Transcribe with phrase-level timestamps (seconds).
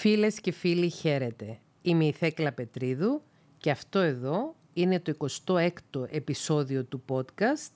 [0.00, 1.58] Φίλες και φίλοι χαίρετε.
[1.82, 3.22] Είμαι η Θέκλα Πετρίδου
[3.58, 7.72] και αυτό εδώ είναι το 26ο επεισόδιο του podcast,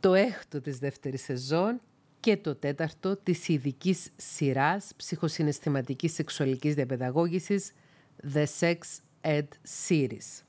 [0.00, 1.80] το έκτο της δεύτερης σεζόν
[2.20, 7.72] και το τέταρτο της ειδικής σειράς ψυχοσυναισθηματικής σεξουαλικής διαπαιδαγώγησης
[8.34, 8.78] The Sex
[9.20, 9.48] Ed
[9.88, 10.42] Series.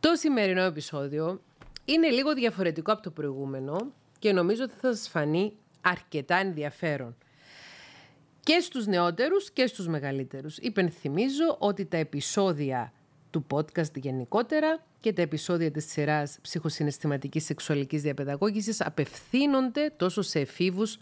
[0.00, 1.40] Το σημερινό επεισόδιο
[1.84, 7.16] είναι λίγο διαφορετικό από το προηγούμενο και νομίζω ότι θα σας φανεί αρκετά ενδιαφέρον
[8.42, 10.56] και στους νεότερους και στους μεγαλύτερους.
[10.58, 12.92] Υπενθυμίζω ότι τα επεισόδια
[13.30, 20.98] του podcast γενικότερα και τα επεισόδια της σειράς ψυχοσυναισθηματικής σεξουαλικής διαπαιδαγώγησης απευθύνονται τόσο σε εφήβους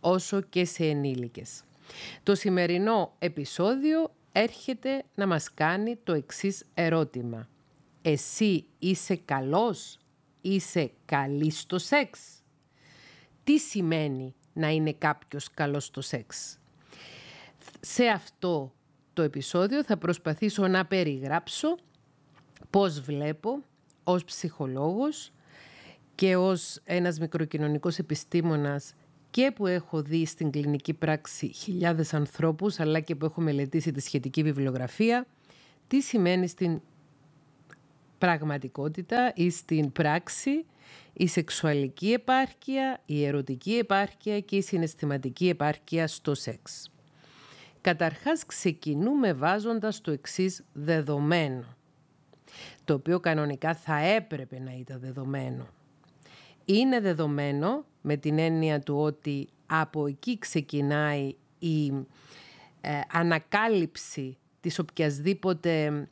[0.00, 1.62] όσο και σε ενήλικες.
[2.22, 7.48] Το σημερινό επεισόδιο έρχεται να μας κάνει το εξής ερώτημα.
[8.02, 9.98] Εσύ είσαι καλός,
[10.40, 12.20] είσαι καλή στο σεξ;
[13.44, 16.57] Τι σημαίνει να είναι κάποιος καλός στο σεξ;
[17.80, 18.72] Σε αυτό
[19.12, 21.76] το επεισόδιο θα προσπαθήσω να περιγράψω
[22.70, 23.62] πώς βλέπω
[24.04, 25.32] ως ψυχολόγος
[26.14, 28.94] και ως ένας μικροκοινωνικός επιστήμονας
[29.30, 34.00] και που έχω δει στην κλινική πράξη χιλιάδες ανθρώπους αλλά και που έχω μελετήσει τη
[34.00, 35.26] σχετική βιβλιογραφία
[35.86, 36.80] τι σημαίνει στην
[38.18, 40.64] πραγματικότητα ή στην πράξη
[41.12, 46.90] η σεξουαλική επάρκεια, η ερωτική επάρκεια και η συναισθηματική επάρκεια στο σεξ.
[47.80, 51.64] Καταρχάς ξεκινούμε βάζοντας το εξής δεδομένο,
[52.84, 55.66] το οποίο κανονικά θα έπρεπε να ήταν δεδομένο.
[56.64, 61.86] Είναι δεδομένο με την έννοια του ότι από εκεί ξεκινάει η
[62.80, 66.06] ε, ανακάλυψη της οποιασδήποτε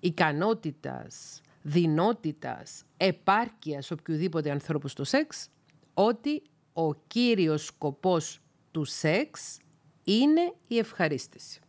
[0.00, 5.48] ικανότητας, δυνότητας, επάρκειας οποιοδήποτε ανθρώπου στο σεξ,
[5.94, 6.42] ότι
[6.72, 9.58] ο κύριος σκοπός του σεξ
[10.04, 11.60] είναι η ευχαρίστηση.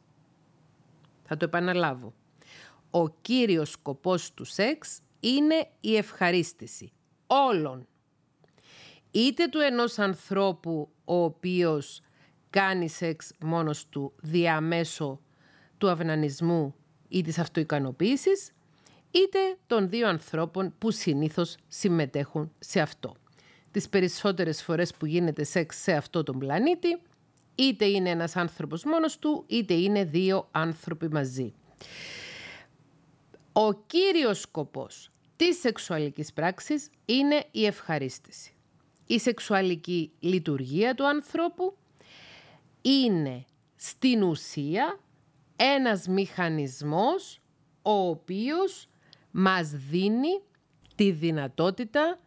[1.23, 2.13] Θα το επαναλάβω.
[2.91, 6.91] Ο κύριος σκοπός του σεξ είναι η ευχαρίστηση.
[7.27, 7.87] Όλων.
[9.11, 12.01] Είτε του ενός ανθρώπου ο οποίος
[12.49, 15.19] κάνει σεξ μόνος του διαμέσω
[15.77, 16.75] του αυνανισμού
[17.07, 18.51] ή της αυτοικανοποίησης,
[19.11, 23.15] είτε των δύο ανθρώπων που συνήθως συμμετέχουν σε αυτό.
[23.71, 27.01] Τις περισσότερες φορές που γίνεται σεξ σε αυτό τον πλανήτη,
[27.55, 31.53] είτε είναι ένας άνθρωπος μόνος του, είτε είναι δύο άνθρωποι μαζί.
[33.53, 38.53] Ο κύριος σκοπός της σεξουαλικής πράξης είναι η ευχαρίστηση.
[39.07, 41.77] Η σεξουαλική λειτουργία του ανθρώπου
[42.81, 44.99] είναι στην ουσία
[45.55, 47.39] ένας μηχανισμός
[47.81, 48.87] ο οποίος
[49.31, 50.41] μας δίνει
[50.95, 52.19] τη δυνατότητα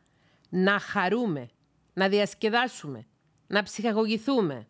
[0.49, 1.49] να χαρούμε,
[1.93, 3.07] να διασκεδάσουμε,
[3.47, 4.67] να ψυχαγωγηθούμε.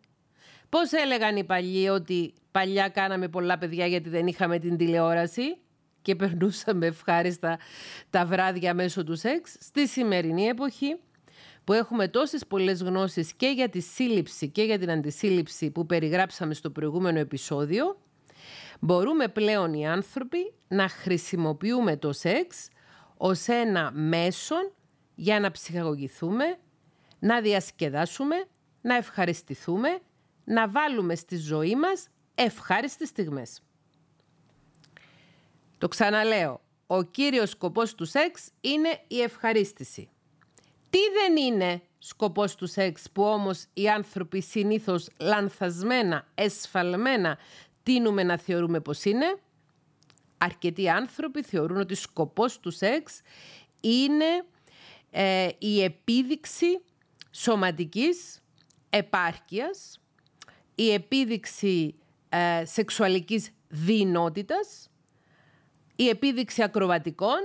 [0.69, 5.57] Πώς έλεγαν οι παλιοί ότι παλιά κάναμε πολλά παιδιά γιατί δεν είχαμε την τηλεόραση
[6.01, 7.59] και περνούσαμε ευχάριστα
[8.09, 10.95] τα βράδια μέσω του σεξ; Στη σημερινή εποχή
[11.63, 16.53] που έχουμε τόσες πολλές γνώσεις και για τη σύλληψη και για την αντισύλληψη που περιγράψαμε
[16.53, 17.97] στο προηγούμενο επεισόδιο,
[18.79, 22.69] μπορούμε πλέον οι άνθρωποι να χρησιμοποιούμε το σεξ
[23.17, 24.71] ως ένα μέσον
[25.15, 26.57] για να ψυχαγωγηθούμε,
[27.19, 28.35] να διασκεδάσουμε,
[28.81, 29.99] να ευχαριστηθούμε,
[30.47, 33.61] να βάλουμε στη ζωή μας ευχάριστες στιγμές.
[35.77, 40.09] Το ξαναλέω, ο κύριος σκοπός του σεξ είναι η ευχαρίστηση.
[40.89, 47.37] Τι δεν είναι σκοπός του σεξ που όμως οι άνθρωποι συνήθως λανθασμένα, εσφαλμένα
[47.83, 49.39] τίνουμε να θεωρούμε πως είναι;
[50.37, 53.21] Αρκετοί άνθρωποι θεωρούν ότι σκοπός του σεξ
[53.81, 54.45] είναι
[55.11, 56.81] ε, η επίδειξη
[57.31, 58.41] σωματικής
[58.89, 59.99] επάρκειας,
[60.79, 61.95] η επίδειξη
[62.29, 64.89] ε, σεξουαλικής δυνότητας,
[65.95, 67.39] η επίδειξη ακροβατικών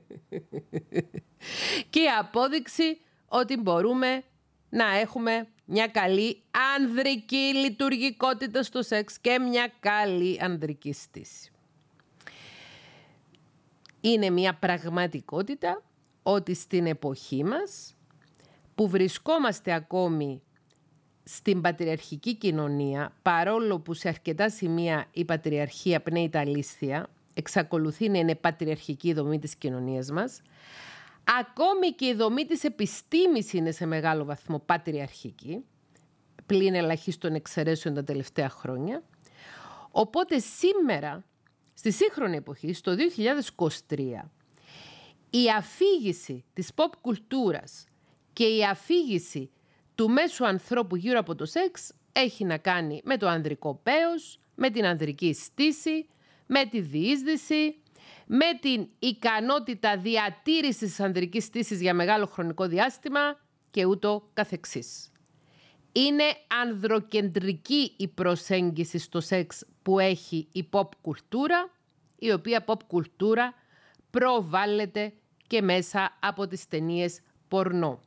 [1.90, 4.22] και η απόδειξη ότι μπορούμε
[4.68, 6.42] να έχουμε μια καλή
[6.78, 11.52] ανδρική λειτουργικότητα στο σεξ και μια καλή ανδρική στήση.
[14.00, 15.82] Είναι μια πραγματικότητα
[16.22, 17.94] ότι στην εποχή μας
[18.74, 20.42] που βρισκόμαστε ακόμη
[21.24, 28.18] στην πατριαρχική κοινωνία, παρόλο που σε αρκετά σημεία η πατριαρχία πνέει τα λίστια, εξακολουθεί να
[28.18, 30.42] είναι πατριαρχική η δομή της κοινωνίας μας,
[31.38, 35.64] Ακόμη και η δομή της επιστήμης είναι σε μεγάλο βαθμό πατριαρχική,
[36.46, 39.02] πλην ελαχίστων εξαιρέσεων τα τελευταία χρόνια.
[39.90, 41.24] Οπότε σήμερα,
[41.74, 42.94] στη σύγχρονη εποχή, στο
[43.88, 44.30] 2023,
[45.30, 47.84] η αφήγηση της pop κουλτούρας
[48.32, 49.50] και η αφήγηση
[50.00, 54.70] του μέσου ανθρώπου γύρω από το σεξ έχει να κάνει με το ανδρικό πέος, με
[54.70, 56.06] την ανδρική στήση,
[56.46, 57.82] με τη διείσδυση,
[58.26, 65.12] με την ικανότητα διατήρησης της ανδρικής στήσης για μεγάλο χρονικό διάστημα και ούτω καθεξής.
[65.92, 66.24] Είναι
[66.62, 71.70] ανδροκεντρική η προσέγγιση στο σεξ που έχει η pop κουλτούρα,
[72.18, 73.54] η οποία pop κουλτούρα
[74.10, 75.12] προβάλλεται
[75.46, 78.00] και μέσα από τις ταινίες πορνό.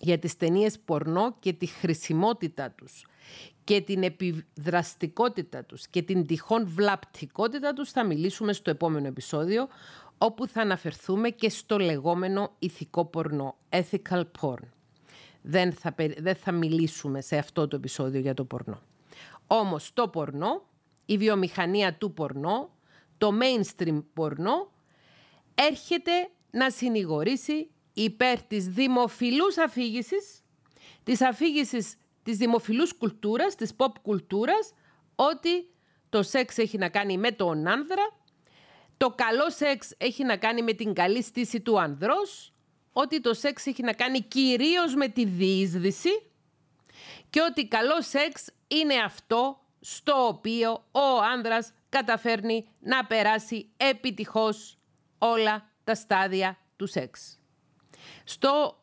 [0.00, 3.06] Για τις ταινίες πορνό και τη χρησιμότητά τους
[3.64, 9.68] και την επιδραστικότητα τους και την τυχόν βλαπτικότητα τους θα μιλήσουμε στο επόμενο επεισόδιο
[10.18, 14.68] όπου θα αναφερθούμε και στο λεγόμενο ηθικό πορνό, ethical porn.
[15.42, 18.82] Δεν θα, δεν θα μιλήσουμε σε αυτό το επεισόδιο για το πορνό.
[19.46, 20.62] Όμως το πορνό,
[21.06, 22.70] η βιομηχανία του πορνό,
[23.18, 24.70] το mainstream πορνό
[25.54, 26.10] έρχεται
[26.50, 27.70] να συνηγορήσει
[28.02, 30.42] υπέρ της δημοφιλούς αφήγησης,
[31.02, 34.72] της αφήγησης της δημοφιλούς κουλτούρας, της pop κουλτούρας,
[35.14, 35.68] ότι
[36.08, 38.16] το σεξ έχει να κάνει με τον άνδρα,
[38.96, 42.52] το καλό σεξ έχει να κάνει με την καλή στήση του ανδρός,
[42.92, 46.22] ότι το σεξ έχει να κάνει κυρίως με τη διείσδυση
[47.30, 54.78] και ότι καλό σεξ είναι αυτό στο οποίο ο άνδρας καταφέρνει να περάσει επιτυχώς
[55.18, 57.38] όλα τα στάδια του σεξ.
[58.24, 58.82] Στο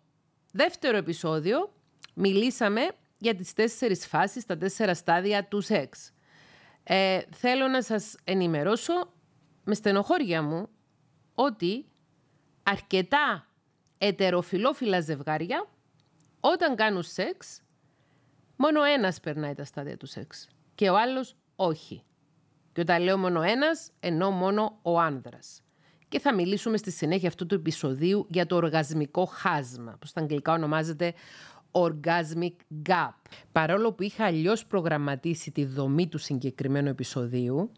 [0.51, 1.73] δεύτερο επεισόδιο
[2.13, 2.81] μιλήσαμε
[3.17, 6.13] για τις τέσσερις φάσεις, τα τέσσερα στάδια του σεξ.
[6.83, 8.93] Ε, θέλω να σας ενημερώσω
[9.63, 10.69] με στενοχώρια μου
[11.35, 11.85] ότι
[12.63, 13.47] αρκετά
[13.97, 15.67] ετεροφιλόφιλα ζευγάρια
[16.39, 17.61] όταν κάνουν σεξ
[18.55, 22.03] μόνο ένας περνάει τα στάδια του σεξ και ο άλλος όχι.
[22.71, 25.61] Και όταν λέω μόνο ένας, εννοώ μόνο ο άνδρας.
[26.13, 30.53] Και θα μιλήσουμε στη συνέχεια αυτού του επεισοδίου για το οργασμικό χάσμα, που στα αγγλικά
[30.53, 31.13] ονομάζεται
[31.71, 32.53] Orgasmic
[32.89, 33.13] Gap.
[33.51, 37.71] Παρόλο που είχα αλλιώς προγραμματίσει τη δομή του συγκεκριμένου επεισοδίου,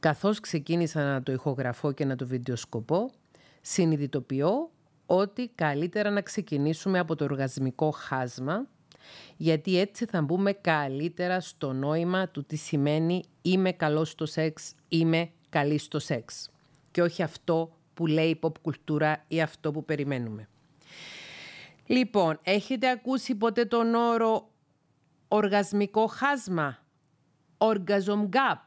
[0.00, 3.10] καθώς ξεκίνησα να το ηχογραφώ και να το βιντεοσκοπώ,
[3.60, 4.70] συνειδητοποιώ
[5.06, 8.66] ότι καλύτερα να ξεκινήσουμε από το οργασμικό χάσμα,
[9.36, 15.30] γιατί έτσι θα μπούμε καλύτερα στο νόημα του τι σημαίνει είμαι καλός στο σεξ, είμαι
[15.48, 16.50] καλή στο σεξ.
[16.90, 20.48] Και όχι αυτό που λέει η pop κουλτούρα ή αυτό που περιμένουμε.
[21.86, 24.50] Λοιπόν, έχετε ακούσει ποτέ τον όρο
[25.28, 26.78] οργασμικό χάσμα,
[27.58, 28.64] orgasm gap.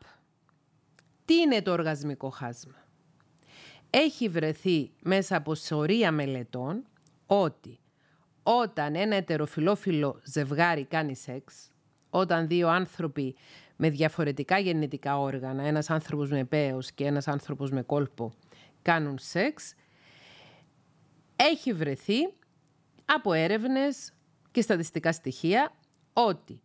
[1.25, 2.85] Τι είναι το οργασμικό χάσμα;
[3.89, 6.83] Έχει βρεθεί μέσα από σωρία μελετών
[7.25, 7.79] ότι
[8.43, 11.72] όταν ένα ετεροφιλόφιλο ζευγάρι κάνει σεξ,
[12.15, 13.35] όταν δύο άνθρωποι
[13.75, 18.33] με διαφορετικά γεννητικά όργανα, ένας άνθρωπος με πέος και ένας άνθρωπος με κόλπο,
[18.81, 19.75] κάνουν σεξ,
[21.35, 22.33] έχει βρεθεί
[23.05, 24.13] από έρευνες
[24.51, 25.73] και στατιστικά στοιχεία
[26.13, 26.61] ότι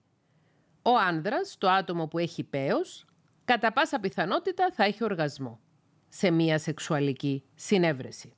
[0.83, 3.05] ο άνδρας, το άτομο που έχει πέος,
[3.45, 5.61] κατά πάσα πιθανότητα θα έχει οργασμό
[6.09, 8.33] σε μία σεξουαλική συνέβρεση.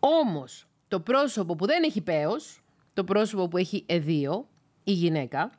[0.00, 2.62] Όμως, το πρόσωπο που δεν έχει πέος,
[2.94, 4.48] το πρόσωπο που έχει εδίο,
[4.84, 5.50] η γυναίκα,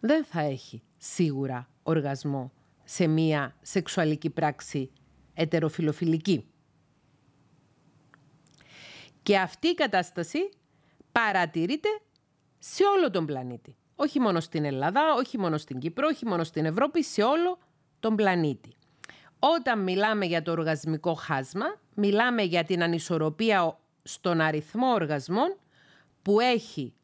[0.00, 2.52] δεν θα έχει σίγουρα οργασμό
[2.84, 4.90] σε μία σεξουαλική πράξη
[5.34, 6.46] ετεροφιλοφιλική.
[9.22, 10.38] Και αυτή η κατάσταση
[11.12, 11.88] παρατηρείται
[12.58, 13.76] σε όλο τον πλανήτη.
[13.94, 17.58] Όχι μόνο στην Ελλάδα, όχι μόνο στην Κύπρο, όχι μόνο στην Ευρώπη, σε όλο
[18.00, 18.76] τον πλανήτη.
[19.38, 25.56] Όταν μιλάμε για το οργασμικό χάσμα, μιλάμε για την ανισορροπία στον αριθμό οργασμών
[26.22, 26.94] που έχει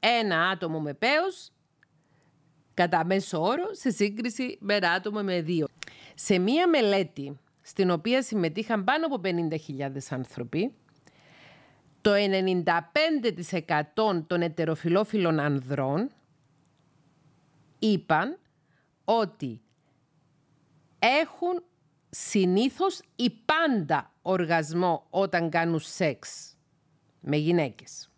[0.00, 1.52] ένα άτομο με πέος
[2.74, 5.66] κατά μέσο όρο σε σύγκριση με ένα άτομο με δύο.
[6.14, 10.74] Σε μία μελέτη στην οποία συμμετείχαν πάνω από 50.000 άνθρωποι,
[12.00, 12.10] το
[13.94, 16.10] 95% των ετεροφιλόφιλων ανδρών
[17.78, 18.38] είπαν
[19.04, 19.60] ότι
[20.98, 21.62] έχουν
[22.10, 26.54] συνήθως ή πάντα οργασμό όταν κάνουν σεξ
[27.20, 28.10] με γυναίκες.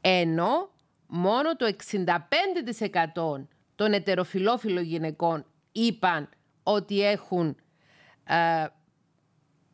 [0.00, 0.70] Ενώ
[1.06, 6.28] μόνο το 65% των ετεροφιλόφιλων γυναικών είπαν
[6.62, 7.56] ότι έχουν
[8.24, 8.66] ε,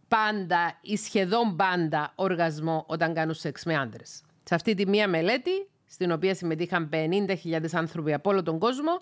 [0.09, 4.23] πάντα ή σχεδόν πάντα οργασμό όταν κάνουν σεξ με άντρες.
[4.43, 9.01] Σε αυτή τη μία μελέτη, στην οποία συμμετείχαν 50.000 άνθρωποι από όλο τον κόσμο,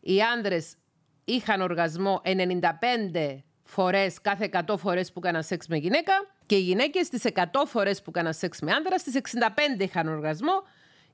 [0.00, 0.76] οι άντρες
[1.24, 6.12] είχαν οργασμό 95 φορές κάθε 100 φορές που έκαναν σεξ με γυναίκα
[6.46, 10.62] και οι γυναίκες στις 100 φορές που έκαναν σεξ με άντρα, στις 65 είχαν οργασμό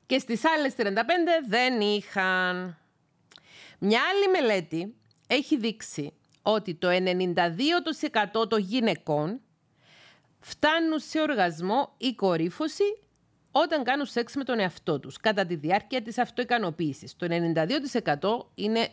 [0.07, 0.85] και στις άλλες 35
[1.49, 2.79] δεν είχαν.
[3.79, 4.95] Μια άλλη μελέτη
[5.27, 6.89] έχει δείξει ότι το
[8.43, 9.41] 92% των γυναικών
[10.41, 12.85] φτάνουν σε οργασμό ή κορύφωση
[13.51, 17.17] όταν κάνουν σεξ με τον εαυτό τους κατά τη διάρκεια της αυτοικανοποίησης.
[17.17, 18.89] Το 92% είναι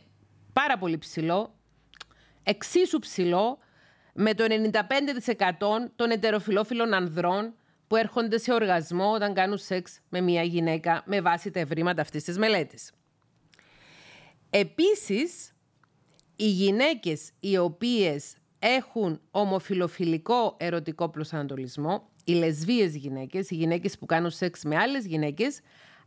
[0.54, 1.54] πάρα πολύ ψηλό,
[2.50, 3.58] εξίσου ψηλό
[4.14, 4.80] με το 95%
[5.96, 7.54] των ετεροφιλόφιλων ανδρών
[7.88, 12.24] που έρχονται σε οργασμό όταν κάνουν σεξ με μια γυναίκα με βάση τα ευρήματα αυτής
[12.24, 12.92] της μελέτης.
[14.50, 15.54] Επίσης,
[16.36, 24.30] οι γυναίκες οι οποίες έχουν ομοφιλοφιλικό ερωτικό προσανατολισμό, οι λεσβείες γυναίκες, οι γυναίκες που κάνουν
[24.30, 25.60] σεξ με άλλες γυναίκες,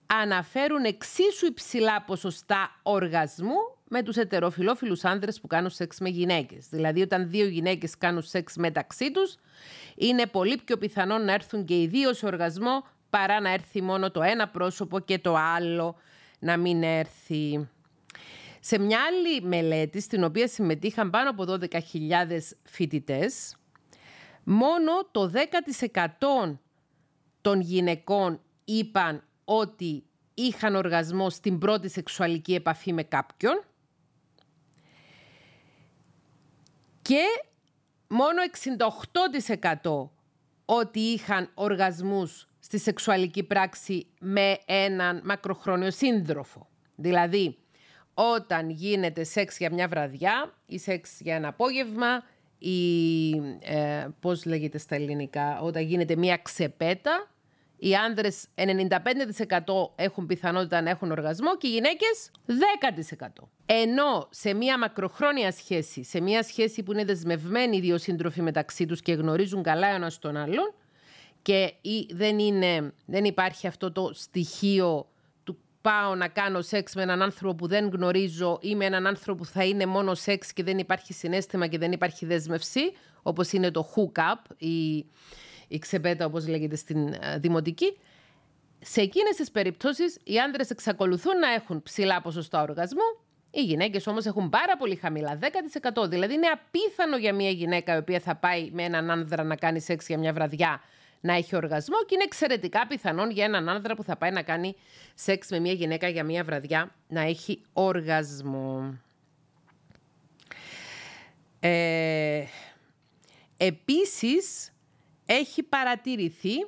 [0.06, 6.66] αναφέρουν εξίσου υψηλά ποσοστά οργασμού με τους ετεροφιλόφιλους άνδρες που κάνουν σεξ με γυναίκες.
[6.70, 9.34] Δηλαδή όταν δύο γυναίκες κάνουν σεξ μεταξύ τους,
[9.94, 14.10] είναι πολύ πιο πιθανό να έρθουν και οι δύο σε οργασμό παρά να έρθει μόνο
[14.10, 15.96] το ένα πρόσωπο και το άλλο
[16.38, 17.68] να μην έρθει.
[18.60, 21.80] Σε μια άλλη μελέτη, στην οποία συμμετείχαν πάνω από 12.000
[22.62, 23.56] φοιτητές,
[24.44, 25.32] μόνο το
[26.48, 26.58] 10%
[27.40, 33.64] των γυναικών είπαν ότι είχαν οργασμό στην πρώτη σεξουαλική επαφή με κάποιον
[37.02, 37.22] και
[38.08, 38.42] μόνο
[39.82, 40.08] 68%
[40.64, 46.68] ότι είχαν οργασμούς στη σεξουαλική πράξη με έναν μακροχρόνιο σύντροφο.
[46.96, 47.56] Δηλαδή,
[48.14, 52.24] όταν γίνεται σεξ για μια βραδιά ή σεξ για ένα απόγευμα
[52.58, 53.30] ή
[53.60, 57.31] ε, πώς λέγεται στα ελληνικά, όταν γίνεται μια ξεπέτα,
[57.84, 58.64] οι άνδρες 95%
[59.96, 62.30] έχουν πιθανότητα να έχουν οργασμό και οι γυναίκες
[63.18, 63.26] 10%.
[63.66, 68.86] Ενώ σε μια μακροχρόνια σχέση, σε μια σχέση που είναι δεσμευμένοι οι δύο σύντροφοι μεταξύ
[68.86, 70.74] τους και γνωρίζουν καλά ένας τον άλλον
[71.42, 71.74] και
[72.10, 75.06] δεν, είναι, δεν υπάρχει αυτό το στοιχείο
[75.80, 79.48] πάω να κάνω σεξ με έναν άνθρωπο που δεν γνωρίζω ή με έναν άνθρωπο που
[79.48, 83.88] θα είναι μόνο σεξ και δεν υπάρχει συνέστημα και δεν υπάρχει δέσμευση, όπως είναι το
[83.94, 85.04] hook-up, η,
[85.72, 87.98] η ξεπέτα όπως λέγεται στην ε, δημοτική,
[88.80, 93.18] σε εκείνες τις περιπτώσεις οι άντρες εξακολουθούν να έχουν ψηλά ποσοστά οργασμού,
[93.50, 95.38] οι γυναίκες όμως έχουν πάρα πολύ χαμηλά,
[96.02, 96.08] 10%.
[96.08, 99.80] Δηλαδή είναι απίθανο για μια γυναίκα η οποία θα πάει με έναν άνδρα να κάνει
[99.80, 100.80] σεξ για μια βραδιά
[101.20, 104.74] να έχει οργασμό και είναι εξαιρετικά πιθανόν για έναν άνδρα που θα πάει να κάνει
[105.14, 108.98] σεξ με μια γυναίκα για μια βραδιά να έχει οργασμό.
[111.60, 112.44] Ε,
[113.56, 114.71] επίσης,
[115.26, 116.66] έχει παρατηρηθεί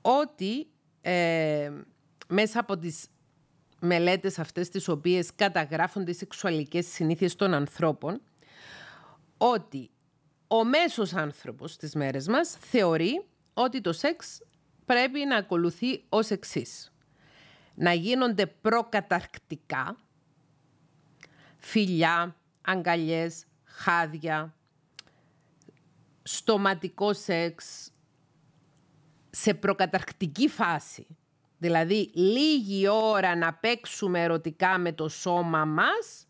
[0.00, 0.66] ότι
[1.00, 1.70] ε,
[2.28, 3.06] μέσα από τις
[3.80, 8.20] μελέτες αυτές τις οποίες καταγράφονται οι σεξουαλικές συνήθειες των ανθρώπων,
[9.36, 9.90] ότι
[10.46, 14.40] ο μέσος άνθρωπος στις μέρες μας θεωρεί ότι το σεξ
[14.84, 16.92] πρέπει να ακολουθεί ως εξής.
[17.74, 19.96] Να γίνονται προκαταρκτικά,
[21.56, 24.54] φιλιά, αγκαλιές, χάδια,
[26.24, 27.88] στοματικό σεξ
[29.30, 31.06] σε προκαταρκτική φάση.
[31.58, 36.26] Δηλαδή λίγη ώρα να παίξουμε ερωτικά με το σώμα μας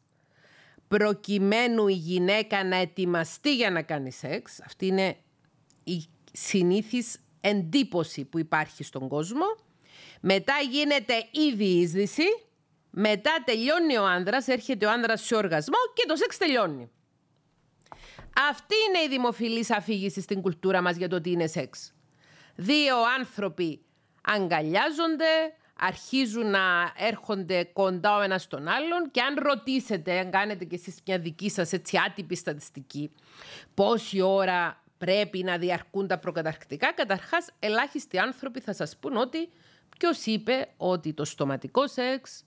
[0.88, 4.60] προκειμένου η γυναίκα να ετοιμαστεί για να κάνει σεξ.
[4.60, 5.16] Αυτή είναι
[5.84, 9.44] η συνήθις εντύπωση που υπάρχει στον κόσμο.
[10.20, 12.26] Μετά γίνεται η διείσδυση.
[12.90, 16.90] Μετά τελειώνει ο άνδρας, έρχεται ο άνδρας σε οργασμό και το σεξ τελειώνει.
[18.50, 21.92] Αυτή είναι η δημοφιλής αφήγηση στην κουλτούρα μας για το τι είναι σεξ.
[22.54, 23.80] Δύο άνθρωποι
[24.22, 30.74] αγκαλιάζονται, αρχίζουν να έρχονται κοντά ο ένας στον άλλον και αν ρωτήσετε, αν κάνετε κι
[30.74, 33.10] εσείς μια δική σας έτσι άτυπη στατιστική,
[33.74, 39.48] πόση ώρα πρέπει να διαρκούν τα προκαταρκτικά, καταρχάς ελάχιστοι άνθρωποι θα σας πούν ότι
[39.98, 42.44] ποιος είπε ότι το στοματικό σεξ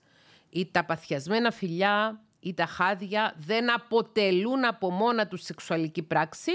[0.50, 6.52] ή τα παθιασμένα φιλιά ή τα χάδια δεν αποτελούν από μόνα τους σεξουαλική πράξη,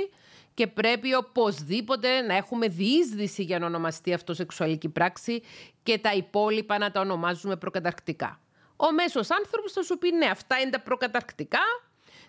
[0.54, 5.42] και πρέπει οπωσδήποτε να έχουμε διείσδυση για να ονομαστεί αυτό σεξουαλική πράξη
[5.84, 8.40] και τα υπόλοιπα να τα ονομάζουμε προκαταρκτικά.
[8.76, 11.60] Ο μέσος άνθρωπος θα σου πει ναι, αυτά είναι τα προκαταρκτικά.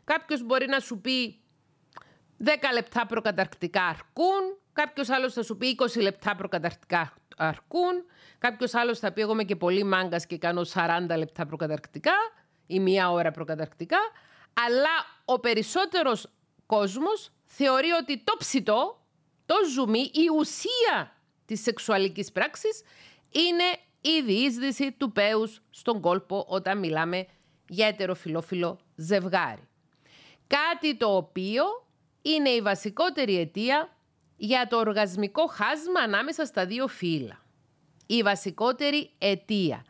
[0.04, 1.40] Κάποιος μπορεί να σου πει
[2.44, 4.58] 10 λεπτά προκαταρκτικά αρκούν.
[4.72, 8.04] Κάποιος άλλος θα σου πει 20 λεπτά προκαταρκτικά αρκούν.
[8.38, 12.12] Κάποιος άλλος θα πει εγώ είμαι και πολύ μάγκας και κάνω 40 λεπτά προκαταρκτικά
[12.66, 13.98] ή μία ώρα προκαταρκτικά.
[14.66, 16.28] Αλλά ο περισσότερος
[16.66, 19.06] κόσμος θεωρεί ότι το ψητό,
[19.46, 22.82] το ζουμί, η ουσία της σεξουαλικής πράξης
[23.30, 23.64] είναι
[24.00, 27.26] η διείσδυση του πέους στον κόλπο όταν μιλάμε
[27.68, 29.68] για ετεροφιλόφιλο ζευγάρι.
[30.46, 31.64] Κάτι το οποίο
[32.22, 33.96] είναι η βασικότερη αιτία
[34.36, 37.42] για το οργασμικό χάσμα ανάμεσα στα δύο φύλλα.
[38.06, 39.84] Η βασικότερη αιτία.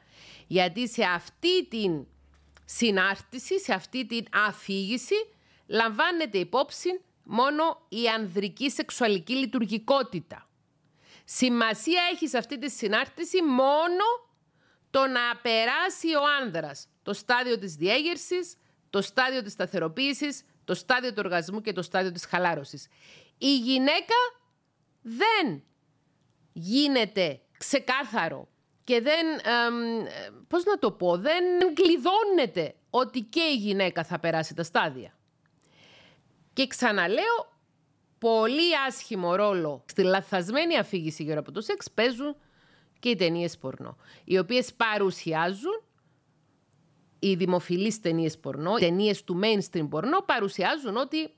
[0.46, 2.06] Γιατί σε αυτή την
[2.64, 5.14] συνάρτηση, σε αυτή την αφήγηση
[5.66, 10.48] λαμβάνεται υπόψη μόνο η ανδρική σεξουαλική λειτουργικότητα.
[11.24, 14.04] Σημασία έχει σε αυτή τη συνάρτηση μόνο
[14.90, 18.56] το να περάσει ο άνδρας το στάδιο της διέγερσης,
[18.90, 22.88] το στάδιο της σταθεροποίησης, το στάδιο του οργασμού και το στάδιο της χαλάρωσης.
[23.38, 24.14] Η γυναίκα
[25.02, 25.62] δεν
[26.52, 28.48] γίνεται ξεκάθαρο
[28.84, 29.26] και δεν,
[30.48, 35.18] πώς να το πω, δεν κλειδώνεται ότι και η γυναίκα θα περάσει τα στάδια.
[36.52, 37.52] Και ξαναλέω,
[38.18, 42.36] πολύ άσχημο ρόλο στη λαθασμένη αφήγηση γύρω από το σεξ παίζουν
[42.98, 45.82] και οι ταινίες πορνό, οι οποίες παρουσιάζουν
[47.18, 51.30] οι δημοφιλείς ταινίες πορνό, οι ταινίες του mainstream πορνό παρουσιάζουν ότι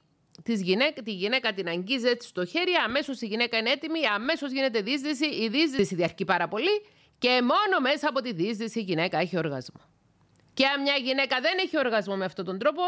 [0.42, 4.50] της γυναίκα, τη γυναίκα την αγγίζει έτσι στο χέρι, αμέσως η γυναίκα είναι έτοιμη, αμέσως
[4.50, 6.86] γίνεται δίσδυση, η δίσδυση διαρκεί πάρα πολύ
[7.18, 9.80] και μόνο μέσα από τη δίσδυση η γυναίκα έχει οργασμό.
[10.54, 12.82] Και αν μια γυναίκα δεν έχει οργασμό με αυτόν τον τρόπο,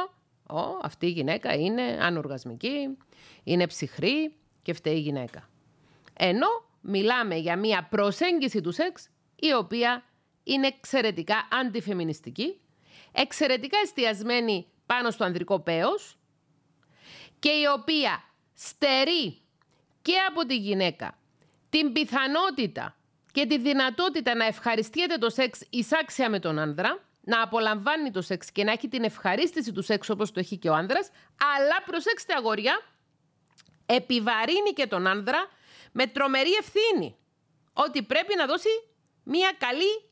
[0.51, 2.97] ο, αυτή η γυναίκα είναι ανοργασμική,
[3.45, 5.49] είναι ψυχρή και φταίει η γυναίκα.
[6.13, 6.47] Ενώ
[6.81, 10.05] μιλάμε για μια προσέγγιση του σεξ η οποία
[10.45, 12.61] είναι εξαιρετικά αντιφεμινιστική,
[13.13, 16.19] εξαιρετικά εστιασμένη πάνω στο ανδρικό πέος
[17.39, 18.23] και η οποία
[18.55, 19.41] στερεί
[20.03, 21.19] και από τη γυναίκα
[21.69, 22.98] την πιθανότητα
[23.33, 28.53] και τη δυνατότητα να ευχαριστιέται το σεξ εισάξια με τον άνδρα, να απολαμβάνει το σεξ
[28.53, 31.11] και να έχει την ευχαρίστηση του σεξ όπως το έχει και ο άνδρας,
[31.57, 32.81] αλλά προσέξτε αγόρια,
[33.87, 35.49] επιβαρύνει και τον άνδρα
[35.93, 37.17] με τρομερή ευθύνη
[37.73, 38.69] ότι πρέπει να δώσει
[39.23, 40.11] μια καλή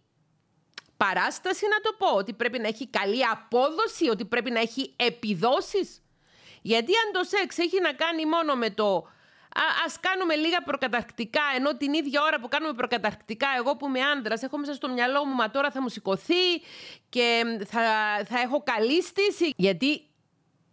[0.96, 6.02] παράσταση να το πω, ότι πρέπει να έχει καλή απόδοση, ότι πρέπει να έχει επιδόσεις.
[6.62, 9.08] Γιατί αν το σεξ έχει να κάνει μόνο με το
[9.56, 14.42] Α κάνουμε λίγα προκαταρκτικά, ενώ την ίδια ώρα που κάνουμε προκαταρκτικά, εγώ που είμαι άντρας,
[14.42, 16.44] έχω μέσα στο μυαλό μου, μα τώρα θα μου σηκωθεί
[17.08, 17.80] και θα,
[18.24, 19.52] θα έχω καλή στήση.
[19.56, 20.02] Γιατί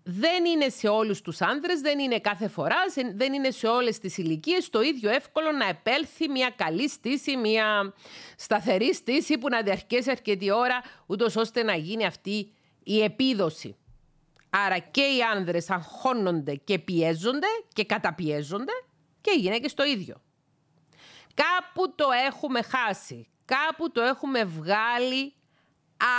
[0.04, 2.76] δεν είναι σε όλους τους άνδρες, δεν είναι κάθε φορά,
[3.16, 7.94] δεν είναι σε όλες τις ηλικίες το ίδιο εύκολο να επέλθει μια καλή στήση, μια
[8.38, 13.78] σταθερή στήση που να διαρκέσει αρκετή ώρα, ούτως ώστε να γίνει αυτή η επίδοση.
[14.56, 18.72] Άρα και οι άνδρες αγχώνονται και πιέζονται και καταπιέζονται
[19.22, 20.22] και οι γυναίκες το ίδιο.
[21.34, 25.34] Κάπου το έχουμε χάσει, κάπου το έχουμε βγάλει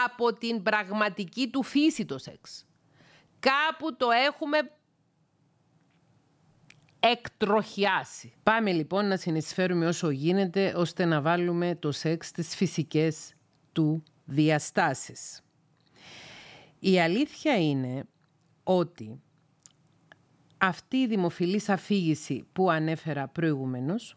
[0.05, 2.67] από την πραγματική του φύση το σεξ.
[3.41, 4.59] Κάπου το έχουμε
[7.01, 8.35] εκτροχιάσει.
[8.43, 13.35] Πάμε λοιπόν να συνεισφέρουμε όσο γίνεται ώστε να βάλουμε το σεξ στις φυσικές
[13.73, 15.43] του διαστάσεις.
[16.79, 18.05] Η αλήθεια είναι
[18.65, 19.21] ότι
[20.59, 24.17] αυτή η δημοφιλής αφήγηση που ανέφερα προηγουμένως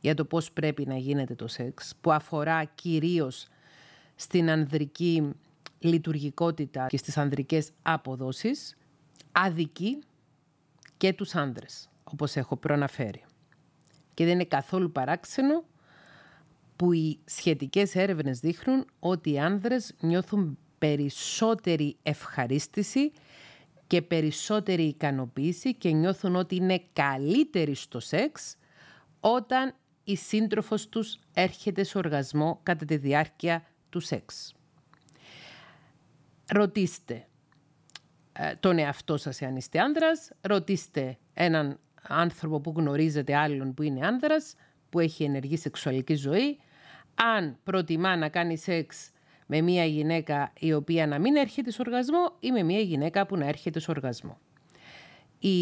[0.00, 3.48] για το πώς πρέπει να γίνεται το σεξ, που αφορά κυρίως
[4.14, 5.32] στην ανδρική
[5.78, 8.76] λειτουργικότητα και στις ανδρικές αποδόσεις,
[9.32, 9.98] αδικεί
[10.96, 13.24] και τους άνδρες, όπως έχω προαναφέρει.
[14.14, 15.64] Και δεν είναι καθόλου παράξενο
[16.76, 23.12] που οι σχετικές έρευνες δείχνουν ότι οι άνδρες νιώθουν περισσότερη ευχαρίστηση
[23.88, 28.56] και περισσότερη ικανοποίηση και νιώθουν ότι είναι καλύτεροι στο σεξ
[29.20, 29.74] όταν
[30.04, 34.54] η σύντροφος τους έρχεται σε οργασμό κατά τη διάρκεια του σεξ.
[36.46, 37.26] Ρωτήστε
[38.32, 44.06] ε, τον εαυτό σας εάν είστε άνδρας, ρωτήστε έναν άνθρωπο που γνωρίζετε άλλον που είναι
[44.06, 44.54] άνδρας,
[44.90, 46.58] που έχει ενεργή σεξουαλική ζωή,
[47.14, 49.10] αν προτιμά να κάνει σεξ
[49.50, 53.36] με μια γυναίκα η οποία να μην έρχεται σε οργασμό ή με μια γυναίκα που
[53.36, 54.38] να έρχεται σε οργασμό.
[55.38, 55.58] Η,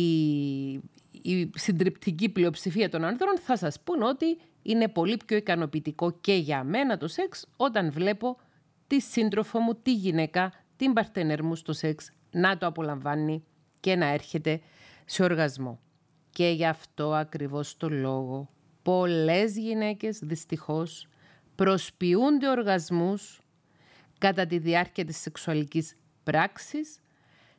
[1.22, 6.64] η συντριπτική πλειοψηφία των άνδρων θα σας πούν ότι είναι πολύ πιο ικανοποιητικό και για
[6.64, 8.36] μένα το σεξ όταν βλέπω
[8.86, 13.44] τη σύντροφο μου, τη γυναίκα, την παρτενέρ μου στο σεξ να το απολαμβάνει
[13.80, 14.60] και να έρχεται
[15.04, 15.80] σε οργασμό.
[16.30, 18.48] Και γι' αυτό ακριβώς το λόγο
[18.82, 21.06] πολλές γυναίκες δυστυχώς
[21.54, 23.40] προσποιούνται οργασμούς
[24.18, 26.98] κατά τη διάρκεια της σεξουαλικής πράξης,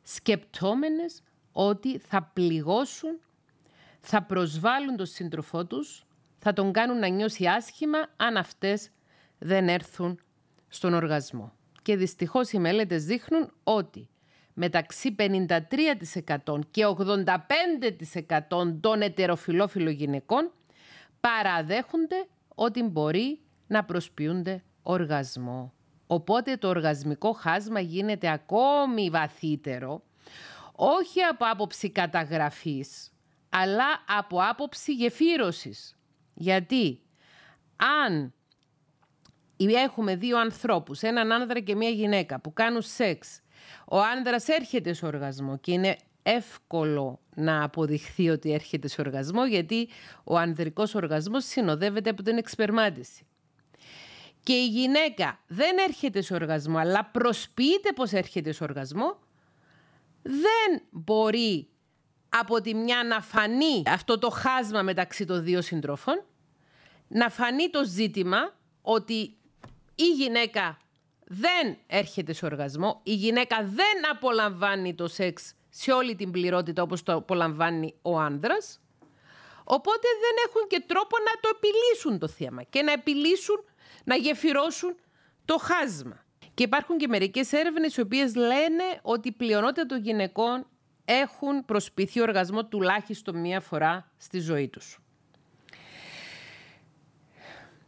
[0.02, 3.20] σκεπτόμενες ότι θα πληγώσουν,
[4.00, 6.06] θα προσβάλλουν τον σύντροφό τους,
[6.38, 8.90] θα τον κάνουν να νιώσει άσχημα αν αυτές
[9.38, 10.20] δεν έρθουν
[10.68, 11.52] στον οργασμό.
[11.82, 14.08] Και δυστυχώς οι μελέτες δείχνουν ότι
[14.54, 20.52] μεταξύ 53% και 85% των ετεροφιλόφιλων γυναικών
[21.20, 25.72] παραδέχονται ότι μπορεί να προσποιούνται οργασμό.
[26.10, 30.02] Οπότε το οργασμικό χάσμα γίνεται ακόμη βαθύτερο,
[30.72, 33.12] όχι από άποψη καταγραφής,
[33.48, 35.96] αλλά από άποψη γεφύρωσης.
[36.34, 37.02] Γιατί
[37.76, 38.32] αν
[39.56, 43.40] έχουμε δύο ανθρώπους, έναν άνδρα και μία γυναίκα που κάνουν σεξ,
[43.86, 49.88] ο άνδρας έρχεται σε οργασμό και είναι εύκολο να αποδειχθεί ότι έρχεται σε οργασμό γιατί
[50.24, 53.27] ο ανδρικός οργασμός συνοδεύεται από την εξπερμάτιση.
[54.48, 59.18] Και η γυναίκα δεν έρχεται σε οργασμό αλλά προσποιείται πως έρχεται σε οργασμό
[60.22, 61.68] δεν μπορεί
[62.28, 66.24] από τη μια να φανεί αυτό το χάσμα μεταξύ των δύο συντρόφων,
[67.08, 69.36] να φανεί το ζήτημα ότι
[69.94, 70.78] η γυναίκα
[71.24, 77.02] δεν έρχεται σε οργασμό, η γυναίκα δεν απολαμβάνει το σεξ σε όλη την πληρότητα όπως
[77.02, 78.80] το απολαμβάνει ο άνδρας,
[79.64, 83.64] οπότε δεν έχουν και τρόπο να το επιλύσουν το θέμα και να επιλύσουν,
[84.08, 84.96] να γεφυρώσουν
[85.44, 86.24] το χάσμα.
[86.54, 90.66] Και υπάρχουν και μερικές έρευνες οι οποίες λένε ότι η πλειονότητα των γυναικών
[91.04, 94.98] έχουν προσποιηθεί οργασμό τουλάχιστον μία φορά στη ζωή τους.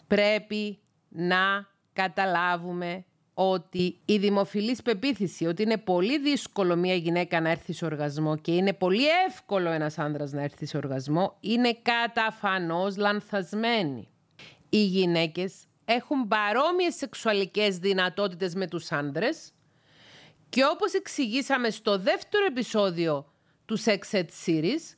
[0.07, 0.79] Πρέπει
[1.09, 3.05] να καταλάβουμε
[3.35, 8.53] ότι η δημοφιλής πεποίθηση ότι είναι πολύ δύσκολο μια γυναίκα να έρθει σε οργασμό και
[8.53, 14.09] είναι πολύ εύκολο ένας άνδρας να έρθει σε οργασμό είναι καταφανώς λανθασμένη.
[14.69, 19.53] Οι γυναίκες έχουν παρόμοιες σεξουαλικές δυνατότητες με τους άνδρες
[20.49, 23.33] και όπως εξηγήσαμε στο δεύτερο επεισόδιο
[23.65, 24.97] του Sex Ed Series,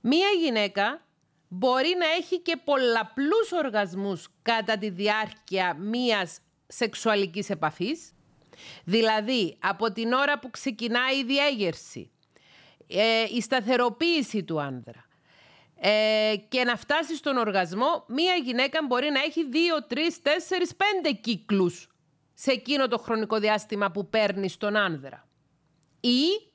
[0.00, 1.06] μία γυναίκα
[1.48, 8.12] μπορεί να έχει και πολλαπλούς οργασμούς κατά τη διάρκεια μίας σεξουαλικής επαφής.
[8.84, 12.10] Δηλαδή, από την ώρα που ξεκινάει η διέγερση,
[12.86, 15.06] ε, η σταθεροποίηση του άνδρα
[15.84, 21.18] ε, και να φτάσει στον οργασμό, μία γυναίκα μπορεί να έχει δύο, τρεις, τέσσερις, πέντε
[21.20, 21.88] κύκλους
[22.34, 25.28] σε εκείνο το χρονικό διάστημα που παίρνει στον άνδρα.
[26.00, 26.50] Ή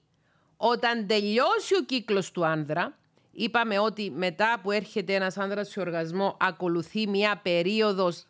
[0.58, 2.98] όταν τελειώσει ο κύκλος του άνδρα,
[3.32, 8.26] είπαμε ότι μετά που έρχεται ένας άνδρας σε οργασμό ακολουθεί μια περίοδος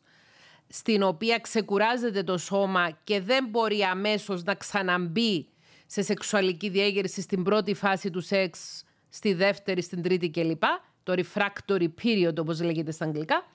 [0.67, 5.47] στην οποία ξεκουράζεται το σώμα και δεν μπορεί αμέσως να ξαναμπεί
[5.85, 10.63] σε σεξουαλική διέγερση στην πρώτη φάση του σεξ, στη δεύτερη, στην τρίτη κλπ.
[11.07, 13.45] Το refractory period όπως λέγεται στα αγγλικά.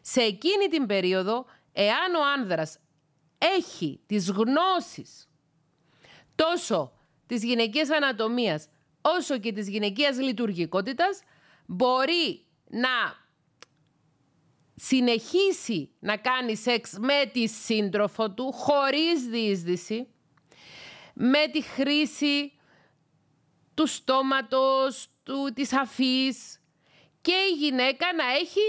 [0.00, 2.78] Σε εκείνη την περίοδο, εάν ο άνδρας
[3.38, 5.28] έχει τις γνώσεις
[6.34, 6.92] τόσο
[7.26, 8.68] της γυναικείας ανατομίας
[9.00, 11.20] όσο και της γυναικείας λειτουργικότητας
[11.66, 13.16] μπορεί να
[14.74, 20.06] συνεχίσει να κάνει σεξ με τη σύντροφο του χωρίς διείσδυση,
[21.14, 22.52] με τη χρήση
[23.74, 26.57] του στόματος, του, της αφής
[27.28, 28.60] και η γυναίκα να έχει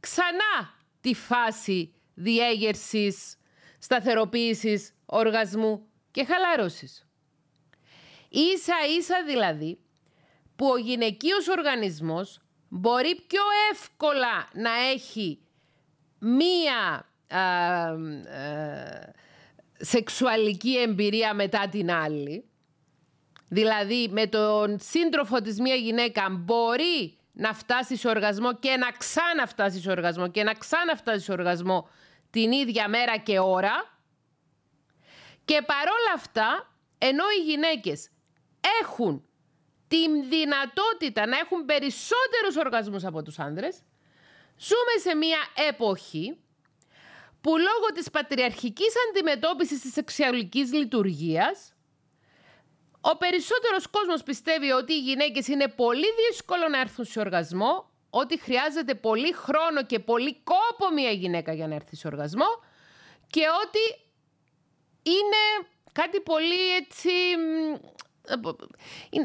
[0.00, 3.36] ξανά τη φάση διέγερσης
[3.78, 7.06] σταθεροποίησης, οργασμού και χαλάρωσης.
[8.28, 9.78] Ίσα ίσα δηλαδή
[10.56, 15.38] που ο γυναικείος οργανισμός μπορεί πιο εύκολα να έχει
[16.18, 17.08] μία
[19.76, 22.44] σεξουαλική εμπειρία μετά την άλλη.
[23.48, 29.80] Δηλαδή με τον σύντροφο της μία γυναίκα μπορεί να φτάσει σε οργασμό και να ξαναφτάσει
[29.80, 31.88] σε οργασμό και να ξαναφτάσει σε οργασμό
[32.30, 33.98] την ίδια μέρα και ώρα.
[35.44, 38.08] Και παρόλα αυτά, ενώ οι γυναίκες
[38.82, 39.24] έχουν
[39.88, 43.82] την δυνατότητα να έχουν περισσότερους οργασμούς από τους άνδρες,
[44.56, 46.38] ζούμε σε μια εποχή
[47.40, 51.75] που λόγω της πατριαρχικής αντιμετώπισης της σεξουαλικής λειτουργίας
[53.10, 58.38] ο περισσότερος κόσμος πιστεύει ότι οι γυναίκες είναι πολύ δύσκολο να έρθουν σε οργασμό ότι
[58.40, 62.46] χρειάζεται πολύ χρόνο και πολύ κόπο μια γυναίκα για να έρθει σε οργασμό
[63.26, 63.84] και ότι
[65.02, 67.10] είναι κάτι πολύ έτσι...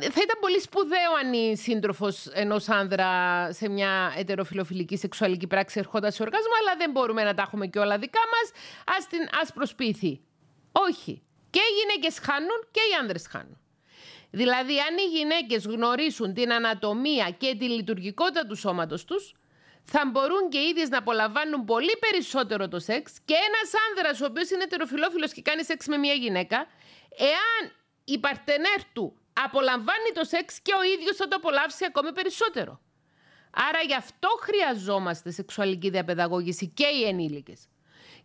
[0.01, 3.09] Θα ήταν πολύ σπουδαίο αν η σύντροφος ενός άνδρα
[3.53, 7.79] σε μια ετεροφιλοφιλική σεξουαλική πράξη ερχόταν σε οργασμό, αλλά δεν μπορούμε να τα έχουμε και
[7.79, 8.49] όλα δικά μας.
[8.95, 10.21] Α ας προσποιηθεί.
[10.71, 11.23] Όχι.
[11.49, 13.60] Και οι γυναίκες χάνουν και οι άνδρες χάνουν.
[14.31, 19.33] Δηλαδή, αν οι γυναίκες γνωρίσουν την ανατομία και τη λειτουργικότητα του σώματος τους,
[19.83, 24.25] θα μπορούν και οι ίδιες να απολαμβάνουν πολύ περισσότερο το σεξ και ένας άνδρας ο
[24.25, 26.67] οποίος είναι τεροφιλόφιλος και κάνει σεξ με μια γυναίκα,
[27.17, 27.71] εάν
[28.03, 32.81] η παρτενέρ του απολαμβάνει το σεξ και ο ίδιος θα το απολαύσει ακόμη περισσότερο.
[33.69, 37.67] Άρα γι' αυτό χρειαζόμαστε σεξουαλική διαπαιδαγώγηση και οι ενήλικες.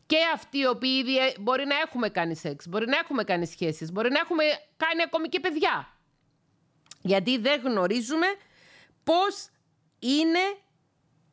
[0.07, 3.47] Και αυτοί οι οποίοι ήδη ε, μπορεί να έχουμε κάνει σεξ, μπορεί να έχουμε κάνει
[3.47, 4.45] σχέσεις, μπορεί να έχουμε
[4.77, 5.96] κάνει ακόμη και παιδιά
[7.07, 8.27] γιατί δεν γνωρίζουμε
[9.05, 9.49] πώς
[9.99, 10.57] είναι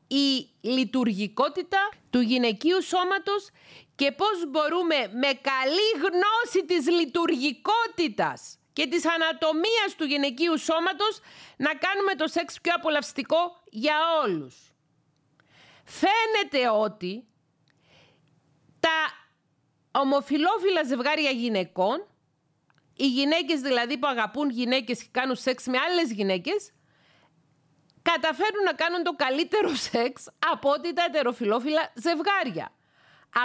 [0.07, 3.49] η λειτουργικότητα του γυναικείου σώματος
[3.95, 11.19] και πώς μπορούμε με καλή γνώση της λειτουργικότητας και της ανατομίας του γυναικείου σώματος
[11.57, 14.73] να κάνουμε το σεξ πιο απολαυστικό για όλους.
[15.83, 17.27] Φαίνεται ότι
[18.79, 19.11] τα
[19.91, 22.07] ομοφιλόφιλα ζευγάρια γυναικών
[22.95, 26.71] οι γυναίκες δηλαδή που αγαπούν γυναίκες και κάνουν σεξ με άλλες γυναίκες
[28.01, 32.71] καταφέρουν να κάνουν το καλύτερο σεξ από ότι τα ετεροφιλόφιλα ζευγάρια.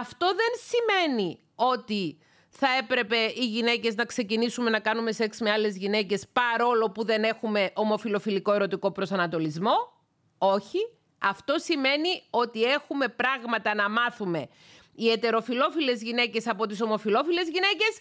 [0.01, 5.77] Αυτό δεν σημαίνει ότι θα έπρεπε οι γυναίκες να ξεκινήσουμε να κάνουμε σεξ με άλλες
[5.77, 9.77] γυναίκες παρόλο που δεν έχουμε ομοφιλοφιλικό ερωτικό προσανατολισμό.
[10.39, 10.79] Όχι.
[11.21, 14.49] Αυτό σημαίνει ότι έχουμε πράγματα να μάθουμε
[14.99, 17.99] οι ετεροφιλόφιλες γυναίκες από τις ομοφιλόφιλες γυναίκες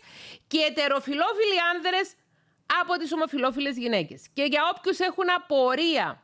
[0.47, 2.13] και οι ετεροφιλόφιλοι άνδρες
[2.81, 4.27] από τις ομοφιλόφιλες γυναίκες.
[4.33, 6.23] Και για όποιους έχουν απορία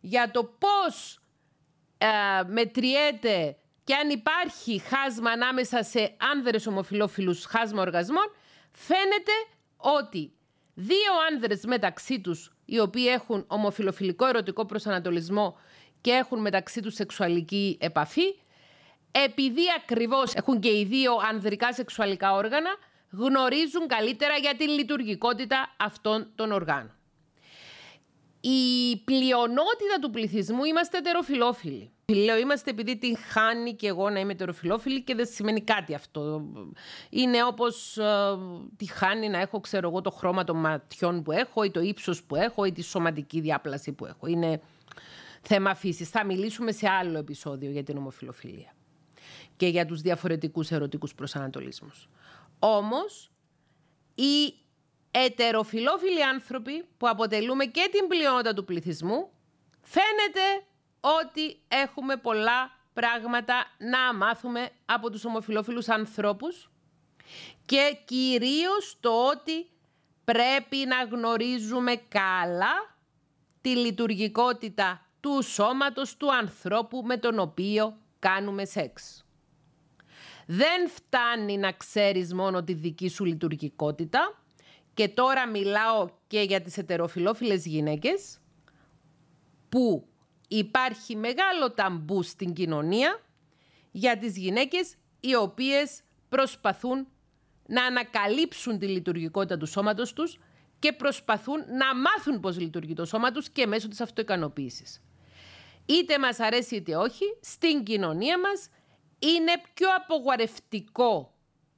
[0.00, 1.20] για το πώς
[1.98, 2.06] ε,
[2.46, 8.32] μετριέται και αν υπάρχει χάσμα ανάμεσα σε άνδρες ομοφιλόφιλους χάσμα οργασμών,
[8.72, 9.32] φαίνεται
[9.76, 10.32] ότι
[10.74, 15.58] δύο άνδρες μεταξύ τους, οι οποίοι έχουν ομοφιλοφιλικό ερωτικό προσανατολισμό
[16.00, 18.34] και έχουν μεταξύ τους σεξουαλική επαφή,
[19.12, 22.70] επειδή ακριβώς έχουν και οι δύο ανδρικά σεξουαλικά όργανα,
[23.10, 26.94] γνωρίζουν καλύτερα για τη λειτουργικότητα αυτών των οργάνων.
[28.40, 31.90] Η πλειονότητα του πληθυσμού είμαστε ετεροφιλόφιλοι.
[32.06, 36.44] Λέω είμαστε επειδή την χάνει και εγώ να είμαι ετεροφιλόφιλη και δεν σημαίνει κάτι αυτό.
[37.10, 38.38] Είναι όπως ε,
[38.76, 42.22] τη χάνει να έχω ξέρω εγώ το χρώμα των ματιών που έχω ή το ύψος
[42.22, 44.26] που έχω ή τη σωματική διάπλαση που έχω.
[44.26, 44.60] Είναι
[45.40, 46.08] θέμα φύσης.
[46.08, 48.74] Θα μιλήσουμε σε άλλο επεισόδιο για την ομοφιλοφιλία
[49.60, 52.08] και για τους διαφορετικούς ερωτικούς προσανατολισμούς.
[52.58, 53.30] Όμως,
[54.14, 54.54] οι
[55.10, 59.30] ετεροφιλόφιλοι άνθρωποι που αποτελούμε και την πλειονότητα του πληθυσμού,
[59.82, 60.66] φαίνεται
[61.00, 66.70] ότι έχουμε πολλά πράγματα να μάθουμε από τους ομοφιλόφιλους ανθρώπους
[67.64, 69.70] και κυρίως το ότι
[70.24, 72.96] πρέπει να γνωρίζουμε καλά
[73.60, 79.24] τη λειτουργικότητα του σώματος του ανθρώπου με τον οποίο κάνουμε σεξ.
[80.52, 84.42] Δεν φτάνει να ξέρεις μόνο τη δική σου λειτουργικότητα
[84.94, 88.38] και τώρα μιλάω και για τις ετεροφιλόφιλες γυναίκες
[89.68, 90.08] που
[90.48, 93.20] υπάρχει μεγάλο ταμπού στην κοινωνία
[93.90, 97.06] για τις γυναίκες οι οποίες προσπαθούν
[97.66, 100.38] να ανακαλύψουν τη λειτουργικότητα του σώματος τους
[100.78, 105.02] και προσπαθούν να μάθουν πώς λειτουργεί το σώμα τους και μέσω της αυτοικανοποίησης.
[105.86, 108.68] Είτε μας αρέσει είτε όχι, στην κοινωνία μας
[109.20, 111.34] είναι πιο απογορευτικό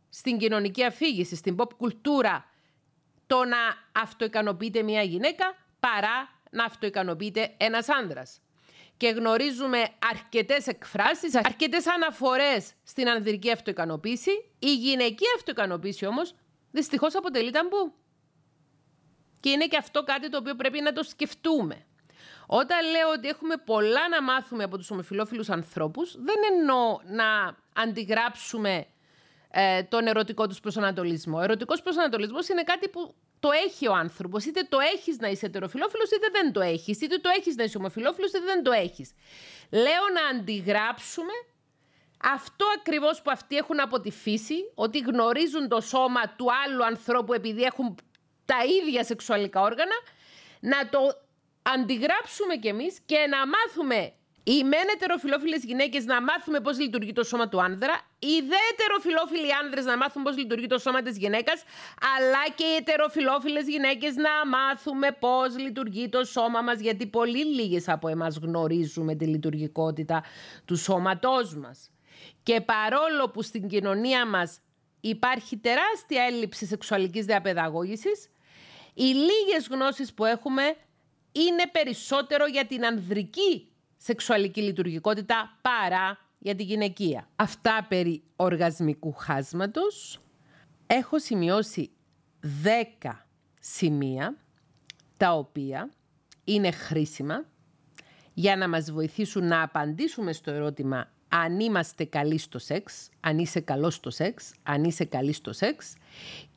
[0.08, 2.44] στην κοινωνική αφήγηση, στην pop κουλτούρα,
[3.26, 3.58] το να
[4.02, 8.40] αυτοικανοποιείται μια γυναίκα παρά να αυτοικανοποιείται ένας άνδρας.
[8.96, 14.30] Και γνωρίζουμε αρκετές εκφράσεις, αρκετές αναφορές στην ανδρική αυτοικανοποίηση.
[14.58, 16.34] Η γυναική αυτοικανοποίηση όμως
[16.70, 17.94] δυστυχώς αποτελεί ταμπού.
[19.40, 21.86] Και είναι και αυτό κάτι το οποίο πρέπει να το σκεφτούμε.
[22.54, 28.86] Όταν λέω ότι έχουμε πολλά να μάθουμε από τους ομοφιλόφιλους ανθρώπους, δεν εννοώ να αντιγράψουμε
[29.50, 31.38] ε, τον ερωτικό τους προσανατολισμό.
[31.38, 34.44] Ο ερωτικός προσανατολισμός είναι κάτι που το έχει ο άνθρωπος.
[34.44, 37.00] Είτε το έχεις να είσαι ετεροφιλόφιλος, είτε δεν το έχεις.
[37.00, 39.14] Είτε το έχεις να είσαι ομοφιλόφιλος, είτε δεν το έχεις.
[39.70, 41.32] Λέω να αντιγράψουμε
[42.22, 47.32] αυτό ακριβώς που αυτοί έχουν από τη φύση, ότι γνωρίζουν το σώμα του άλλου ανθρώπου
[47.32, 47.94] επειδή έχουν
[48.44, 49.94] τα ίδια σεξουαλικά όργανα,
[50.60, 50.98] να το
[51.62, 54.12] αντιγράψουμε κι εμείς και να μάθουμε
[54.44, 59.54] οι μεν ετεροφιλόφιλες γυναίκες να μάθουμε πώς λειτουργεί το σώμα του άνδρα, οι δε ετεροφιλόφιλοι
[59.54, 61.62] άνδρες να μάθουν πώς λειτουργεί το σώμα της γυναίκας,
[62.16, 67.88] αλλά και οι ετεροφιλόφιλες γυναίκες να μάθουμε πώς λειτουργεί το σώμα μας, γιατί πολύ λίγες
[67.88, 70.24] από εμάς γνωρίζουμε τη λειτουργικότητα
[70.64, 71.90] του σώματός μας.
[72.42, 74.60] Και παρόλο που στην κοινωνία μας
[75.00, 78.30] υπάρχει τεράστια έλλειψη σεξουαλικής διαπαιδαγώγησης,
[78.94, 80.76] οι λίγες γνώσεις που έχουμε
[81.32, 87.28] είναι περισσότερο για την ανδρική σεξουαλική λειτουργικότητα παρά για τη γυναικεία.
[87.36, 90.20] Αυτά περί οργασμικού χάσματος.
[90.86, 91.90] Έχω σημειώσει
[93.02, 93.10] 10
[93.60, 94.36] σημεία
[95.16, 95.90] τα οποία
[96.44, 97.44] είναι χρήσιμα
[98.34, 103.60] για να μας βοηθήσουν να απαντήσουμε στο ερώτημα αν είμαστε καλοί στο σεξ, αν είσαι
[103.60, 105.94] καλός στο σεξ, αν είσαι καλή στο σεξ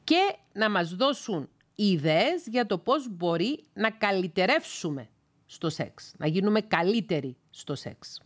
[0.04, 5.10] και να μας δώσουν ιδέες για το πώς μπορεί να καλυτερεύσουμε
[5.46, 8.20] στο σεξ, να γίνουμε καλύτεροι στο σεξ.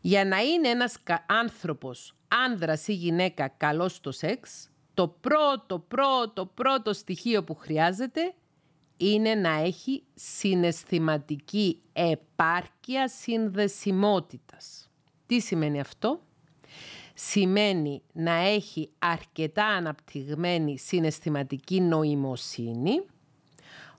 [0.00, 0.96] Για να είναι ένας
[1.26, 2.14] άνθρωπος,
[2.46, 8.34] άνδρας ή γυναίκα καλός στο σεξ, το πρώτο, πρώτο, πρώτο στοιχείο που χρειάζεται
[8.96, 14.90] είναι να έχει συναισθηματική επάρκεια συνδεσιμότητας.
[15.26, 16.20] Τι σημαίνει αυτό;
[17.22, 23.02] Σημαίνει να έχει αρκετά αναπτυγμένη συναισθηματική νοημοσύνη,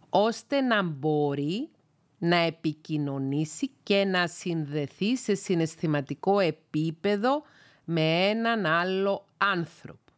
[0.10, 1.70] ώστε να μπορεί
[2.18, 7.44] να επικοινωνήσει και να συνδεθεί σε συναισθηματικό επίπεδο
[7.84, 10.12] με έναν άλλο άνθρωπο.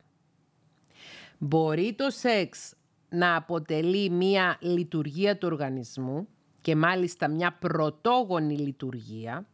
[1.37, 2.73] Μπορεί το σεξ
[3.09, 6.27] να αποτελεί μία λειτουργία του οργανισμού
[6.61, 9.47] και μάλιστα μια πρωτόγονη λειτουργία,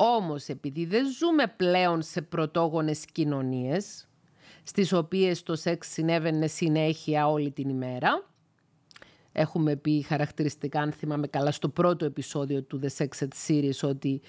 [0.00, 4.08] όμως επειδή δεν ζούμε πλέον σε πρωτόγονες κοινωνίες,
[4.62, 8.28] στις οποίες το σεξ συνέβαινε συνέχεια όλη την ημέρα,
[9.38, 14.20] Έχουμε πει χαρακτηριστικά, αν θυμάμαι καλά, στο πρώτο επεισόδιο του The Sex Ed Series ότι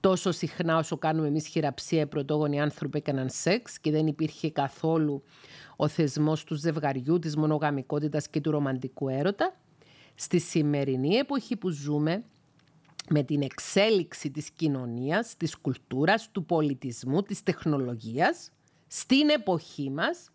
[0.00, 5.22] τόσο συχνά όσο κάνουμε εμείς χειραψία οι πρωτόγονοι άνθρωποι έκαναν σεξ και δεν υπήρχε καθόλου
[5.76, 9.56] ο θεσμός του ζευγαριού, της μονογαμικότητας και του ρομαντικού έρωτα.
[10.14, 12.24] Στη σημερινή εποχή που ζούμε,
[13.10, 18.50] με την εξέλιξη της κοινωνίας, της κουλτούρας, του πολιτισμού, της τεχνολογίας,
[18.86, 20.30] στην εποχή μας,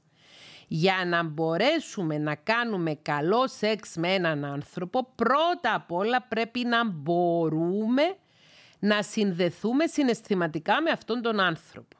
[0.67, 6.89] για να μπορέσουμε να κάνουμε καλό σεξ με έναν άνθρωπο, πρώτα απ' όλα πρέπει να
[6.89, 8.15] μπορούμε
[8.79, 11.97] να συνδεθούμε συναισθηματικά με αυτόν τον άνθρωπο.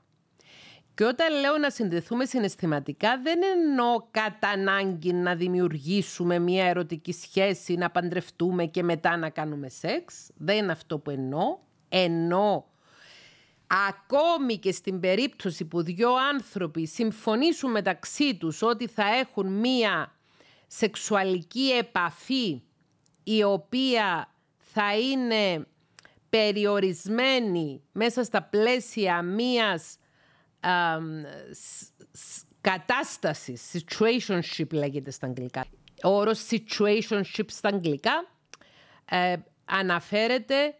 [0.95, 7.73] Και όταν λέω να συνδεθούμε συναισθηματικά, δεν εννοώ κατά ανάγκη να δημιουργήσουμε μια ερωτική σχέση,
[7.73, 10.29] να παντρευτούμε και μετά να κάνουμε σεξ.
[10.36, 11.58] Δεν είναι αυτό που εννοώ.
[11.89, 12.63] Εννοώ
[13.89, 20.15] ακόμη και στην περίπτωση που δύο άνθρωποι συμφωνήσουν μεταξύ τους ότι θα έχουν μία
[20.67, 22.62] σεξουαλική επαφή
[23.23, 25.67] η οποία θα είναι
[26.29, 29.97] περιορισμένη μέσα στα πλαίσια μίας
[32.62, 35.65] κατάστασης, situationship λέγεται στα αγγλικά.
[36.04, 38.28] Ο όρος situationship στα αγγλικά
[39.10, 40.76] ε, αναφέρεται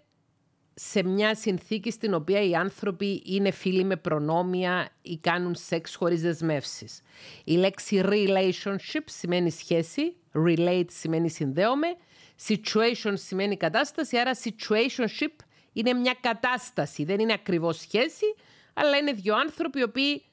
[0.74, 6.22] σε μια συνθήκη στην οποία οι άνθρωποι είναι φίλοι με προνόμια ή κάνουν σεξ χωρίς
[6.22, 7.02] δεσμεύσεις.
[7.43, 11.88] Η λέξη relationship σημαίνει σχέση, relate σημαίνει συνδέομαι,
[12.48, 15.36] situation σημαίνει κατάσταση, άρα situationship
[15.74, 18.26] είναι μια κατάσταση, δεν είναι ακριβώς σχέση,
[18.74, 20.24] αλλά είναι δύο άνθρωποι οι οποίοι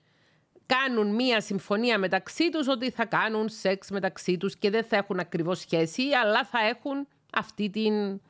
[0.67, 5.19] κάνουν μία συμφωνία μεταξύ τους ότι θα κάνουν σεξ μεταξύ τους και δεν θα έχουν
[5.19, 8.21] ακριβώς σχέση, αλλά θα έχουν αυτή την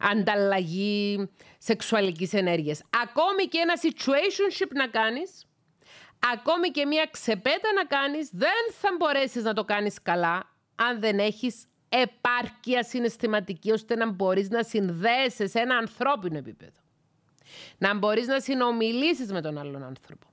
[0.00, 2.82] ανταλλαγή σεξουαλικής ενέργειας.
[3.02, 5.46] Ακόμη και ένα situationship να κάνεις,
[6.32, 11.18] ακόμη και μία ξεπέτα να κάνεις, δεν θα μπορέσεις να το κάνεις καλά αν δεν
[11.18, 16.81] έχεις επάρκεια συναισθηματική ώστε να μπορείς να συνδέεσαι σε ένα ανθρώπινο επίπεδο.
[17.78, 20.26] Να μπορείς να συνομιλήσεις με τον άλλον άνθρωπο.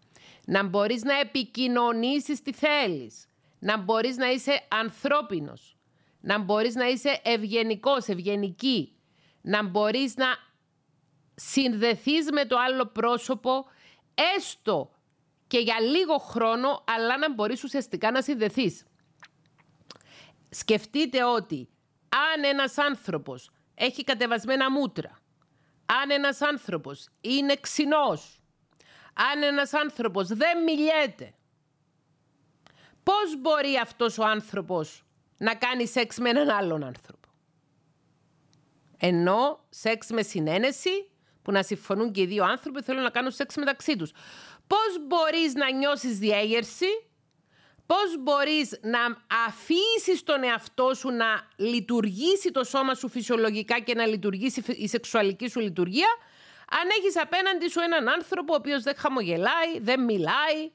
[0.46, 3.26] Να μπορείς να επικοινωνήσεις τι θέλεις.
[3.60, 5.78] Να μπορείς να είσαι ανθρώπινος.
[6.22, 8.94] Να μπορείς να είσαι ευγενικός, ευγενική
[9.42, 10.28] να μπορείς να
[11.36, 13.66] συνδεθείς με το άλλο πρόσωπο
[14.38, 14.92] έστω
[15.48, 18.86] και για λίγο χρόνο, αλλά να μπορείς ουσιαστικά να συνδεθείς.
[20.50, 21.70] Σκεφτείτε ότι
[22.10, 25.19] αν ένας άνθρωπος έχει κατεβασμένα μούτρα,
[26.04, 28.42] αν ένας άνθρωπος είναι ξινός,
[29.14, 31.34] αν ένας άνθρωπος δεν μιλιέται,
[33.04, 35.04] πώς μπορεί αυτός ο άνθρωπος
[35.38, 37.28] να κάνει σεξ με έναν άλλον άνθρωπο;
[38.98, 43.56] Ενώ σεξ με συνένεση, που να συμφωνούν και οι δύο άνθρωποι θέλουν να κάνουν σεξ
[43.56, 44.12] μεταξύ τους.
[44.68, 46.86] Πώς μπορείς να νιώσεις διέγερση,
[47.92, 49.00] πώς μπορείς να
[49.48, 51.26] αφήσεις τον εαυτό σου να
[51.56, 56.08] λειτουργήσει το σώμα σου φυσιολογικά και να λειτουργήσει η σεξουαλική σου λειτουργία,
[56.70, 60.72] αν έχεις απέναντι σου έναν άνθρωπο ο οποίος δεν χαμογελάει, δεν μιλάει,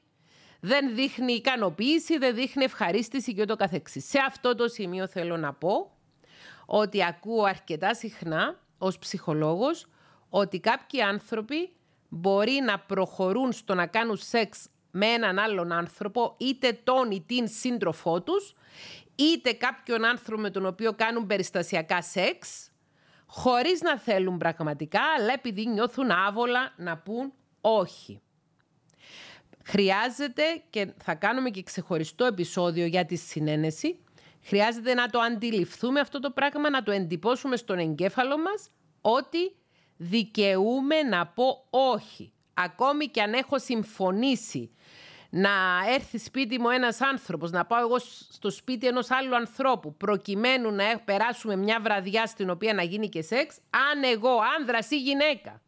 [0.59, 4.09] δεν δείχνει ικανοποίηση, δεν δείχνει ευχαρίστηση και ούτω καθεξής.
[4.09, 5.91] Σε αυτό το σημείο θέλω να πω
[6.65, 9.87] ότι ακούω αρκετά συχνά ως ψυχολόγος
[10.29, 11.69] ότι κάποιοι άνθρωποι
[12.09, 17.47] μπορεί να προχωρούν στο να κάνουν σεξ με έναν άλλον άνθρωπο, είτε τον ή την
[17.47, 18.53] σύντροφό τους,
[19.15, 22.71] είτε κάποιον άνθρωπο με τον οποίο κάνουν περιστασιακά σεξ,
[23.25, 28.21] χωρίς να θέλουν πραγματικά, αλλά επειδή νιώθουν άβολα να πούν όχι.
[29.63, 33.99] Χρειάζεται και θα κάνουμε και ξεχωριστό επεισόδιο για τη συνένεση,
[34.47, 38.69] Χρειάζεται να το αντιληφθούμε αυτό το πράγμα, να το εντυπώσουμε στον εγκέφαλο μας
[39.01, 39.55] ότι
[39.97, 42.34] δικαιούμαι να πω όχι.
[42.57, 44.71] Ακόμη και αν έχω συμφωνήσει
[45.29, 45.49] να
[45.93, 50.99] έρθει σπίτι μου ένας άνθρωπος, να πάω εγώ στο σπίτι ενός άλλου ανθρώπου, προκειμένου να
[51.05, 54.29] περάσουμε μια βραδιά στην οποία να γίνει και σεξ, αν εγώ
[54.59, 55.61] άνδρας ή γυναίκα,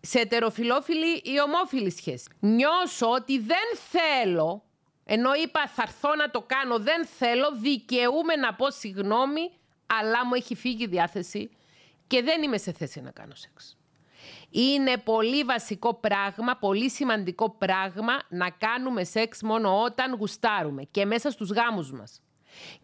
[0.00, 4.66] σε ετεροφιλόφιλη ή ομόφιλη σχέση, νιώσω ότι δεν θέλω
[5.08, 9.50] ενώ είπα θα έρθω να το κάνω, δεν θέλω, δικαιούμαι να πω συγγνώμη,
[9.86, 11.50] αλλά μου έχει φύγει η διάθεση
[12.06, 13.75] και δεν είμαι σε θέση να κάνω σεξ.
[14.50, 21.30] Είναι πολύ βασικό πράγμα, πολύ σημαντικό πράγμα να κάνουμε σεξ μόνο όταν γουστάρουμε και μέσα
[21.30, 22.22] στους γάμους μας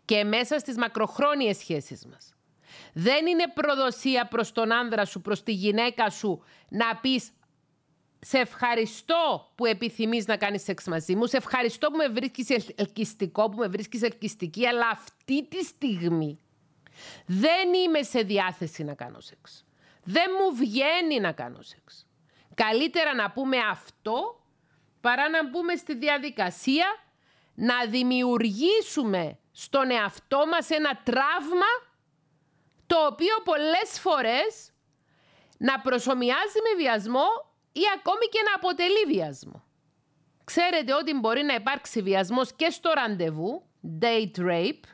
[0.05, 2.35] και μέσα στις μακροχρόνιες σχέσεις μας.
[2.93, 7.31] Δεν είναι προδοσία προς τον άνδρα σου, προς τη γυναίκα σου να πεις
[8.25, 13.49] σε ευχαριστώ που επιθυμείς να κάνεις σεξ μαζί μου, σε ευχαριστώ που με βρίσκεις ελκυστικό,
[13.49, 16.39] που με βρίσκεις ελκυστική, αλλά αυτή τη στιγμή
[17.27, 19.65] δεν είμαι σε διάθεση να κάνω σεξ.
[20.05, 22.07] Δεν μου βγαίνει να κάνω σεξ.
[22.55, 24.45] Καλύτερα να πούμε αυτό
[25.01, 26.87] παρά να μπούμε στη διαδικασία
[27.55, 31.73] να δημιουργήσουμε στον εαυτό μας ένα τραύμα
[32.87, 34.73] το οποίο πολλές φορές
[35.59, 37.27] να προσωμιάζει με βιασμό
[37.73, 39.65] ή ακόμη και να αποτελεί βιασμό.
[40.45, 43.63] Ξέρετε ότι μπορεί να υπάρξει βιασμός και στο ραντεβού,
[44.01, 44.85] date rape,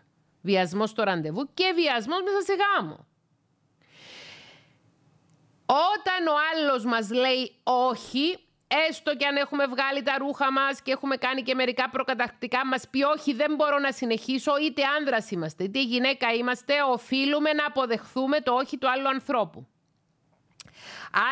[0.41, 3.07] βιασμός στο ραντεβού και βιασμός μέσα σε γάμο.
[5.71, 8.39] Όταν ο άλλος μας λέει όχι,
[8.89, 12.89] έστω και αν έχουμε βγάλει τα ρούχα μας και έχουμε κάνει και μερικά προκατακτικά μας
[12.91, 18.41] πει όχι δεν μπορώ να συνεχίσω, είτε άνδρας είμαστε, είτε γυναίκα είμαστε, οφείλουμε να αποδεχθούμε
[18.41, 19.67] το όχι του άλλου ανθρώπου.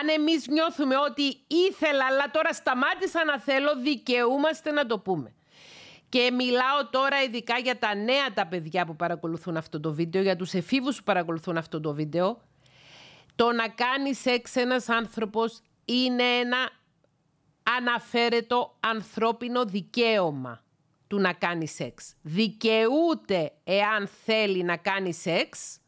[0.00, 5.34] Αν εμείς νιώθουμε ότι ήθελα αλλά τώρα σταμάτησα να θέλω, δικαιούμαστε να το πούμε.
[6.08, 10.36] Και μιλάω τώρα ειδικά για τα νέα τα παιδιά που παρακολουθούν αυτό το βίντεο, για
[10.36, 12.40] τους εφήβους που παρακολουθούν αυτό το βίντεο.
[13.36, 16.70] Το να κάνεις σεξ ένας άνθρωπος είναι ένα
[17.78, 20.64] αναφέρετο ανθρώπινο δικαίωμα
[21.06, 22.14] του να κάνεις σεξ.
[22.22, 25.80] Δικαιούται εάν θέλει να κάνει σεξ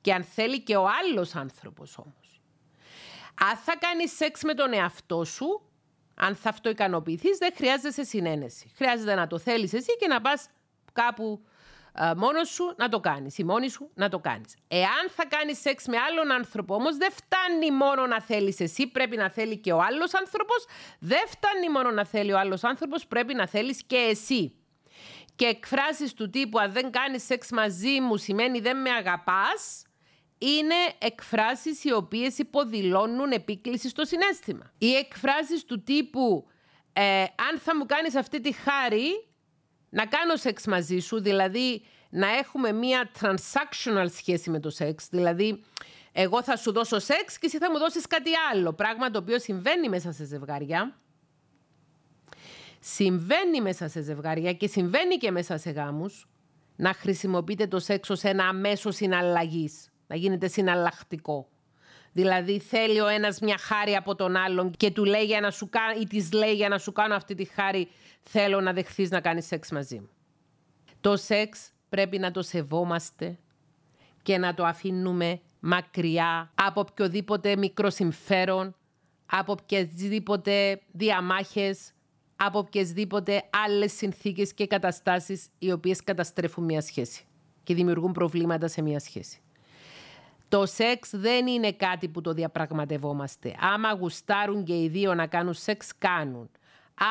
[0.00, 2.40] και αν θέλει και ο άλλος άνθρωπος όμως.
[3.40, 5.62] Αν θα κάνεις σεξ με τον εαυτό σου,
[6.14, 8.70] αν θα αυτοικανοποιηθείς, δεν χρειάζεσαι συνένεση.
[8.74, 10.48] Χρειάζεται να το θέλεις εσύ και να πας
[10.92, 11.44] κάπου
[11.94, 14.56] ε, μόνος σου να το κάνεις ή μόνη σου να το κάνεις.
[14.68, 19.16] Εάν θα κάνεις σεξ με άλλον άνθρωπο όμως δεν φτάνει μόνο να θέλεις εσύ, πρέπει
[19.16, 20.66] να θέλει και ο άλλος άνθρωπος.
[20.98, 24.54] Δεν φτάνει μόνο να θέλει ο άλλος άνθρωπος, πρέπει να θέλεις και εσύ.
[25.36, 29.84] Και εκφράσεις του τύπου αν δεν κάνεις σεξ μαζί μου σημαίνει δεν με αγαπάς,
[30.38, 34.72] είναι εκφράσεις οι οποίες υποδηλώνουν επίκληση στο συνέστημα.
[34.78, 36.46] Οι εκφράσεις του τύπου
[36.92, 39.29] ε, αν θα μου κάνεις αυτή τη χάρη,
[39.90, 45.64] να κάνω σεξ μαζί σου, δηλαδή να έχουμε μία transactional σχέση με το σεξ, δηλαδή
[46.12, 49.38] εγώ θα σου δώσω σεξ και εσύ θα μου δώσεις κάτι άλλο, πράγμα το οποίο
[49.38, 50.94] συμβαίνει μέσα σε ζευγάρια.
[52.80, 56.28] Συμβαίνει μέσα σε ζευγάρια και συμβαίνει και μέσα σε γάμους
[56.76, 61.48] να χρησιμοποιείτε το σεξ ως ένα αμέσω συναλλαγής, να γίνεται συναλλακτικό.
[62.12, 65.68] Δηλαδή θέλει ο ένας μια χάρη από τον άλλον και του λέει για να σου
[65.68, 67.88] κάνει ή της λέει για να σου κάνω αυτή τη χάρη
[68.22, 70.08] θέλω να δεχθείς να κάνεις σεξ μαζί μου.
[71.00, 73.38] Το σεξ πρέπει να το σεβόμαστε
[74.22, 78.74] και να το αφήνουμε μακριά από οποιοδήποτε μικρό συμφέρον,
[79.26, 81.92] από οποιασδήποτε διαμάχες,
[82.36, 87.24] από οποιασδήποτε άλλες συνθήκες και καταστάσεις οι οποίες καταστρέφουν μια σχέση
[87.62, 89.40] και δημιουργούν προβλήματα σε μια σχέση.
[90.48, 93.54] Το σεξ δεν είναι κάτι που το διαπραγματευόμαστε.
[93.60, 96.50] Άμα γουστάρουν και οι δύο να κάνουν σεξ, κάνουν.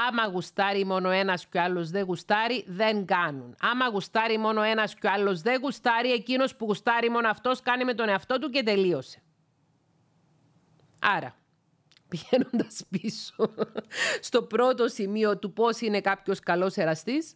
[0.07, 3.55] Άμα γουστάρει μόνο ένας και ο άλλος δεν γουστάρει, δεν κάνουν.
[3.61, 7.83] Άμα γουστάρει μόνο ένας και ο άλλος δεν γουστάρει, εκείνος που γουστάρει μόνο αυτός κάνει
[7.83, 9.21] με τον εαυτό του και τελείωσε.
[11.01, 11.35] Άρα,
[12.07, 13.53] πηγαίνοντας πίσω
[14.21, 17.35] στο πρώτο σημείο του πώς είναι κάποιος καλός εραστής,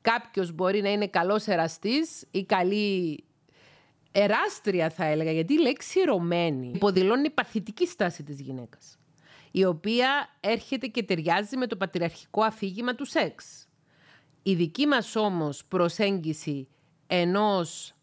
[0.00, 3.24] κάποιος μπορεί να είναι καλός εραστής ή καλή
[4.12, 8.98] εράστρια θα έλεγα, γιατί η λέξη ρωμένη υποδηλώνει παθητική στάση της γυναίκας,
[9.52, 13.66] η οποία έρχεται και ταιριάζει με το πατριαρχικό αφήγημα του σεξ.
[14.42, 16.68] Η δική μας όμως προσέγγιση
[17.06, 17.94] ενός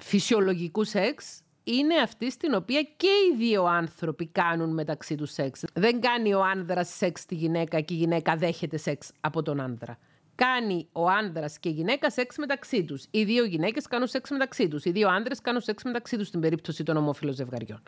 [0.00, 5.64] φυσιολογικού σεξ είναι αυτή στην οποία και οι δύο άνθρωποι κάνουν μεταξύ τους σεξ.
[5.74, 9.98] Δεν κάνει ο άνδρας σεξ στη γυναίκα και η γυναίκα δέχεται σεξ από τον άνδρα
[10.36, 13.04] κάνει ο άντρα και η γυναίκα σεξ μεταξύ τους.
[13.10, 14.84] Οι δύο γυναίκες κάνουν σεξ μεταξύ τους.
[14.84, 17.82] Οι δύο άντρε κάνουν σεξ μεταξύ τους στην περίπτωση των ομόφυλων ζευγαριών.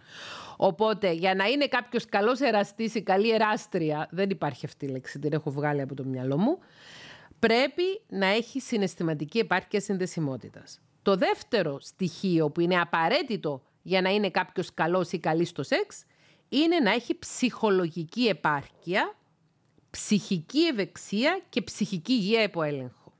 [0.56, 5.18] Οπότε, για να είναι κάποιος καλός εραστής ή καλή εράστρια, δεν υπάρχει αυτή η λέξη,
[5.18, 6.58] την έχω βγάλει από το μυαλό μου,
[7.38, 10.80] πρέπει να έχει συναισθηματική επάρκεια συνδεσιμότητας.
[11.02, 16.04] Το δεύτερο στοιχείο που είναι απαραίτητο για να είναι κάποιος καλός ή καλής στο σεξ
[16.48, 19.14] είναι να έχει ψυχολογική επάρκεια
[20.00, 23.12] ψυχική ευεξία και ψυχική υγεία υπό έλεγχο.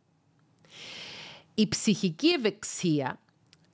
[1.55, 3.21] Η ψυχική ευεξία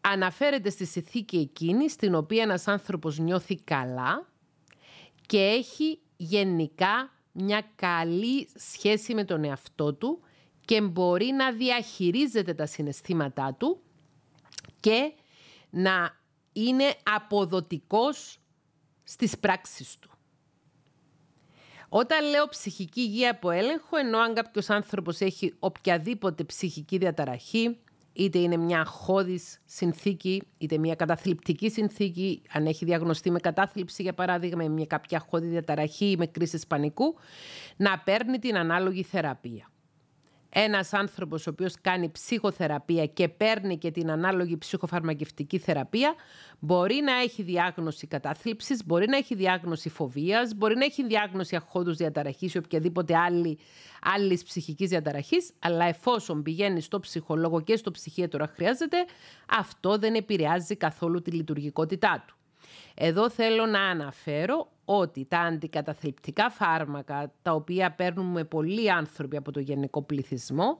[0.00, 4.28] αναφέρεται στη συνθήκη εκείνη στην οποία ένας άνθρωπος νιώθει καλά
[5.26, 10.20] και έχει γενικά μια καλή σχέση με τον εαυτό του
[10.64, 13.80] και μπορεί να διαχειρίζεται τα συναισθήματά του
[14.80, 15.12] και
[15.70, 16.20] να
[16.52, 18.38] είναι αποδοτικός
[19.04, 20.13] στις πράξεις του.
[21.88, 27.78] Όταν λέω ψυχική υγεία από έλεγχο, ενώ αν κάποιος άνθρωπος έχει οποιαδήποτε ψυχική διαταραχή,
[28.12, 34.14] είτε είναι μια αγχώδης συνθήκη, είτε μια καταθλιπτική συνθήκη, αν έχει διαγνωστεί με κατάθλιψη για
[34.14, 37.14] παράδειγμα, ή μια κάποια αγχώδη διαταραχή ή με κρίση πανικού,
[37.76, 39.68] να παίρνει την ανάλογη θεραπεία
[40.56, 46.14] ένας άνθρωπος ο οποίος κάνει ψυχοθεραπεία και παίρνει και την ανάλογη ψυχοφαρμακευτική θεραπεία
[46.58, 51.96] μπορεί να έχει διάγνωση κατάθλιψης, μπορεί να έχει διάγνωση φοβίας, μπορεί να έχει διάγνωση αχώδους
[51.96, 53.58] διαταραχής ή οποιαδήποτε άλλη
[54.02, 58.96] άλλης ψυχικής διαταραχής, αλλά εφόσον πηγαίνει στο ψυχολόγο και στο ψυχίατρο χρειάζεται,
[59.58, 62.36] αυτό δεν επηρεάζει καθόλου τη λειτουργικότητά του.
[62.94, 69.60] Εδώ θέλω να αναφέρω ότι τα αντικαταθλιπτικά φάρμακα, τα οποία παίρνουμε πολλοί άνθρωποι από το
[69.60, 70.78] γενικό πληθυσμό,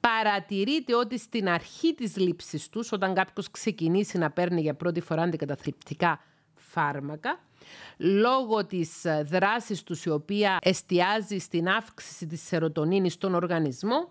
[0.00, 5.22] παρατηρείται ότι στην αρχή της λήψης τους, όταν κάποιος ξεκινήσει να παίρνει για πρώτη φορά
[5.22, 6.20] αντικαταθλιπτικά
[6.54, 7.40] φάρμακα,
[7.96, 14.08] λόγω της δράσης τους η οποία εστιάζει στην αύξηση της σερωτονίνης στον οργανισμό,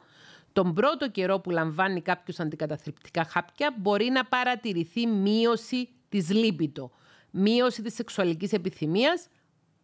[0.54, 6.92] τον πρώτο καιρό που λαμβάνει κάποιος αντικαταθλιπτικά χάπια μπορεί να παρατηρηθεί μείωση της λίπητο
[7.36, 9.28] μείωση της σεξουαλικής επιθυμίας,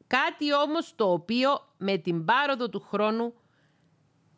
[0.07, 3.33] κάτι όμως το οποίο με την πάροδο του χρόνου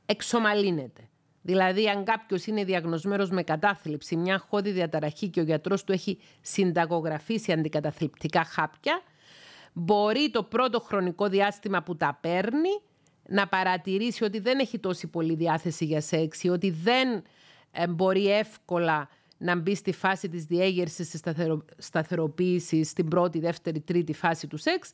[0.05, 1.09] εξομαλύνεται.
[1.41, 6.19] Δηλαδή, αν κάποιος είναι διαγνωσμένος με κατάθλιψη, μια χώδη διαταραχή και ο γιατρός του έχει
[6.41, 9.01] συνταγογραφήσει αντικαταθλιπτικά χάπια,
[9.73, 12.81] μπορεί το πρώτο χρονικό διάστημα που τα παίρνει
[13.27, 17.23] να παρατηρήσει ότι δεν έχει τόση πολύ διάθεση για σεξ, ότι δεν
[17.71, 19.09] ε, μπορεί εύκολα
[19.41, 21.65] να μπει στη φάση της διέγερσης, της σταθερο...
[21.77, 24.91] σταθεροποίησης, στην πρώτη, δεύτερη, τρίτη φάση του σεξ,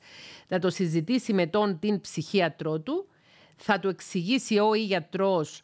[0.48, 3.08] να το συζητήσει με τον την ψυχίατρό του,
[3.56, 5.62] θα του εξηγήσει ο ή γιατρός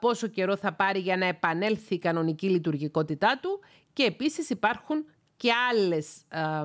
[0.00, 3.60] πόσο καιρό θα πάρει για να επανέλθει η κανονική λειτουργικότητά του
[3.92, 5.04] και επίσης υπάρχουν
[5.36, 6.62] και άλλες α,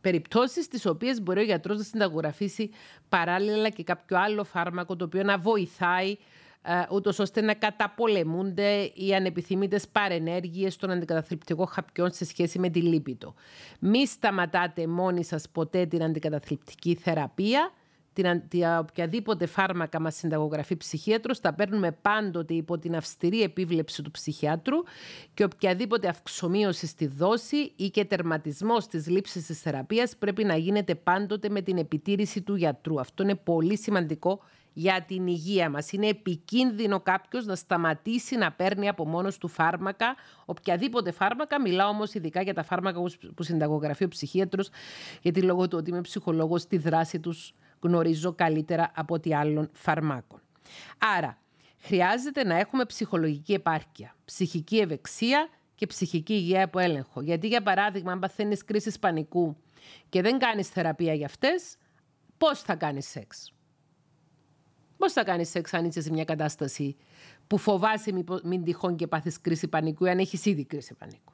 [0.00, 2.70] περιπτώσεις τις οποίες μπορεί ο γιατρός να συνταγογραφήσει
[3.08, 6.16] παράλληλα και κάποιο άλλο φάρμακο το οποίο να βοηθάει ε,
[6.92, 13.34] ούτως ώστε να καταπολεμούνται οι ανεπιθύμητες παρενέργειες των αντικαταθλιπτικών χαπιών σε σχέση με τη λίπητο.
[13.80, 17.72] Μη σταματάτε μόνοι σας ποτέ την αντικαταθλιπτική θεραπεία,
[18.12, 24.76] την, οποιαδήποτε φάρμακα μας συνταγογραφεί ψυχίατρος, τα παίρνουμε πάντοτε υπό την αυστηρή επίβλεψη του ψυχιάτρου
[25.34, 30.94] και οποιαδήποτε αυξομοίωση στη δόση ή και τερματισμός της λήψης της θεραπείας πρέπει να γίνεται
[30.94, 33.00] πάντοτε με την επιτήρηση του γιατρού.
[33.00, 34.40] Αυτό είναι πολύ σημαντικό
[34.78, 35.92] για την υγεία μας.
[35.92, 40.14] Είναι επικίνδυνο κάποιος να σταματήσει να παίρνει από μόνος του φάρμακα,
[40.44, 43.00] οποιαδήποτε φάρμακα, μιλάω όμως ειδικά για τα φάρμακα
[43.34, 44.68] που συνταγογραφεί ο ψυχίατρος,
[45.22, 50.40] γιατί λόγω του ότι είμαι ψυχολόγος, τη δράση τους γνωρίζω καλύτερα από ό,τι άλλων φαρμάκων.
[51.16, 51.38] Άρα,
[51.78, 57.20] χρειάζεται να έχουμε ψυχολογική επάρκεια, ψυχική ευεξία και ψυχική υγεία από έλεγχο.
[57.20, 59.56] Γιατί, για παράδειγμα, αν παθαίνεις κρίση πανικού
[60.08, 61.76] και δεν κάνεις θεραπεία για αυτές,
[62.38, 63.52] πώς θα κάνεις σεξ;
[64.96, 66.96] Πώς θα κάνεις σεξ αν είσαι σε μια κατάσταση
[67.46, 71.32] που φοβάσαι μην τυχόν και πάθεις κρίση πανικού ή αν έχεις ήδη κρίση πανικού;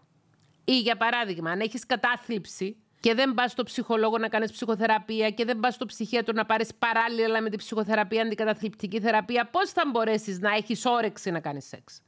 [0.64, 5.44] Ή για παράδειγμα, αν έχεις κατάθλιψη και δεν πας στο ψυχολόγο να κάνεις ψυχοθεραπεία και
[5.44, 10.38] δεν πας στο ψυχίατρο να πάρεις παράλληλα με την ψυχοθεραπεία αντικαταθλιπτική θεραπεία, πώς θα μπορέσεις
[10.38, 12.02] να έχεις όρεξη να κάνεις σεξ;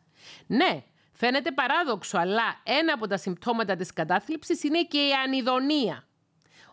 [0.47, 0.83] Ναι,
[1.13, 6.07] φαίνεται παράδοξο, αλλά ένα από τα συμπτώματα της κατάθλιψης είναι και η ανιδονία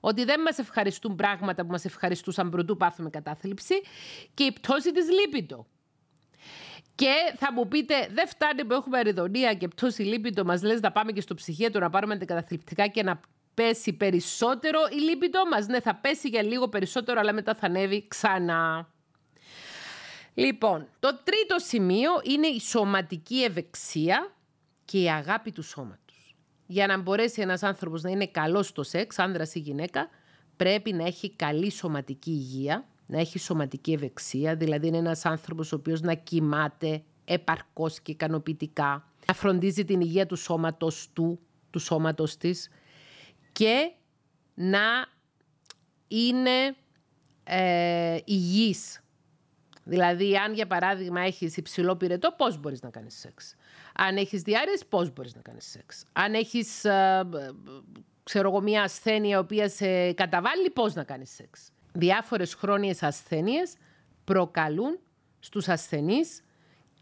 [0.01, 3.73] ότι δεν μας ευχαριστούν πράγματα που μας ευχαριστούσαν πρωτού πάθουμε κατάθλιψη
[4.33, 5.65] και η πτώση της λίπητο.
[6.95, 10.91] Και θα μου πείτε, δεν φτάνει που έχουμε αριδονία και πτώση λίπητο, μας λες να
[10.91, 13.19] πάμε και στο ψυχίατρο να πάρουμε αντικαταθλιπτικά και να
[13.53, 15.67] πέσει περισσότερο η λίπητο μας.
[15.67, 18.89] Ναι, θα πέσει για λίγο περισσότερο, αλλά μετά θα ανέβει ξανά.
[20.33, 24.31] Λοιπόν, το τρίτο σημείο είναι η σωματική ευεξία
[24.85, 26.10] και η αγάπη του σώματος
[26.71, 30.09] για να μπορέσει ένας άνθρωπος να είναι καλός στο σεξ, άνδρας ή γυναίκα,
[30.55, 35.75] πρέπει να έχει καλή σωματική υγεία, να έχει σωματική ευεξία, δηλαδή είναι ένας άνθρωπος ο
[35.75, 42.37] οποίος να κοιμάται επαρκώς και ικανοποιητικά, να φροντίζει την υγεία του σώματος του, του σώματος
[42.37, 42.69] της
[43.51, 43.91] και
[44.53, 45.07] να
[46.07, 46.75] είναι
[47.43, 49.00] ε, υγιής.
[49.83, 53.55] Δηλαδή, αν για παράδειγμα έχεις υψηλό πυρετό, πώς μπορείς να κάνεις σεξ.
[53.95, 56.03] Αν έχεις διάρκεια, πώς μπορείς να κάνεις σεξ.
[56.11, 57.29] Αν έχεις, ε,
[58.23, 61.71] ξέρω εγώ, μια ασθένεια η οποία σε καταβάλει, πώς να κάνεις σεξ.
[61.93, 63.73] Διάφορες χρόνιες ασθένειες
[64.23, 64.99] προκαλούν
[65.39, 66.43] στους ασθενείς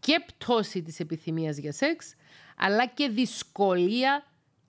[0.00, 2.14] και πτώση της επιθυμίας για σεξ,
[2.56, 4.24] αλλά και δυσκολία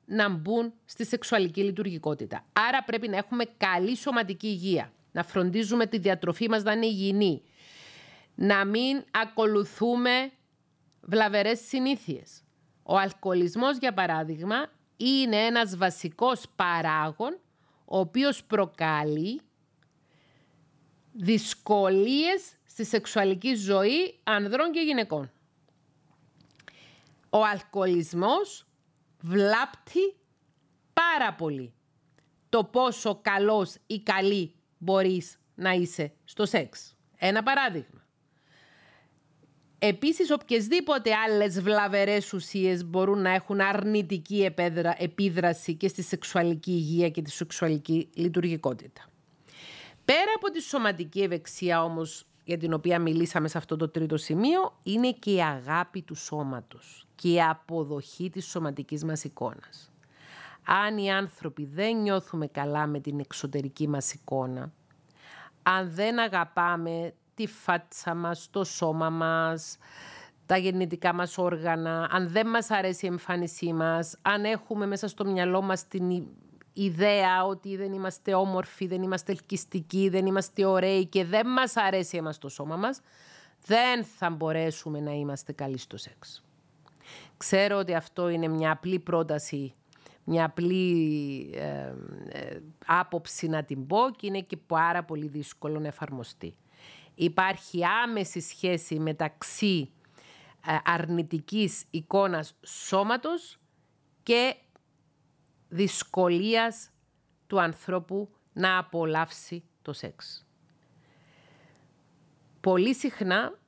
[0.05, 2.45] να μπουν στη σεξουαλική λειτουργικότητα.
[2.53, 7.41] Άρα πρέπει να έχουμε καλή σωματική υγεία, να φροντίζουμε τη διατροφή μας να είναι υγιεινή,
[8.41, 10.31] να μην ακολουθούμε
[11.01, 12.43] βλαβερές συνήθειες.
[12.83, 17.39] Ο αλκοολισμός, για παράδειγμα, είναι ένας βασικός παράγων
[17.85, 19.41] ο οποίος προκαλεί
[21.11, 25.31] δυσκολίες στη σεξουαλική ζωή ανδρών και γυναικών.
[27.29, 28.65] Ο αλκοολισμός
[29.19, 30.15] βλάπτει
[30.93, 31.73] πάρα πολύ
[32.49, 36.95] το πόσο καλός ή καλή μπορείς να είσαι στο σεξ.
[37.17, 38.00] Ένα παράδειγμα.
[39.83, 44.53] Επίσης, οποιασδήποτε άλλες βλαβερές ουσίες μπορούν να έχουν αρνητική
[44.97, 49.01] επίδραση και στη σεξουαλική υγεία και τη σεξουαλική λειτουργικότητα.
[50.05, 54.79] Πέρα από τη σωματική ευεξία όμως για την οποία μιλήσαμε σε αυτό το τρίτο σημείο,
[54.83, 59.91] είναι και η αγάπη του σώματος και η αποδοχή της σωματικής μας εικόνας.
[60.65, 64.73] Αν οι άνθρωποι δεν νιώθουμε καλά με την εξωτερική μας εικόνα,
[65.63, 69.77] αν δεν αγαπάμε τη φάτσα μας, το σώμα μας,
[70.45, 75.25] τα γεννητικά μας όργανα, αν δεν μας αρέσει η εμφάνισή μας, αν έχουμε μέσα στο
[75.25, 76.23] μυαλό μας την
[76.73, 82.17] ιδέα ότι δεν είμαστε όμορφοι, δεν είμαστε ελκυστικοί, δεν είμαστε ωραίοι και δεν μας αρέσει
[82.17, 83.01] εμάς το σώμα μας,
[83.65, 86.43] δεν θα μπορέσουμε να είμαστε καλοί στο σεξ.
[87.37, 89.73] Ξέρω ότι αυτό είναι μια απλή πρόταση,
[90.23, 91.93] μια απλή ε,
[92.29, 96.55] ε, άποψη να την πω και είναι και πάρα πολύ δύσκολο να εφαρμοστεί
[97.15, 99.91] υπάρχει άμεση σχέση μεταξύ
[100.67, 103.57] ε, αρνητικής εικόνας σώματος
[104.23, 104.55] και
[105.69, 106.89] δυσκολίας
[107.47, 110.45] του ανθρώπου να απολαύσει το σεξ.
[112.61, 113.59] Πολύ συχνά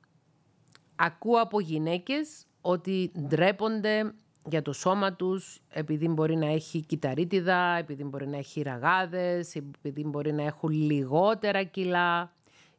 [0.96, 4.14] ακούω από γυναίκες ότι ντρέπονται
[4.46, 10.04] για το σώμα τους επειδή μπορεί να έχει κυταρίτιδα, επειδή μπορεί να έχει ραγάδες, επειδή
[10.04, 12.33] μπορεί να έχουν λιγότερα κιλά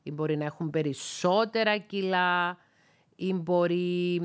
[0.08, 2.58] ή μπορεί να έχουν περισσότερα κιλά
[3.16, 4.22] ή μπορεί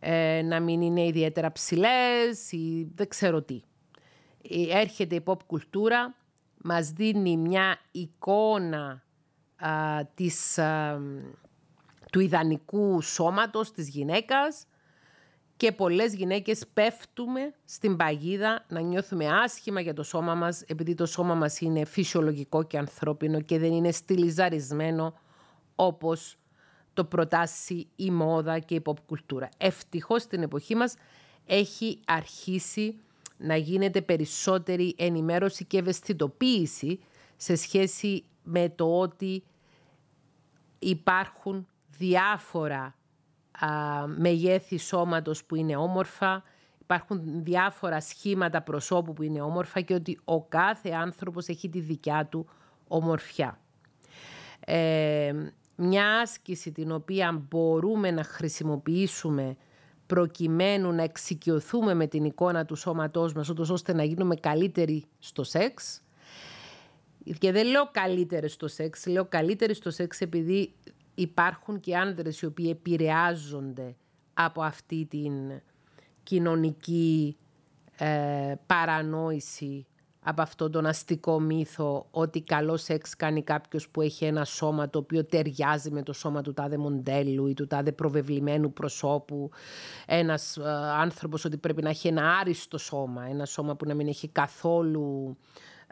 [0.00, 3.60] ε, να μην είναι ιδιαίτερα ψηλές ή δεν ξέρω τι.
[4.42, 6.14] Ε, έρχεται η pop κουλτούρα,
[6.62, 9.02] μας δίνει μια εικόνα
[10.14, 10.58] της,
[12.12, 14.66] του ιδανικού σώματος της γυναίκας
[15.58, 21.06] και πολλές γυναίκες πέφτουμε στην παγίδα να νιώθουμε άσχημα για το σώμα μας επειδή το
[21.06, 25.14] σώμα μας είναι φυσιολογικό και ανθρώπινο και δεν είναι στυλιζαρισμένο
[25.74, 26.36] όπως
[26.92, 29.48] το προτάσει η μόδα και η pop κουλτούρα.
[29.58, 30.94] Ευτυχώς στην εποχή μας
[31.46, 33.00] έχει αρχίσει
[33.36, 37.00] να γίνεται περισσότερη ενημέρωση και ευαισθητοποίηση
[37.36, 39.42] σε σχέση με το ότι
[40.78, 41.66] υπάρχουν
[41.98, 42.97] διάφορα
[44.16, 46.42] μεγέθη σώματος που είναι όμορφα,
[46.80, 52.26] υπάρχουν διάφορα σχήματα προσώπου που είναι όμορφα και ότι ο κάθε άνθρωπος έχει τη δικιά
[52.26, 52.48] του
[52.88, 53.58] ομορφιά.
[54.60, 55.32] Ε,
[55.76, 59.56] μια άσκηση την οποία μπορούμε να χρησιμοποιήσουμε
[60.06, 66.02] προκειμένου να εξοικειωθούμε με την εικόνα του σώματός μας, ώστε να γίνουμε καλύτεροι στο σεξ.
[67.38, 70.74] Και δεν λέω καλύτεροι στο σεξ, λέω καλύτεροι στο σεξ επειδή
[71.20, 73.96] υπάρχουν και άνδρες οι οποίοι επηρεάζονται
[74.34, 75.32] από αυτή την
[76.22, 77.36] κοινωνική
[77.96, 79.86] ε, παρανόηση
[80.22, 84.98] από αυτόν τον αστικό μύθο ότι καλό σεξ κάνει κάποιος που έχει ένα σώμα το
[84.98, 89.50] οποίο ταιριάζει με το σώμα του τάδε μοντέλου ή του τάδε προβεβλημένου προσώπου.
[90.06, 90.62] Ένας ε,
[90.98, 95.36] άνθρωπος ότι πρέπει να έχει ένα άριστο σώμα, ένα σώμα που να μην έχει καθόλου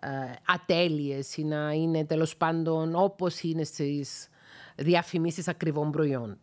[0.00, 0.08] ε,
[0.46, 4.28] ατέλειες ή να είναι τέλος πάντων όπως είναι στις
[4.76, 6.38] διαφημίσεις ακριβών προϊόντων.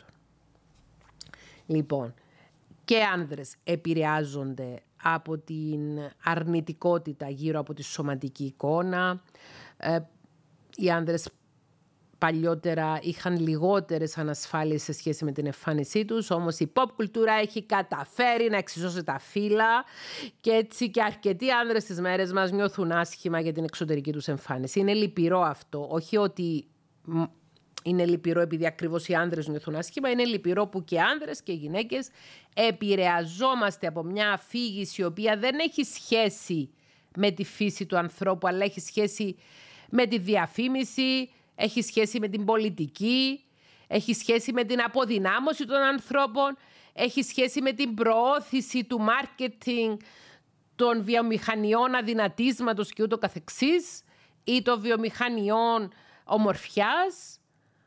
[1.65, 2.13] Λοιπόν,
[2.85, 9.21] και άνδρες επηρεάζονται από την αρνητικότητα γύρω από τη σωματική εικόνα.
[9.77, 9.99] Ε,
[10.75, 11.29] οι άνδρες
[12.17, 17.63] παλιότερα είχαν λιγότερες ανασφάλειες σε σχέση με την εμφάνισή τους, όμως η pop κουλτούρα έχει
[17.63, 19.83] καταφέρει να εξισώσει τα φύλλα
[20.41, 24.79] και έτσι και αρκετοί άνδρες στις μέρες μας νιώθουν άσχημα για την εξωτερική τους εμφάνιση.
[24.79, 26.67] Είναι λυπηρό αυτό, όχι ότι
[27.83, 30.09] είναι λυπηρό επειδή ακριβώς οι άνδρες νιώθουν άσχημα.
[30.09, 32.09] Είναι λυπηρό που και άνδρες και γυναίκες
[32.53, 36.69] επηρεαζόμαστε από μια αφήγηση η οποία δεν έχει σχέση
[37.15, 39.35] με τη φύση του ανθρώπου, αλλά έχει σχέση
[39.89, 43.43] με τη διαφήμιση, έχει σχέση με την πολιτική,
[43.87, 46.57] έχει σχέση με την αποδυνάμωση των ανθρώπων,
[46.93, 49.97] έχει σχέση με την προώθηση του μάρκετινγκ
[50.75, 54.03] των βιομηχανιών αδυνατίσματος και ούτω καθεξής
[54.43, 55.91] ή των βιομηχανιών
[56.23, 57.39] ομορφιάς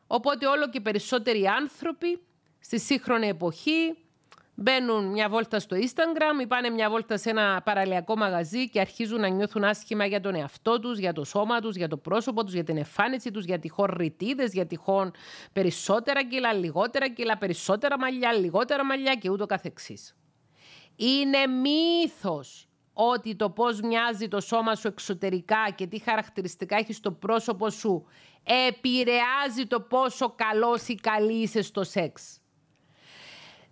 [0.06, 2.20] Οπότε όλο και περισσότεροι άνθρωποι
[2.58, 3.96] στη σύγχρονη εποχή
[4.54, 9.20] μπαίνουν μια βόλτα στο Instagram ή πάνε μια βόλτα σε ένα παραλιακό μαγαζί και αρχίζουν
[9.20, 12.52] να νιώθουν άσχημα για τον εαυτό τους, για το σώμα τους, για το πρόσωπο τους,
[12.52, 15.12] για την εμφάνιση τους, για τυχόν ρητίδες, για τυχόν
[15.52, 20.16] περισσότερα κιλά, λιγότερα κιλά, περισσότερα μαλλιά, λιγότερα μαλλιά και ούτω καθεξής.
[20.96, 27.12] Είναι μύθος ότι το πώς μοιάζει το σώμα σου εξωτερικά και τι χαρακτηριστικά έχει στο
[27.12, 28.06] πρόσωπο σου
[28.46, 32.40] επηρεάζει το πόσο καλός ή καλή είσαι στο σεξ.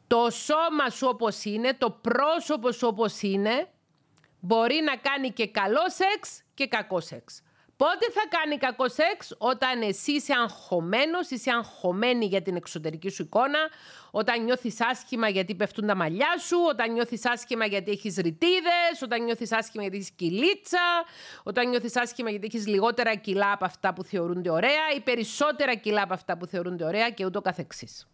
[0.07, 3.69] Το σώμα σου όπως είναι, το πρόσωπο σου όπως είναι,
[4.41, 7.43] μπορεί να κάνει και καλό σεξ και κακό σεξ.
[7.77, 13.23] Πότε θα κάνει κακό σεξ; Όταν εσύ είσαι αγχωμένος, είσαι αγχωμένη για την εξωτερική σου
[13.23, 13.59] εικόνα,
[14.11, 19.25] όταν νιώθεις άσχημα γιατί πέφτουν τα μαλλιά σου, όταν νιώθεις άσχημα γιατί έχεις ρητίδες, όταν
[19.25, 21.05] νιώθεις άσχημα γιατί έχεις κυλίτσα,
[21.43, 26.03] όταν νιώθεις άσχημα γιατί έχεις λιγότερα κιλά από αυτά που θεωρούνται ωραία ή περισσότερα κιλά
[26.03, 28.07] από αυτά που θεωρούνται ωραία και ούτω καθεξής.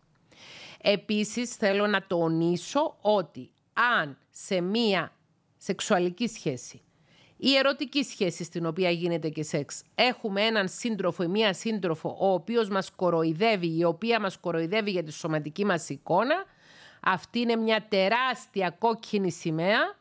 [0.83, 3.51] Επίσης θέλω να τονίσω ότι
[3.99, 5.13] αν σε μία
[5.57, 6.83] σεξουαλική σχέση
[7.43, 9.83] η ερωτική σχέση στην οποία γίνεται και σεξ.
[9.95, 15.03] Έχουμε έναν σύντροφο ή μία σύντροφο ο οποίος μας κοροϊδεύει, η οποία μας κοροϊδεύει για
[15.03, 16.45] τη σωματική μας εικόνα.
[17.01, 19.99] Αυτή είναι μια τεράστια κόκκινη σημαία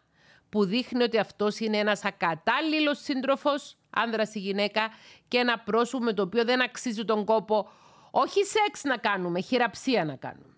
[0.50, 4.90] που δείχνει ότι αυτός είναι ένας ακατάλληλος σύντροφος, άνδρας ή γυναίκα,
[5.28, 7.70] και ένα πρόσωπο με το οποίο δεν αξίζει τον κόπο
[8.12, 10.56] όχι σεξ να κάνουμε, χειραψία να κάνουμε.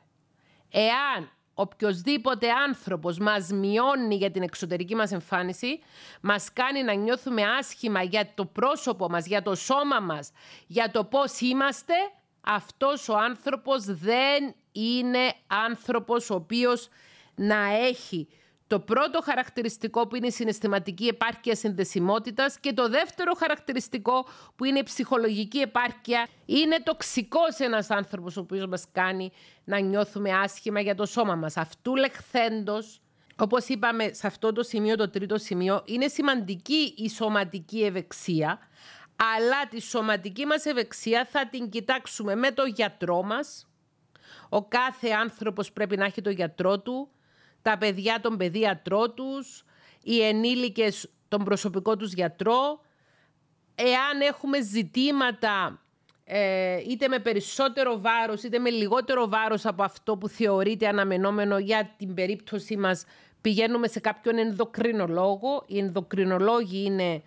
[0.72, 5.80] Εάν οποιοδήποτε άνθρωπος μας μειώνει για την εξωτερική μας εμφάνιση,
[6.22, 10.32] μας κάνει να νιώθουμε άσχημα για το πρόσωπο μας, για το σώμα μας,
[10.68, 11.94] για το πώς είμαστε,
[12.42, 16.90] αυτός ο άνθρωπος δεν είναι άνθρωπος ο οποίος
[17.36, 18.28] να έχει
[18.72, 24.80] το πρώτο χαρακτηριστικό που είναι η συναισθηματική επάρκεια συνδεσιμότητας και το δεύτερο χαρακτηριστικό που είναι
[24.80, 29.32] η ψυχολογική επάρκεια είναι τοξικός ένας άνθρωπος ο οποίος μας κάνει
[29.64, 31.58] να νιώθουμε άσχημα για το σώμα μας.
[31.58, 33.02] Αυτού λεχθέντος,
[33.36, 38.60] όπως είπαμε σε αυτό το σημείο, το τρίτο σημείο, είναι σημαντική η σωματική ευεξία,
[39.36, 43.68] αλλά τη σωματική μας ευεξία θα την κοιτάξουμε με το γιατρό μας.
[44.50, 47.10] Ο κάθε άνθρωπος πρέπει να έχει το γιατρό του,
[47.62, 49.64] τα παιδιά τον παιδίατρό τους,
[50.04, 52.82] οι ενήλικες τον προσωπικό τους γιατρό.
[53.76, 55.82] Εάν έχουμε ζητήματα
[56.24, 61.96] ε, είτε με περισσότερο βάρος είτε με λιγότερο βάρος από αυτό που θεωρείται αναμενόμενο για
[61.98, 63.06] την περίπτωση μας,
[63.42, 65.64] πηγαίνουμε σε κάποιον ενδοκρινολόγο.
[65.68, 67.24] Οι ενδοκρινολόγοι είναι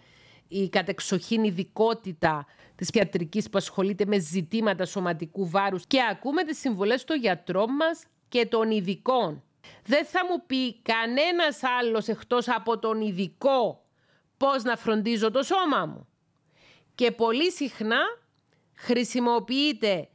[0.48, 7.04] η κατεξοχήν ειδικότητα της ιατρικής που ασχολείται με ζητήματα σωματικού βάρους και ακούμε τις συμβουλές
[7.04, 9.42] των γιατρών μας και των ειδικών
[9.84, 13.84] δεν θα μου πει κανένας άλλος εκτός από τον ειδικό
[14.36, 16.08] πώς να φροντίζω το σώμα μου.
[16.94, 18.00] Και πολύ συχνά
[18.74, 20.08] χρησιμοποιείται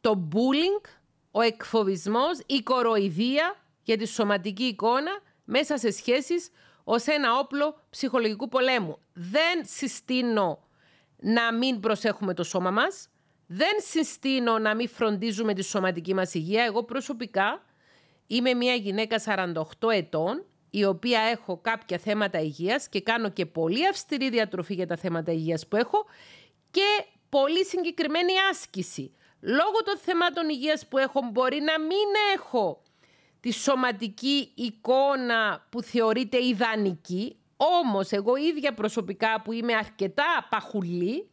[0.00, 0.88] το bullying,
[1.30, 6.50] ο εκφοβισμός, η κοροϊδία για τη σωματική εικόνα μέσα σε σχέσεις
[6.84, 8.98] ως ένα όπλο ψυχολογικού πολέμου.
[9.12, 10.68] Δεν συστήνω
[11.16, 13.08] να μην προσέχουμε το σώμα μας,
[13.46, 16.64] δεν συστήνω να μην φροντίζουμε τη σωματική μας υγεία.
[16.64, 17.62] Εγώ προσωπικά
[18.30, 23.86] Είμαι μια γυναίκα 48 ετών, η οποία έχω κάποια θέματα υγείας και κάνω και πολύ
[23.88, 26.06] αυστηρή διατροφή για τα θέματα υγείας που έχω
[26.70, 29.12] και πολύ συγκεκριμένη άσκηση.
[29.40, 32.82] Λόγω των θεμάτων υγείας που έχω μπορεί να μην έχω
[33.40, 41.30] τη σωματική εικόνα που θεωρείται ιδανική, όμως εγώ ίδια προσωπικά που είμαι αρκετά παχουλή,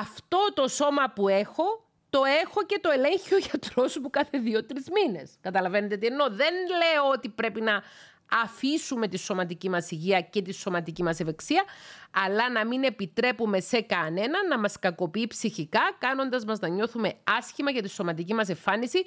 [0.00, 1.85] αυτό το σώμα που έχω
[2.16, 5.30] το έχω και το ελέγχει ο γιατρός μου κάθε δύο-τρεις μήνες.
[5.40, 7.82] Καταλαβαίνετε τι εννοώ; Δεν λέω ότι πρέπει να
[8.30, 11.64] αφήσουμε τη σωματική μας υγεία και τη σωματική μας ευεξία,
[12.10, 17.70] αλλά να μην επιτρέπουμε σε κανέναν να μας κακοποιεί ψυχικά, κάνοντας μας να νιώθουμε άσχημα
[17.70, 19.04] για τη σωματική μας εμφάνιση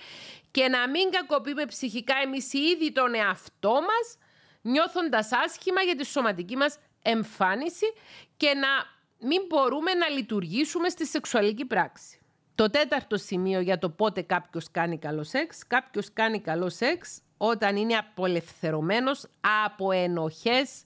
[0.52, 4.18] και να μην κακοποιούμε ψυχικά εμείς ήδη τον εαυτό μας,
[4.62, 7.94] νιώθοντας άσχημα για τη σωματική μας εμφάνιση
[8.38, 8.68] και να
[9.28, 12.19] μην μπορούμε να λειτουργήσουμε στη σεξουαλική πράξη.
[12.60, 15.68] Το τέταρτο σημείο για το πότε κάποιος κάνει καλό σεξ.
[15.68, 19.26] Κάποιος κάνει καλό σεξ όταν είναι απολευθερωμένος
[19.66, 20.84] από ενοχές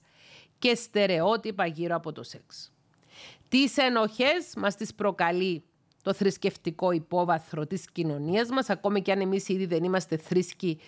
[0.58, 2.72] και στερεότυπα γύρω από το σεξ.
[3.48, 5.62] Τις ενοχές μας τις προκαλεί
[6.02, 10.80] το θρησκευτικό υπόβαθρο της κοινωνίας μας, ακόμη και αν εμείς ήδη δεν είμαστε θρήσκοι,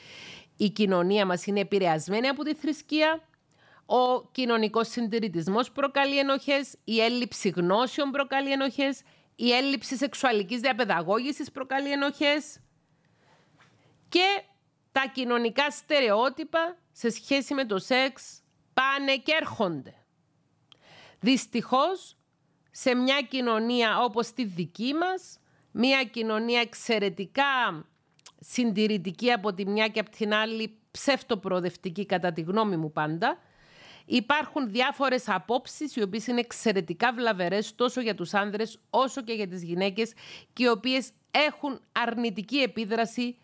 [0.57, 3.23] η κοινωνία μας είναι επηρεασμένη από τη θρησκεία.
[3.87, 9.03] Ο κοινωνικός συντηρητισμός προκαλεί ενοχές, η έλλειψη γνώσεων προκαλεί ενοχές,
[9.37, 12.61] η έλλειψη σεξουαλικής διαπαιδαγώγησης προκαλεί ενοχές
[14.09, 14.43] και
[14.93, 18.43] τα κοινωνικά στερεότυπα σε σχέση με το σεξ
[18.75, 19.95] πάνε και έρχονται.
[21.21, 22.17] Δυστυχώς,
[22.71, 25.39] σε μια κοινωνία όπως τη δική μας,
[25.71, 27.85] μια κοινωνία εξαιρετικά
[28.41, 33.39] συντηρητική από τη μια και από την άλλη ψεύτοπροοδευτική κατά τη γνώμη μου πάντα,
[34.07, 39.49] Υπάρχουν διάφορες απόψεις οι οποίες είναι εξαιρετικά βλαβερές τόσο για τους άνδρες όσο και για
[39.49, 40.13] τις γυναίκες
[40.53, 43.37] και οι οποίες έχουν αρνητική επίδραση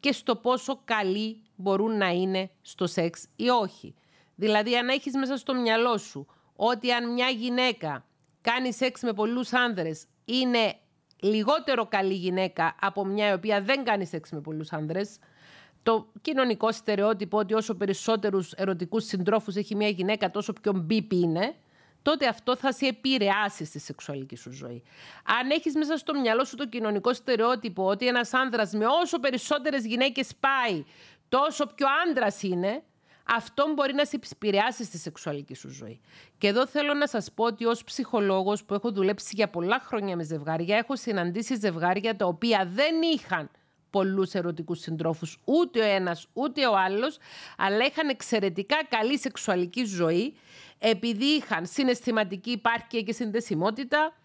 [0.00, 3.94] και στο πόσο καλοί μπορούν να είναι στο σεξ ή όχι.
[4.34, 8.04] Δηλαδή αν έχεις μέσα στο μυαλό σου ότι αν μια γυναίκα
[8.40, 10.74] κάνει σεξ με πολλούς άνδρες είναι
[11.20, 15.18] λιγότερο καλή γυναίκα από μια η οποία δεν κάνει σεξ με πολλούς άνδρες,
[15.82, 21.54] το κοινωνικό στερεότυπο ότι όσο περισσότερους ερωτικούς συντρόφους έχει μια γυναίκα τόσο πιο μπίπ είναι,
[22.02, 24.82] τότε αυτό θα σε επηρεάσει στη σεξουαλική σου ζωή.
[25.24, 29.86] Αν έχεις μέσα στο μυαλό σου το κοινωνικό στερεότυπο ότι ένας άνδρας με όσο περισσότερες
[29.86, 30.84] γυναίκες πάει,
[31.28, 32.82] τόσο πιο άντρας είναι,
[33.36, 36.00] αυτό μπορεί να σε επηρεάσει στη σεξουαλική σου ζωή.
[36.38, 40.16] Και εδώ θέλω να σας πω ότι ως ψυχολόγος που έχω δουλέψει για πολλά χρόνια
[40.16, 43.50] με ζευγάρια, έχω συναντήσει ζευγάρια τα οποία δεν είχαν
[43.90, 47.18] πολλούς ερωτικούς συντρόφους, ούτε ο ένας ούτε ο άλλος,
[47.56, 50.34] αλλά είχαν εξαιρετικά καλή σεξουαλική ζωή,
[50.78, 54.16] επειδή είχαν συναισθηματική υπάρκεια και συνδεσιμότητα,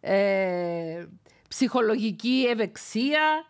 [0.00, 1.06] ε,
[1.48, 3.46] ψυχολογική ευεξία,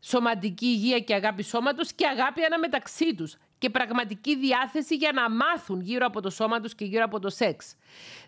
[0.00, 5.80] σωματική υγεία και αγάπη σώματος και αγάπη αναμεταξύ τους και πραγματική διάθεση για να μάθουν
[5.80, 7.76] γύρω από το σώμα τους και γύρω από το σεξ.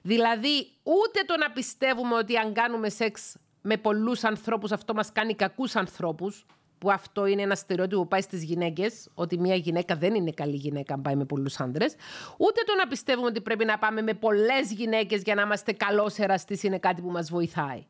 [0.02, 5.34] Δηλαδή, ούτε το να πιστεύουμε ότι αν κάνουμε σεξ με πολλούς ανθρώπους αυτό μας κάνει
[5.34, 6.46] κακούς ανθρώπους,
[6.78, 10.56] που αυτό είναι ένα στερεότυπο που πάει στις γυναίκες, ότι μια γυναίκα δεν είναι καλή
[10.56, 11.84] γυναίκα αν πάει με πολλούς άντρε,
[12.38, 16.18] ούτε το να πιστεύουμε ότι πρέπει να πάμε με πολλές γυναίκες για να είμαστε καλός
[16.18, 17.86] εραστής είναι κάτι που μας βοηθάει.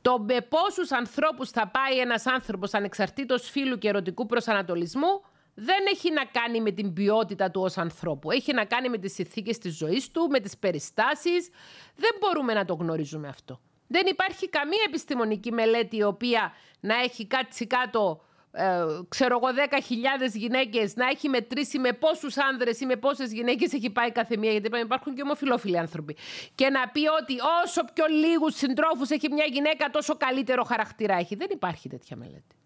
[0.00, 5.22] Το με πόσους ανθρώπους θα πάει ένας άνθρωπος ανεξαρτήτως φίλου και ερωτικού προσανατολισμού
[5.54, 8.30] δεν έχει να κάνει με την ποιότητα του ως ανθρώπου.
[8.30, 11.48] Έχει να κάνει με τις συνθήκες της ζωής του, με τις περιστάσεις.
[11.96, 13.60] Δεν μπορούμε να το γνωρίζουμε αυτό.
[13.86, 18.20] Δεν υπάρχει καμία επιστημονική μελέτη η οποία να έχει κάτσει κάτω
[18.58, 23.72] ε, ξέρω εγώ, 10.000 γυναίκες να έχει μετρήσει με πόσους άνδρες ή με πόσες γυναίκες
[23.72, 24.50] έχει πάει κάθε μία.
[24.50, 26.16] Γιατί υπάρχουν και ομοφυλόφιλοι άνθρωποι.
[26.54, 31.34] Και να πει ότι όσο πιο λίγους συντρόφους έχει μια γυναίκα, τόσο καλύτερο χαρακτήρα έχει.
[31.34, 32.56] Δεν υπάρχει τέτοια μελέτη.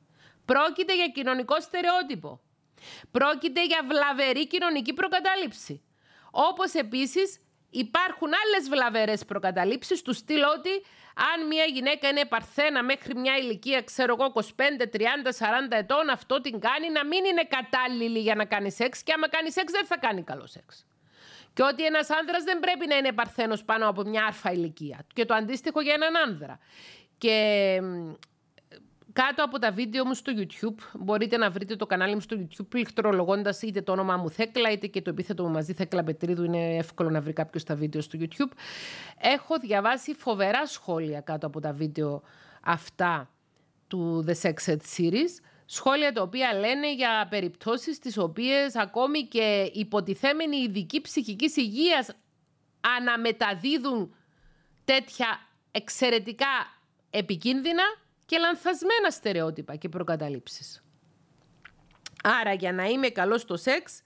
[0.45, 2.41] Πρόκειται για κοινωνικό στερεότυπο.
[3.11, 5.83] Πρόκειται για βλαβερή κοινωνική προκατάληψη.
[6.31, 7.41] Όπως επίσης
[7.71, 10.71] υπάρχουν άλλες βλαβερές προκαταλήψεις του στυλ ότι
[11.33, 16.41] αν μια γυναίκα είναι παρθένα μέχρι μια ηλικία, ξέρω εγώ, 25, 30, 40 ετών, αυτό
[16.41, 19.87] την κάνει να μην είναι κατάλληλη για να κάνει σεξ και άμα κάνει σεξ δεν
[19.87, 20.87] θα κάνει καλό σεξ.
[21.53, 25.07] Και ότι ένας άνδρας δεν πρέπει να είναι παρθένος πάνω από μια άρφα ηλικία.
[25.14, 26.59] Και το αντίστοιχο για έναν άνδρα.
[27.18, 27.37] Και
[29.27, 32.66] κάτω από τα βίντεο μου στο YouTube, μπορείτε να βρείτε το κανάλι μου στο YouTube
[32.68, 36.45] πληκτρολογώντας είτε το όνομά μου Θέκλα είτε και το επίθετο μου μαζί Θέκλα Πετρίδου.
[36.45, 38.53] Είναι εύκολο να βρει κάποιος τα βίντεο στο YouTube.
[39.18, 42.23] Έχω διαβάσει φοβερά σχόλια κάτω από τα βίντεο
[42.61, 43.31] αυτά
[43.89, 45.43] του The Sex Ed Series.
[45.66, 52.11] Σχόλια τα οποία λένε για περιπτώσεις τις οποίες ακόμη και υποτιθέμενοι ειδικοί ψυχικής υγείας
[52.99, 54.14] αναμεταδίδουν
[54.85, 55.41] τέτοια
[55.71, 57.83] εξαιρετικά επικίνδυνα
[58.31, 60.83] και λανθασμένα στερεότυπα και προκαταλήψεις.
[62.22, 64.03] Άρα για να είμαι καλός στο σεξ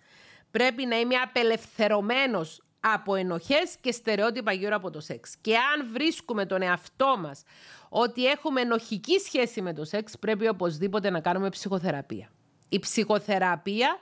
[0.51, 5.37] πρέπει να είμαι απελευθερωμένος από ενοχές και στερεότυπα γύρω από το σεξ.
[5.41, 7.43] Και αν βρίσκουμε τον εαυτό μας
[7.89, 12.29] ότι έχουμε ενοχική σχέση με το σεξ, πρέπει οπωσδήποτε να κάνουμε ψυχοθεραπεία.
[12.68, 13.99] Η ψυχοθεραπεία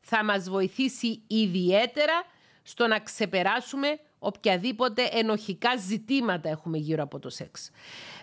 [0.00, 2.24] θα μας βοηθήσει ιδιαίτερα
[2.62, 7.70] στο να ξεπεράσουμε οποιαδήποτε ενοχικά ζητήματα έχουμε γύρω από το σεξ.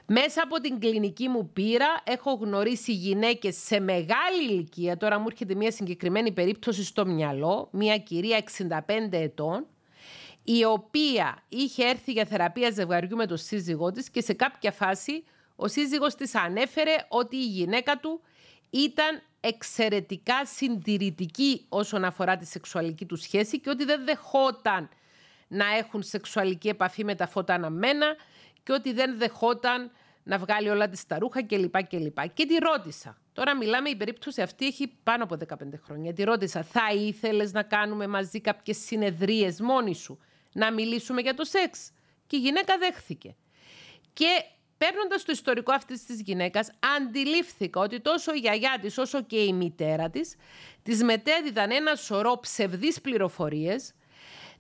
[0.06, 5.56] Μέσα από την κλινική μου πείρα έχω γνωρίσει γυναίκες σε μεγάλη ηλικία, τώρα μου έρχεται
[5.56, 8.44] μια συγκεκριμένη περίπτωση στο μυαλό, μια κυρία
[8.88, 9.66] 65 ετών,
[10.44, 15.24] η οποία είχε έρθει για θεραπεία ζευγαριού με τον σύζυγό της και σε κάποια φάση
[15.56, 18.22] ο σύζυγος της ανέφερε ότι η γυναίκα του
[18.70, 24.90] ήταν εξαιρετικά συντηρητική όσον αφορά τη σεξουαλική του σχέση και ότι δεν δεχόταν
[25.54, 28.16] να έχουν σεξουαλική επαφή με τα φώτα αναμένα
[28.64, 29.92] και ότι δεν δεχόταν
[30.24, 31.78] να βγάλει όλα της τα ρούχα κλπ.
[31.88, 33.18] Και, και τη ρώτησα.
[33.34, 36.14] Τώρα μιλάμε, η περίπτωση αυτή έχει πάνω από 15 χρόνια.
[36.14, 40.20] Τη ρώτησα, θα ήθελες να κάνουμε μαζί κάποιες συνεδρίες μόνοι σου,
[40.54, 41.92] να μιλήσουμε για το σεξ;
[42.28, 43.36] Και η γυναίκα δέχθηκε.
[44.14, 44.44] Και
[44.78, 49.54] παίρνοντας το ιστορικό αυτής της γυναίκας, αντιλήφθηκα ότι τόσο η γιαγιά της όσο και η
[49.54, 50.36] μητέρα της
[50.84, 53.94] της μετέδιδαν ένα σωρό ψευδείς πληροφορίες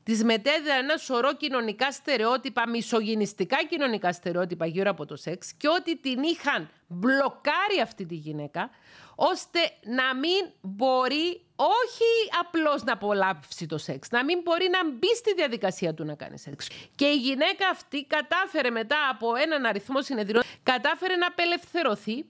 [0.03, 5.97] Τη μετέδιδαν ένα σωρό κοινωνικά στερεότυπα, μισογυνιστικά κοινωνικά στερεότυπα γύρω από το σεξ και ότι
[5.97, 8.69] την είχαν μπλοκάρει αυτή τη γυναίκα
[9.15, 15.15] ώστε να μην μπορεί όχι απλώς να απολαύσει το σεξ, να μην μπορεί να μπει
[15.15, 16.67] στη διαδικασία του να κάνει σεξ.
[16.95, 22.25] Και η γυναίκα αυτή κατάφερε μετά από έναν αριθμό συνεδριών, κατάφερε να απελευθερωθεί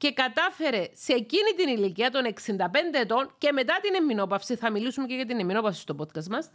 [0.00, 2.56] και κατάφερε σε εκείνη την ηλικία των 65
[2.92, 6.50] ετών και μετά την εμμηνόπαυση, θα μιλήσουμε και για την εμμηνόπαυση στο podcast μας,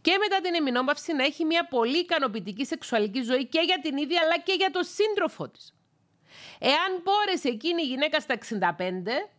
[0.00, 4.20] και μετά την εμμηνόπαυση να έχει μια πολύ ικανοποιητική σεξουαλική ζωή και για την ίδια
[4.24, 5.74] αλλά και για τον σύντροφό της.
[6.58, 9.30] Εάν μπόρεσε εκείνη η γυναίκα στα 65,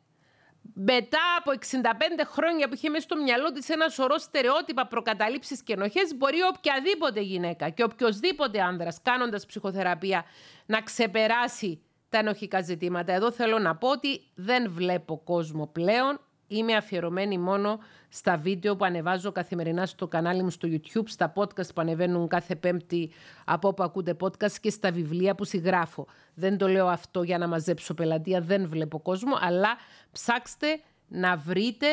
[0.73, 5.73] μετά από 65 χρόνια που είχε μέσα στο μυαλό της ένα σωρό στερεότυπα, προκαταλήψεις και
[5.73, 10.25] ενοχές, μπορεί οποιαδήποτε γυναίκα και οποιοδήποτε άνδρας κάνοντας ψυχοθεραπεία
[10.65, 13.13] να ξεπεράσει τα ενοχικά ζητήματα.
[13.13, 16.19] Εδώ θέλω να πω ότι δεν βλέπω κόσμο πλέον.
[16.47, 17.79] Είμαι αφιερωμένη μόνο
[18.09, 22.55] στα βίντεο που ανεβάζω καθημερινά στο κανάλι μου στο YouTube, στα podcast που ανεβαίνουν κάθε
[22.55, 23.11] πέμπτη
[23.45, 26.07] από όπου ακούτε podcast και στα βιβλία που συγγράφω.
[26.33, 29.77] Δεν το λέω αυτό για να μαζέψω πελατεία, δεν βλέπω κόσμο, αλλά
[30.11, 31.87] ψάξτε να βρείτε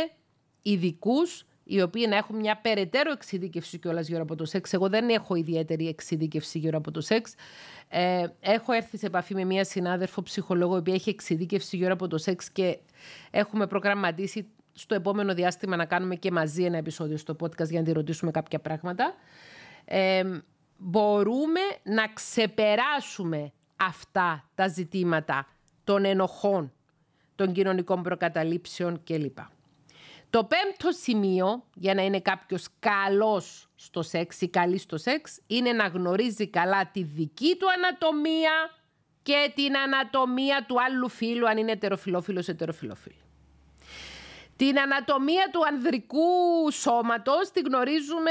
[0.63, 4.73] ειδικούς οι οποίοι να έχουν μια περαιτέρω εξειδίκευση κιόλας γύρω από το σεξ.
[4.73, 7.35] Εγώ δεν έχω ιδιαίτερη εξειδίκευση γύρω από το σεξ.
[7.89, 12.09] Ε, έχω έρθει σε επαφή με μια συνάδελφο ψυχολόγο, η οποία έχει εξειδίκευση γύρω από
[12.09, 12.79] το σεξ και
[13.31, 17.87] έχουμε προγραμματίσει στο επόμενο διάστημα να κάνουμε και μαζί ένα επεισόδιο στο podcast για να
[17.87, 19.15] τη ρωτήσουμε κάποια πράγματα.
[19.85, 20.23] Ε,
[20.77, 25.47] μπορούμε να ξεπεράσουμε αυτά τα ζητήματα
[25.85, 26.73] των ενοχών,
[27.35, 29.39] των κοινωνικών προκαταλήψεων κλπ.
[30.37, 35.73] Το πέμπτο σημείο για να είναι κάποιος καλός στο σεξ ή καλή στο σεξ είναι
[35.73, 38.71] να γνωρίζει καλά τη δική του ανατομία
[39.23, 43.21] και την ανατομία του άλλου φίλου αν είναι ετεροφιλόφιλος ετεροφιλόφιλη.
[44.57, 48.31] Την ανατομία του ανδρικού σώματος τη γνωρίζουμε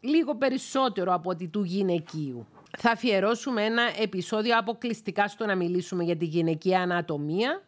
[0.00, 2.46] λίγο περισσότερο από ότι του γυναικείου.
[2.78, 7.62] Θα αφιερώσουμε ένα επεισόδιο αποκλειστικά στο να μιλήσουμε για τη γυναικεία ανατομία.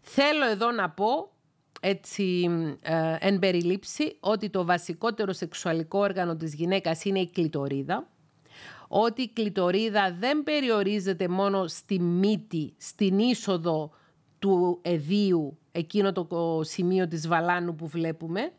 [0.00, 1.31] Θέλω εδώ να πω
[1.84, 2.48] έτσι
[2.80, 8.08] ε, εν περιλήψη ότι το βασικότερο σεξουαλικό όργανο της γυναίκας είναι η κλητορίδα,
[8.88, 13.90] ότι η κλητορίδα δεν περιορίζεται μόνο στη μύτη, στην είσοδο
[14.38, 18.52] του εδίου, εκείνο το σημείο της βαλάνου που βλέπουμε.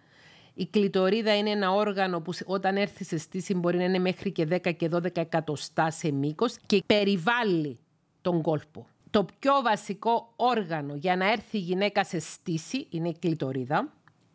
[0.54, 4.48] Η κλητορίδα είναι ένα όργανο που όταν έρθει σε στήση μπορεί να είναι μέχρι και
[4.52, 7.80] 10 και 12 εκατοστά σε μήκος και περιβάλλει
[8.22, 13.16] τον κόλπο το πιο βασικό όργανο για να έρθει η γυναίκα σε στήση είναι η
[13.20, 13.94] κλητορίδα.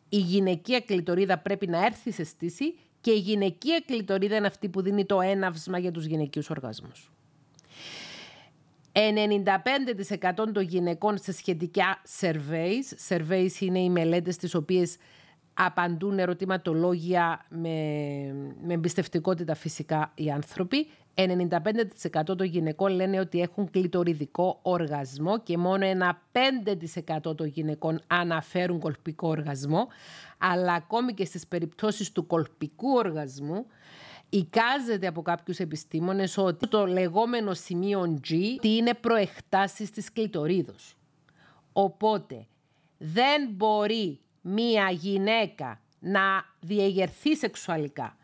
[0.09, 4.83] Η γυναικεία κλητορίδα πρέπει να έρθει σε στήση και η γυναικεία κλητορίδα είναι αυτή που
[4.83, 7.11] δίνει το έναυσμα για τους γυναικείους οργασμούς.
[8.93, 9.01] 95%
[10.53, 14.97] των γυναικών σε σχετικά surveys, surveys είναι οι μελέτες τις οποίες
[15.55, 17.69] απαντούν ερωτηματολόγια με,
[18.63, 20.87] με εμπιστευτικότητα φυσικά οι άνθρωποι,
[21.19, 26.23] 95% των γυναικών λένε ότι έχουν κλειτοριδικό οργασμό και μόνο ένα
[27.27, 29.89] 5% των γυναικών αναφέρουν κολπικό οργασμό,
[30.39, 33.67] αλλά ακόμη και στις περιπτώσεις του κολπικού οργασμού
[34.31, 40.97] Εικάζεται από κάποιους επιστήμονες ότι το λεγόμενο σημείο G είναι προεκτάσεις της κλειτορίδος.
[41.73, 42.47] Οπότε
[42.99, 46.21] δεν μπορεί μία γυναίκα να
[46.61, 48.17] διεγερθεί σεξουαλικά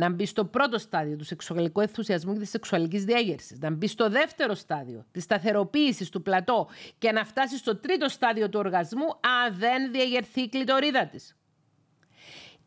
[0.00, 4.08] να μπει στο πρώτο στάδιο του σεξουαλικού ενθουσιασμού και της σεξουαλικής διέγερσης, να μπει στο
[4.08, 9.06] δεύτερο στάδιο της σταθεροποίησης του πλατό και να φτάσει στο τρίτο στάδιο του οργασμού,
[9.44, 11.36] αν δεν διεγερθεί η κλειτορίδα της.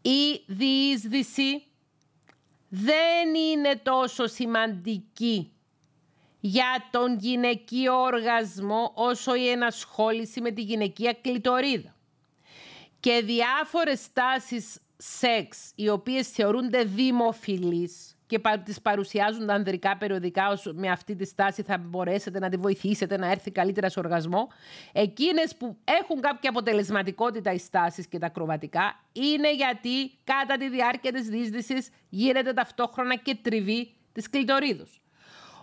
[0.01, 1.63] Η διείσδυση
[2.69, 5.51] δεν είναι τόσο σημαντική
[6.39, 11.95] για τον γυναικείο οργασμό όσο η ενασχόληση με τη γυναικεία κλειτορίδα.
[12.99, 20.89] Και διάφορες τάσεις σεξ οι οποίες θεωρούνται δημοφιλείς και τις παρουσιάζουν τα ανδρικά περιοδικά με
[20.89, 24.47] αυτή τη στάση θα μπορέσετε να τη βοηθήσετε να έρθει καλύτερα σε οργασμό.
[24.91, 31.12] Εκείνες που έχουν κάποια αποτελεσματικότητα οι στάσεις και τα κροβατικά είναι γιατί κατά τη διάρκεια
[31.12, 35.03] της δίσδυσης γίνεται ταυτόχρονα και τριβή της κλειτορίδους.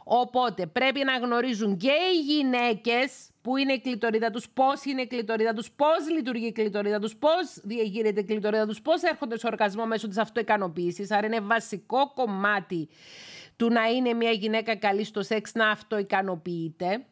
[0.05, 5.07] Οπότε πρέπει να γνωρίζουν και οι γυναίκες Πού είναι η κλειτορίδα τους, πώς είναι η
[5.07, 9.46] κλειτορίδα τους, πώς λειτουργεί η κλειτορίδα τους, πώς διαγείρεται η κλειτορίδα τους, πώς έρχονται σε
[9.46, 11.07] οργασμό μέσω της αυτοικανοποίηση.
[11.11, 12.88] Άρα είναι βασικό κομμάτι
[13.57, 17.05] του να είναι μια γυναίκα καλή στο σεξ να αυτοικανοποιείται.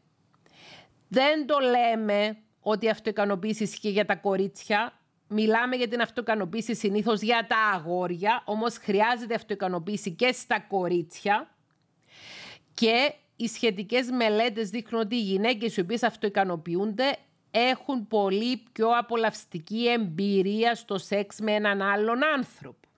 [1.08, 4.92] Δεν το λέμε ότι η αυτοικανοποίηση ισχύει για τα κορίτσια.
[5.28, 11.57] Μιλάμε για την αυτοικανοποίηση συνήθως για τα αγόρια, όμως χρειάζεται αυτοικανοποίηση και στα κορίτσια.
[12.78, 17.16] Και οι σχετικές μελέτες δείχνουν ότι οι γυναίκες οι οποίες αυτοικανοποιούνται
[17.50, 22.88] έχουν πολύ πιο απολαυστική εμπειρία στο σεξ με έναν άλλον άνθρωπο.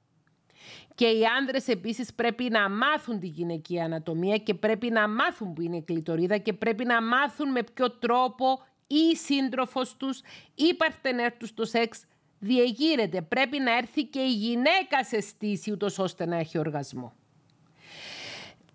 [0.95, 5.61] Και οι άνδρες επίσης πρέπει να μάθουν τη γυναική ανατομία και πρέπει να μάθουν που
[5.61, 10.21] είναι η κλειτορίδα και πρέπει να μάθουν με ποιο τρόπο ή σύντροφος τους
[10.55, 12.05] ή παρτενέρ τους στο σεξ
[12.39, 13.23] διεγείρεται.
[13.23, 17.13] Πρέπει να έρθει και η γυναίκα σε στήση ούτως ώστε να έχει οργασμό.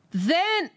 [0.09, 0.71] Δεν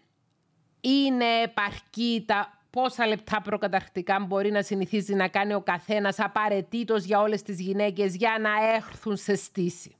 [0.81, 7.19] είναι επαρκή τα πόσα λεπτά προκαταρκτικά μπορεί να συνηθίζει να κάνει ο καθένας απαραίτητος για
[7.19, 9.95] όλες τις γυναίκες για να έρθουν σε στήση.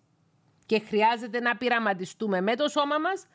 [0.66, 3.26] Και χρειάζεται να πειραματιστούμε με το σώμα μας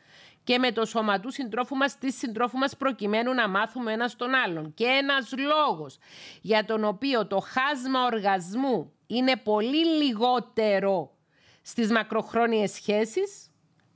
[0.44, 4.34] και με το σώμα του συντρόφου μας, της συντρόφου μας προκειμένου να μάθουμε ένας τον
[4.34, 4.74] άλλον.
[4.74, 5.98] Και ένας λόγος
[6.40, 11.10] για τον οποίο το χάσμα οργασμού είναι πολύ λιγότερο
[11.62, 13.50] στις μακροχρόνιες σχέσεις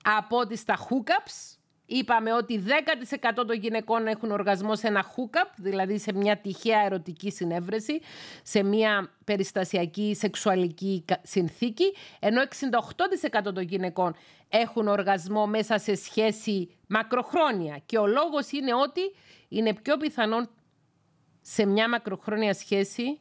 [0.04, 1.58] από ότι στα hookups
[1.88, 7.30] είπαμε ότι 10% των γυναικών έχουν οργασμό σε ένα hookup, δηλαδή σε μια τυχαία ερωτική
[7.30, 8.00] συνέβρεση,
[8.42, 12.42] σε μια περιστασιακή σεξουαλική συνθήκη, ενώ
[13.46, 14.14] 68% των γυναικών
[14.48, 17.80] έχουν οργασμό μέσα σε σχέση μακροχρόνια.
[17.86, 19.00] Και ο λόγος είναι ότι
[19.48, 20.50] είναι πιο πιθανόν
[21.40, 23.20] σε μια μακροχρόνια σχέση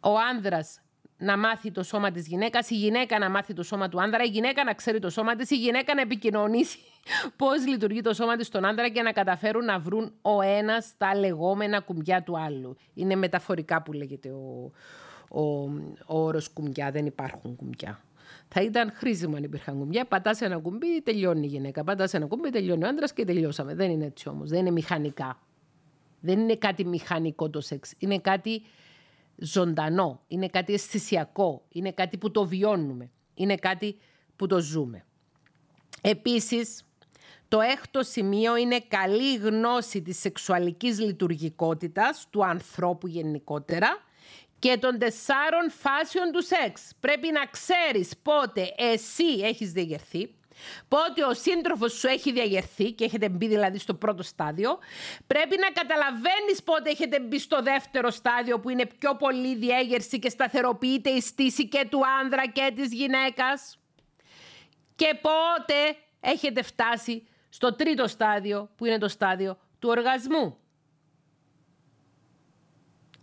[0.00, 0.80] ο άνδρας
[1.20, 4.28] να μάθει το σώμα της γυναίκας, η γυναίκα να μάθει το σώμα του άνδρα, η
[4.28, 6.78] γυναίκα να ξέρει το σώμα της, η γυναίκα να επικοινωνήσει
[7.36, 11.16] πώς λειτουργεί το σώμα της στον άνδρα και να καταφέρουν να βρουν ο ένας τα
[11.16, 12.76] λεγόμενα κουμπιά του άλλου.
[12.94, 14.70] Είναι μεταφορικά που λέγεται ο,
[15.28, 15.42] ο,
[16.06, 18.00] ο όρος κουμπιά, δεν υπάρχουν κουμπιά.
[18.48, 20.04] Θα ήταν χρήσιμο αν υπήρχαν κουμπιά.
[20.04, 21.84] Πατάς ένα κουμπί, τελειώνει η γυναίκα.
[21.84, 23.74] Πατάς ένα κουμπί, τελειώνει ο άντρα και τελειώσαμε.
[23.74, 24.48] Δεν είναι έτσι όμως.
[24.48, 25.38] Δεν είναι μηχανικά.
[26.20, 27.92] Δεν είναι κάτι μηχανικό το σεξ.
[27.98, 28.62] Είναι κάτι
[29.40, 33.98] ζωντανό, είναι κάτι αισθησιακό, είναι κάτι που το βιώνουμε, είναι κάτι
[34.36, 35.04] που το ζούμε.
[36.00, 36.84] Επίσης,
[37.48, 43.88] το έκτο σημείο είναι καλή γνώση της σεξουαλικής λειτουργικότητας του ανθρώπου γενικότερα
[44.58, 46.90] και των τεσσάρων φάσεων του σεξ.
[47.00, 50.34] Πρέπει να ξέρεις πότε εσύ έχεις διαγερθεί,
[50.88, 54.78] Πότε ο σύντροφος σου έχει διαγερθεί και έχετε μπει δηλαδή στο πρώτο στάδιο,
[55.26, 60.28] πρέπει να καταλαβαίνεις πότε έχετε μπει στο δεύτερο στάδιο που είναι πιο πολύ διέγερση και
[60.28, 63.78] σταθεροποιείται η στήση και του άνδρα και της γυναίκας.
[64.96, 70.58] Και πότε έχετε φτάσει στο τρίτο στάδιο που είναι το στάδιο του οργασμού.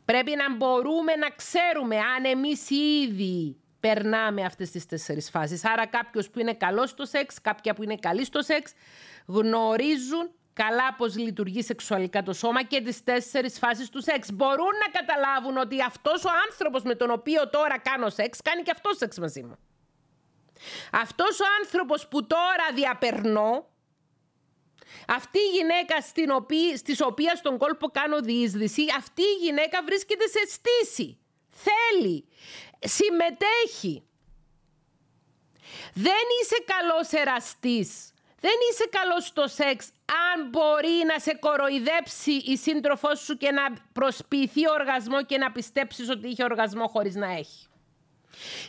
[0.06, 5.66] Πρέπει να μπορούμε να ξέρουμε αν εμείς ήδη περνάμε αυτές τις τέσσερις φάσεις.
[5.66, 8.74] Άρα κάποιος που είναι καλός στο σεξ, κάποια που είναι καλή στο σεξ,
[9.26, 14.32] γνωρίζουν καλά πώς λειτουργεί σεξουαλικά το σώμα και τις τέσσερις φάσεις του σεξ.
[14.32, 18.72] Μπορούν να καταλάβουν ότι αυτός ο άνθρωπος με τον οποίο τώρα κάνω σεξ, κάνει και
[18.72, 19.58] αυτός σεξ μαζί μου.
[20.92, 23.68] Αυτός ο άνθρωπος που τώρα διαπερνώ,
[25.08, 30.28] αυτή η γυναίκα στην οποία, στις οποία στον κόλπο κάνω διείσδυση, αυτή η γυναίκα βρίσκεται
[30.28, 31.18] σε στήση.
[31.50, 32.28] Θέλει
[32.80, 34.04] συμμετέχει.
[35.94, 38.12] Δεν είσαι καλός εραστής.
[38.40, 43.62] Δεν είσαι καλός στο σεξ αν μπορεί να σε κοροϊδέψει η σύντροφός σου και να
[43.94, 47.67] προσποιηθεί οργασμό και να πιστέψεις ότι είχε οργασμό χωρίς να έχει.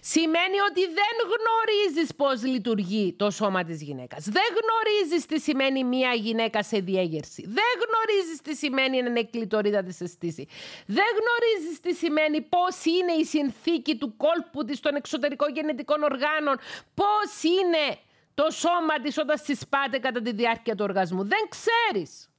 [0.01, 4.25] Σημαίνει ότι δεν γνωρίζεις πώς λειτουργεί το σώμα της γυναίκας.
[4.25, 7.43] Δεν γνωρίζεις τι σημαίνει μία γυναίκα σε διέγερση.
[7.47, 10.49] Δεν γνωρίζεις τι σημαίνει να είναι κλειτορίδα της αισθήση.
[10.87, 16.57] Δεν γνωρίζεις τι σημαίνει πώς είναι η συνθήκη του κόλπου της των εξωτερικών γενετικών οργάνων.
[16.95, 17.99] Πώς είναι
[18.35, 21.25] το σώμα της όταν συσπάται κατά τη διάρκεια του οργασμού.
[21.25, 22.31] Δεν ξέρεις.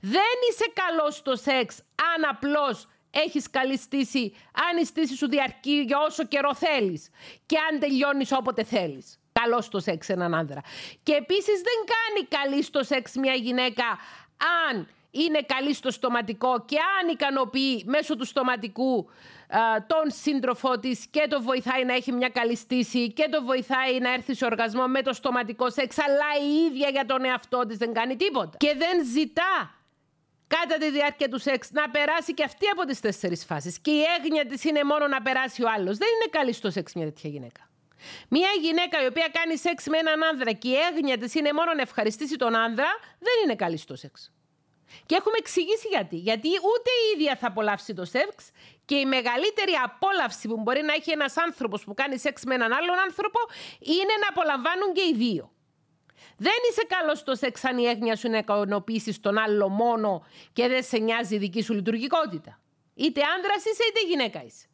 [0.00, 1.78] Δεν είσαι καλός στο σεξ
[2.14, 2.88] αν απλώς
[3.24, 4.34] έχεις καλή στήση,
[4.70, 7.10] αν η στήση σου διαρκεί για όσο καιρό θέλεις
[7.46, 9.18] και αν τελειώνεις όποτε θέλεις.
[9.32, 10.60] Καλό στο σεξ έναν άνδρα.
[11.02, 13.84] Και επίσης δεν κάνει καλή στο σεξ μια γυναίκα
[14.68, 19.10] αν είναι καλή στο στοματικό και αν ικανοποιεί μέσω του στοματικού
[19.86, 24.12] τον σύντροφό της και το βοηθάει να έχει μια καλή στήση και το βοηθάει να
[24.12, 27.92] έρθει σε οργασμό με το στοματικό σεξ, αλλά η ίδια για τον εαυτό της δεν
[27.92, 28.56] κάνει τίποτα.
[28.56, 29.74] Και δεν ζητά
[30.46, 33.78] κατά τη διάρκεια του σεξ να περάσει και αυτή από τις τέσσερις φάσεις.
[33.78, 35.96] Και η έγνοια της είναι μόνο να περάσει ο άλλος.
[35.96, 37.70] Δεν είναι καλή στο σεξ μια τέτοια γυναίκα.
[38.28, 41.74] Μια γυναίκα η οποία κάνει σεξ με έναν άνδρα και η έγνοια της είναι μόνο
[41.74, 42.88] να ευχαριστήσει τον άνδρα,
[43.18, 44.30] δεν είναι καλή στο σεξ.
[45.06, 46.16] Και έχουμε εξηγήσει γιατί.
[46.16, 48.50] Γιατί ούτε η ίδια θα απολαύσει το σεξ
[48.84, 52.72] και η μεγαλύτερη απόλαυση που μπορεί να έχει ένας άνθρωπος που κάνει σεξ με έναν
[52.72, 53.38] άλλον άνθρωπο
[53.80, 55.50] είναι να απολαμβάνουν και οι δύο.
[56.36, 60.24] Δεν είσαι καλός στο σεξ αν η έγνοια σου είναι να ικανοποιήσει τον άλλο μόνο
[60.52, 62.60] και δεν σε νοιάζει η δική σου λειτουργικότητα.
[62.94, 64.66] Είτε άνδρα είσαι είτε γυναίκα είσαι.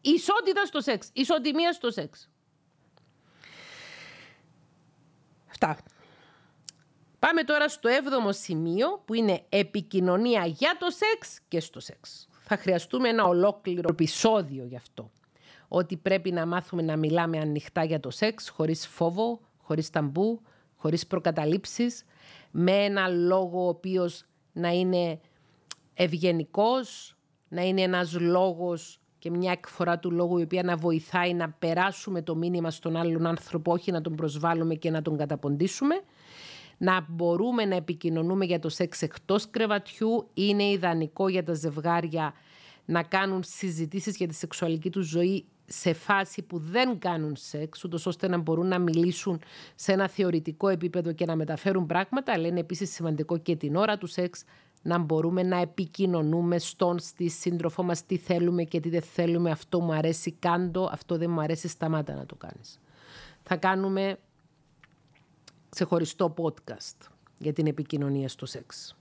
[0.00, 1.10] Ισότητα στο σεξ.
[1.12, 2.30] Ισοτιμία στο σεξ.
[5.50, 5.78] Αυτά.
[7.18, 12.28] Πάμε τώρα στο έβδομο σημείο που είναι επικοινωνία για το σεξ και στο σεξ.
[12.40, 15.10] Θα χρειαστούμε ένα ολόκληρο επεισόδιο γι' αυτό.
[15.68, 20.42] Ότι πρέπει να μάθουμε να μιλάμε ανοιχτά για το σεξ, χωρίς φόβο, χωρίς ταμπού,
[20.76, 22.04] χωρίς προκαταλήψεις,
[22.50, 25.20] με ένα λόγο ο οποίος να είναι
[25.94, 27.16] ευγενικός,
[27.48, 32.22] να είναι ένας λόγος και μια εκφορά του λόγου η οποία να βοηθάει να περάσουμε
[32.22, 35.94] το μήνυμα στον άλλον άνθρωπο, όχι να τον προσβάλλουμε και να τον καταποντήσουμε.
[36.78, 42.34] Να μπορούμε να επικοινωνούμε για το σεξ εκτός κρεβατιού είναι ιδανικό για τα ζευγάρια
[42.84, 48.06] να κάνουν συζητήσεις για τη σεξουαλική τους ζωή σε φάση που δεν κάνουν σεξ, ούτως
[48.06, 49.40] ώστε να μπορούν να μιλήσουν
[49.74, 53.98] σε ένα θεωρητικό επίπεδο και να μεταφέρουν πράγματα, αλλά είναι επίσης σημαντικό και την ώρα
[53.98, 54.44] του σεξ
[54.82, 59.80] να μπορούμε να επικοινωνούμε στον στη σύντροφό μας τι θέλουμε και τι δεν θέλουμε, αυτό
[59.80, 62.80] μου αρέσει κάντο, αυτό δεν μου αρέσει σταμάτα να το κάνεις.
[63.42, 64.18] Θα κάνουμε
[65.68, 68.96] ξεχωριστό podcast για την επικοινωνία στο σεξ.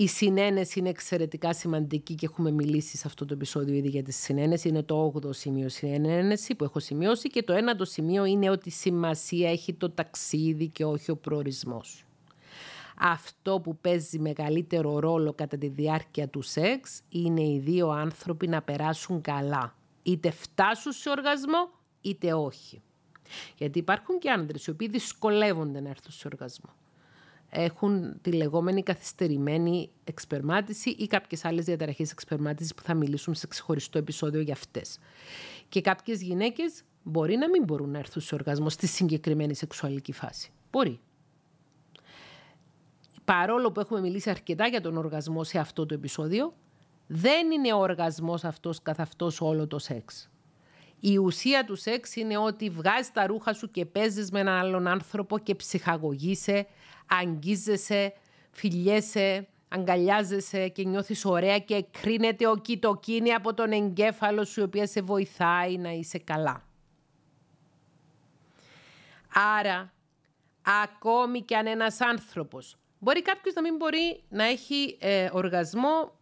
[0.00, 4.12] Η συνένεση είναι εξαιρετικά σημαντική και έχουμε μιλήσει σε αυτό το επεισόδιο ήδη για τη
[4.12, 4.68] συνένεση.
[4.68, 9.50] Είναι το 8ο σημείο συνένεση που έχω σημειώσει και το 1ο σημείο είναι ότι σημασία
[9.50, 12.04] έχει το ταξίδι και όχι ο προορισμός.
[12.98, 18.62] Αυτό που παίζει μεγαλύτερο ρόλο κατά τη διάρκεια του σεξ είναι οι δύο άνθρωποι να
[18.62, 19.74] περάσουν καλά.
[20.02, 21.70] Είτε φτάσουν σε οργασμό
[22.00, 22.82] είτε όχι.
[23.56, 26.70] Γιατί υπάρχουν και άνδρες οι οποίοι δυσκολεύονται να έρθουν σε οργασμό
[27.50, 33.98] έχουν τη λεγόμενη καθυστερημένη εξπερμάτιση ή κάποιες άλλες διαταραχές εξπερμάτισης που θα μιλήσουμε σε ξεχωριστό
[33.98, 34.98] επεισόδιο για αυτές.
[35.68, 40.50] Και κάποιες γυναίκες μπορεί να μην μπορούν να έρθουν σε οργασμό στη συγκεκριμένη σεξουαλική φάση.
[40.70, 41.00] Μπορεί.
[43.24, 46.54] Παρόλο που έχουμε μιλήσει αρκετά για τον οργασμό σε αυτό το επεισόδιο,
[47.06, 50.30] δεν είναι ο οργασμός αυτός καθ' αυτός όλο το σεξ.
[51.00, 54.86] Η ουσία τους σεξ είναι ότι βγάζεις τα ρούχα σου και παίζεις με έναν άλλον
[54.86, 56.66] άνθρωπο και ψυχαγωγείσαι,
[57.06, 58.12] αγγίζεσαι,
[58.50, 64.86] φιλιέσαι, αγκαλιάζεσαι και νιώθεις ωραία και κρίνεται ο κοιτοκίνη από τον εγκέφαλο σου η οποία
[64.86, 66.64] σε βοηθάει να είσαι καλά.
[69.58, 69.92] Άρα,
[70.84, 76.18] ακόμη και αν ένας άνθρωπος, μπορεί κάποιος να μην μπορεί να έχει ε, οργασμό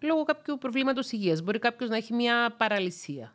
[0.00, 3.34] λόγω κάποιου προβλήματος υγείας, μπορεί κάποιος να έχει μια παραλυσία,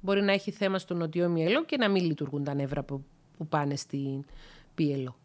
[0.00, 3.04] μπορεί να έχει θέμα στο νοτιό μυελό και να μην λειτουργούν τα νεύρα που,
[3.36, 4.24] που πάνε στην
[4.74, 5.16] πίελο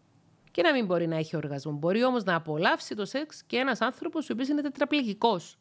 [0.53, 1.71] και να μην μπορεί να έχει οργασμό.
[1.71, 5.57] Μπορεί όμως να απολαύσει το σεξ και ένας άνθρωπος ο οποίος είναι τετραπληγικός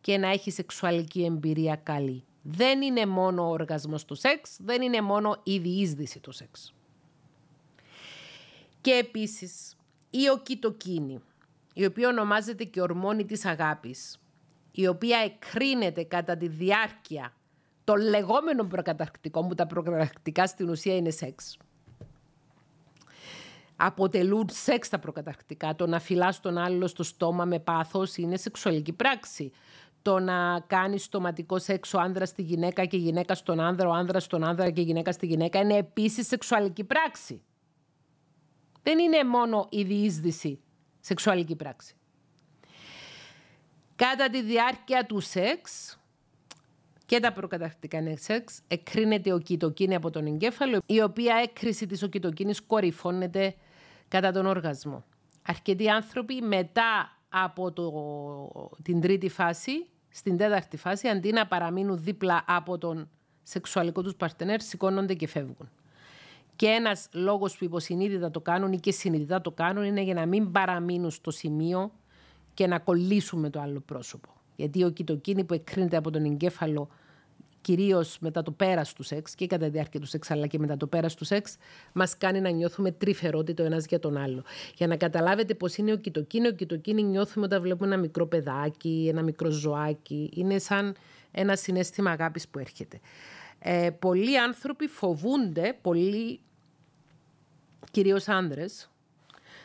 [0.00, 2.24] και να έχει σεξουαλική εμπειρία καλή.
[2.42, 6.74] Δεν είναι μόνο ο οργασμός στο σεξ, δεν είναι μόνο η διείσδυση του σεξ.
[8.80, 9.76] Και επίσης
[10.10, 11.20] η οκιτοκίνη,
[11.74, 14.18] η οποία ονομάζεται και ορμόνη της αγάπης,
[14.72, 17.32] η οποία εκρίνεται κατά τη διάρκεια
[17.84, 21.56] των λεγόμενων προκαταρκτικών, που τα προκαταρκτικά στην ουσία είναι σεξ,
[23.76, 25.74] αποτελούν σεξ τα προκαταρκτικά.
[25.74, 29.52] Το να φυλάς τον άλλο στο στόμα με πάθος είναι σεξουαλική πράξη.
[30.02, 33.92] Το να κάνεις στοματικό σεξ ο άνδρας στη γυναίκα και η γυναίκα στον άνδρα, ο
[33.92, 37.42] άνδρας στον άνδρα και η γυναίκα στη γυναίκα είναι επίσης σεξουαλική πράξη.
[38.82, 40.60] Δεν είναι μόνο η διείσδυση
[41.00, 41.94] σεξουαλική πράξη.
[43.96, 45.98] Κατά τη διάρκεια του σεξ,
[47.06, 52.02] και τα προκαταρκτικά είναι σεξ, εκρίνεται ο κοιτοκίνη από τον εγκέφαλο, η οποία έκρηση της
[52.02, 53.54] οκιτοκίνης κορυφώνεται
[54.08, 55.04] κατά τον οργασμό.
[55.46, 57.92] Αρκετοί άνθρωποι μετά από το,
[58.82, 63.08] την τρίτη φάση, στην τέταρτη φάση, αντί να παραμείνουν δίπλα από τον
[63.42, 65.70] σεξουαλικό τους παρτενέρ, σηκώνονται και φεύγουν.
[66.56, 70.26] Και ένας λόγος που υποσυνείδητα το κάνουν ή και συνειδητά το κάνουν είναι για να
[70.26, 71.92] μην παραμείνουν στο σημείο
[72.54, 74.33] και να κολλήσουν με το άλλο πρόσωπο.
[74.56, 76.88] Γιατί ο κοιτοκίνη που εκκρίνεται από τον εγκέφαλο
[77.64, 80.76] κυρίως μετά το πέρας του σεξ και κατά τη διάρκεια του σεξ, αλλά και μετά
[80.76, 81.56] το πέρας του σεξ,
[81.92, 84.44] μας κάνει να νιώθουμε τρυφερότητα ο ένας για τον άλλο.
[84.76, 89.06] Για να καταλάβετε πώς είναι ο κοιτοκίνη, ο κοιτοκίνη νιώθουμε όταν βλέπουμε ένα μικρό παιδάκι,
[89.08, 90.30] ένα μικρό ζωάκι.
[90.34, 90.94] Είναι σαν
[91.30, 93.00] ένα συνέστημα αγάπης που έρχεται.
[93.58, 96.40] Ε, πολλοί άνθρωποι φοβούνται, πολλοί
[97.90, 98.90] κυρίως άνδρες,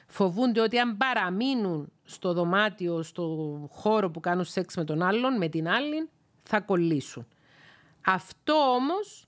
[0.08, 5.48] φοβούνται ότι αν παραμείνουν στο δωμάτιο, στο χώρο που κάνουν σεξ με τον άλλον, με
[5.48, 6.10] την άλλη,
[6.44, 7.28] θα κολλήσουν.
[8.06, 9.28] Αυτό όμως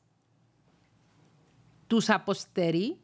[1.87, 2.97] τους αποστερεί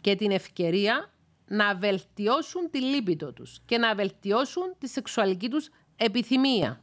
[0.00, 1.12] και την ευκαιρία
[1.46, 6.80] να βελτιώσουν τη λύπητο τους και να βελτιώσουν τη σεξουαλική τους επιθυμία.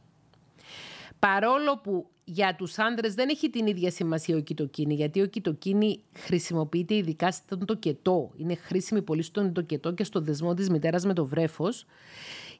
[1.18, 6.02] Παρόλο που για τους άντρες δεν έχει την ίδια σημασία ο κοιτοκίνη, γιατί ο κοιτοκίνη
[6.12, 8.30] χρησιμοποιείται ειδικά στον τοκετό.
[8.36, 11.86] Είναι χρήσιμη πολύ στον τοκετό και στο δεσμό της μητέρας με το βρέφος.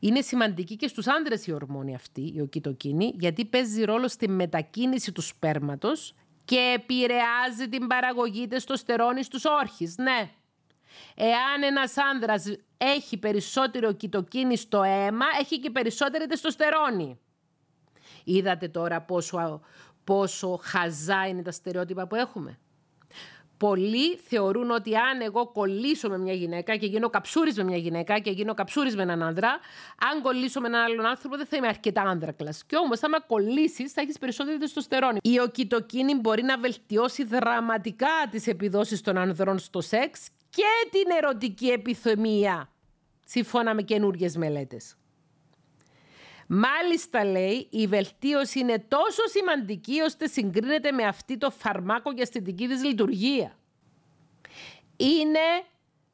[0.00, 5.12] Είναι σημαντική και στους άντρες η ορμόνη αυτή, η οκιτοκίνη, γιατί παίζει ρόλο στη μετακίνηση
[5.12, 6.14] του σπέρματος
[6.44, 9.96] και επηρεάζει την παραγωγή τεστοστερόνης στους όρχες.
[9.96, 10.30] Ναι.
[11.14, 12.44] Εάν ένας άνδρας
[12.76, 17.18] έχει περισσότερο οκιτοκίνη στο αίμα, έχει και περισσότερη τεστοστερόνη.
[18.24, 19.60] Είδατε τώρα πόσο,
[20.04, 22.58] πόσο χαζά είναι τα στερεότυπα που έχουμε;
[23.60, 28.18] Πολλοί θεωρούν ότι αν εγώ κολλήσω με μια γυναίκα και γίνω καψούρης με μια γυναίκα
[28.18, 29.48] και γίνω καψούρης με έναν άνδρα,
[30.12, 32.64] αν κολλήσω με έναν άλλον άνθρωπο δεν θα είμαι αρκετά άνδρακλας.
[32.64, 35.18] Και όμως, άμα κολλήσεις, θα έχεις περισσότερη τεστοστερόνη.
[35.22, 41.66] Η οκιτοκίνη μπορεί να βελτιώσει δραματικά τις επιδόσεις των ανδρών στο σεξ και την ερωτική
[41.66, 42.68] επιθυμία,
[43.24, 44.94] σύμφωνα με καινούριε μελέτες.
[46.52, 52.68] Μάλιστα λέει, η βελτίωση είναι τόσο σημαντική ώστε συγκρίνεται με αυτή το φαρμάκο για αισθητική
[52.68, 53.58] της λειτουργία.
[54.96, 55.46] Είναι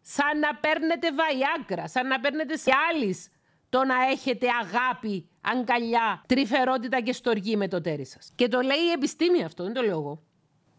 [0.00, 3.28] σαν να παίρνετε βαϊάγκρα, σαν να παίρνετε σε άλλης
[3.68, 8.32] το να έχετε αγάπη, αγκαλιά, τρυφερότητα και στοργή με το τέρι σας.
[8.34, 10.22] Και το λέει η επιστήμη αυτό, δεν το λέω εγώ.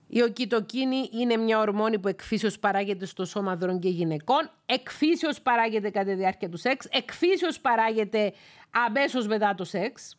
[0.07, 5.89] Η οκυτοκίνη είναι μια ορμόνη που εκφύσεως παράγεται στο σώμα ανδρών και γυναικών, εκφύσεως παράγεται
[5.89, 8.33] κατά τη διάρκεια του σεξ, εκφύσεως παράγεται
[8.71, 10.17] αμέσως μετά το σεξ.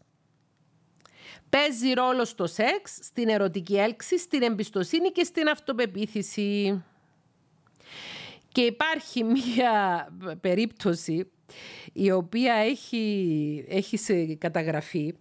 [1.49, 6.83] Παίζει ρόλο στο σεξ, στην ερωτική έλξη, στην εμπιστοσύνη και στην αυτοπεποίθηση.
[8.49, 10.09] Και υπάρχει μία
[10.41, 11.31] περίπτωση
[11.93, 15.15] η οποία έχει, έχει σε καταγραφεί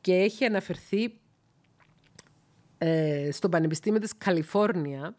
[0.00, 1.14] και έχει αναφερθεί
[2.78, 5.16] ε, στο Πανεπιστήμιο της Καλιφόρνια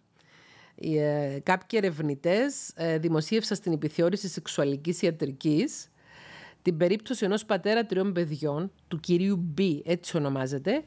[0.76, 5.90] ε, κάποιοι ερευνητές ε, δημοσίευσαν στην επιθεώρηση σεξουαλικής ιατρικής
[6.66, 10.84] την περίπτωση ενός πατέρα τριών παιδιών, του κυρίου B, έτσι ονομάζεται,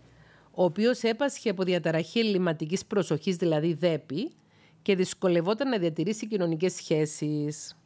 [0.50, 4.32] ο οποίος έπασχε από διαταραχή ελληματικής προσοχής, δηλαδή δέπη,
[4.82, 7.76] και δυσκολευόταν να διατηρήσει κοινωνικές σχέσεις.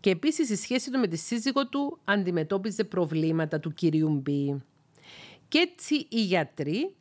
[0.00, 4.30] Και επίσης η σχέση του με τη σύζυγό του αντιμετώπιζε προβλήματα του κυρίου B.
[5.48, 6.94] Και έτσι οι γιατροί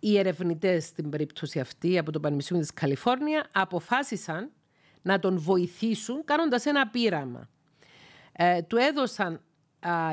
[0.00, 4.50] οι ερευνητές στην περίπτωση αυτή από το Πανεπιστήμιο της Καλιφόρνια αποφάσισαν
[5.02, 7.48] να τον βοηθήσουν κάνοντας ένα πείραμα.
[8.40, 9.40] Ε, του έδωσαν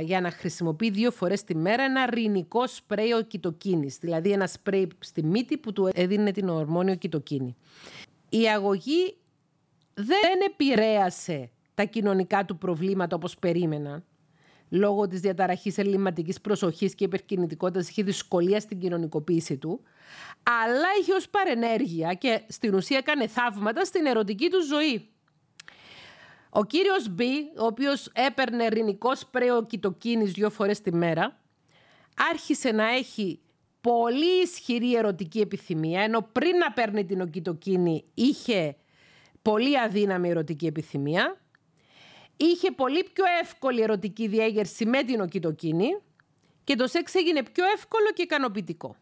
[0.02, 5.24] για να χρησιμοποιεί δύο φορές τη μέρα ένα ρινικό σπρέι οκυτοκίνης, δηλαδή ένα σπρέι στη
[5.24, 7.56] μύτη που του έδινε την ορμόνιο κυτοκίνη.
[8.30, 9.18] Η αγωγή
[9.94, 14.04] δεν επηρέασε τα κοινωνικά του προβλήματα όπως περίμεναν,
[14.70, 19.82] λόγω της διαταραχής ελληματικής προσοχής και υπερκινητικότητας είχε δυσκολία στην κοινωνικοποίηση του,
[20.44, 25.10] αλλά είχε ως παρενέργεια και στην ουσία έκανε θαύματα στην ερωτική του ζωή.
[26.58, 27.22] Ο κύριος B,
[27.60, 31.40] ο οποίος έπαιρνε ρινικό σπρέο κυτοκίνης δύο φορές τη μέρα,
[32.32, 33.40] άρχισε να έχει
[33.82, 38.76] πολύ ισχυρή ερωτική επιθυμία, ενώ πριν να παίρνει την οκυτοκίνη είχε
[39.42, 41.38] πολύ αδύναμη ερωτική επιθυμία
[42.38, 45.98] είχε πολύ πιο εύκολη ερωτική διέγερση με την οκυτοκίνη
[46.64, 48.96] και το σεξ έγινε πιο εύκολο και ικανοποιητικό.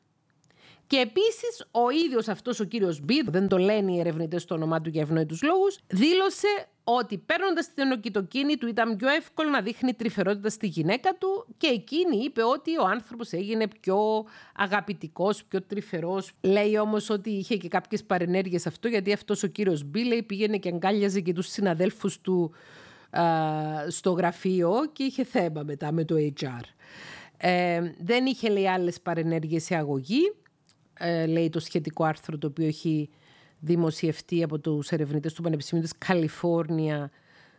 [0.87, 4.81] Και επίσης ο ίδιος αυτός ο κύριος Μπι, δεν το λένε οι ερευνητές στο όνομά
[4.81, 9.93] του για ευνόητους λόγους, δήλωσε ότι παίρνοντας την οκυτοκίνη του ήταν πιο εύκολο να δείχνει
[9.93, 16.31] τρυφερότητα στη γυναίκα του και εκείνη είπε ότι ο άνθρωπος έγινε πιο αγαπητικός, πιο τρυφερός.
[16.41, 20.69] Λέει όμως ότι είχε και κάποιες παρενέργειες αυτό, γιατί αυτός ο κύριος Μπι πήγαινε και
[20.69, 22.53] αγκάλιαζε και τους συναδέλφους του
[23.87, 26.63] στο γραφείο και είχε θέμα μετά με το HR.
[27.37, 30.33] Ε, δεν είχε λέει άλλες παρενέργειες σε αγωγή,
[30.97, 33.09] ε, λέει το σχετικό άρθρο το οποίο έχει
[33.59, 37.11] δημοσιευτεί από τους ερευνητές του Πανεπιστημίου της Καλιφόρνια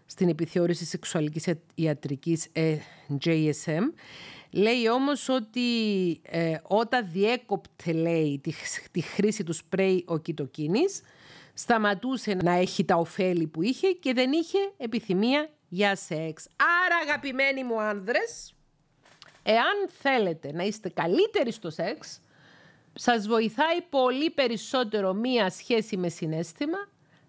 [0.06, 2.77] στην επιθεώρηση σεξουαλικής ιατρικής ε,
[3.24, 3.82] JSM.
[4.51, 5.61] Λέει όμως ότι
[6.23, 8.52] ε, όταν διέκοπτε λέει τη,
[8.90, 11.02] τη χρήση του σπρέι ο κυτοκίνης,
[11.55, 16.48] σταματούσε να έχει τα ωφέλη που είχε και δεν είχε επιθυμία για σεξ.
[16.56, 18.55] Άρα αγαπημένοι μου άνδρες,
[19.43, 22.20] εάν θέλετε να είστε καλύτεροι στο σεξ,
[22.94, 26.78] σας βοηθάει πολύ περισσότερο μία σχέση με συνέστημα,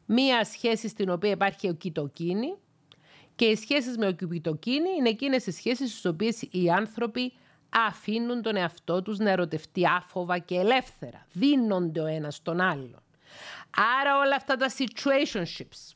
[0.06, 2.58] μία σχέση στην οποία υπάρχει οκυτοκίνη
[3.36, 7.34] και οι σχέσεις με οκυτοκίνη είναι εκείνες οι σχέσεις στις οποίες οι άνθρωποι
[7.70, 11.26] αφήνουν τον εαυτό τους να ερωτευτεί άφοβα και ελεύθερα.
[11.32, 13.04] Δίνονται ο ένας τον άλλον.
[14.02, 15.94] Άρα όλα αυτά τα situationships,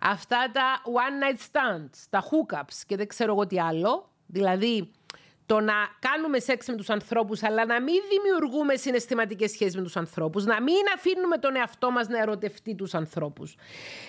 [0.00, 4.90] αυτά τα one night stands, τα hookups και δεν ξέρω εγώ τι άλλο, δηλαδή
[5.46, 9.96] το να κάνουμε σεξ με τους ανθρώπους αλλά να μην δημιουργούμε συναισθηματικές σχέσεις με τους
[9.96, 13.54] ανθρώπους, να μην αφήνουμε τον εαυτό μας να ερωτευτεί τους ανθρώπους,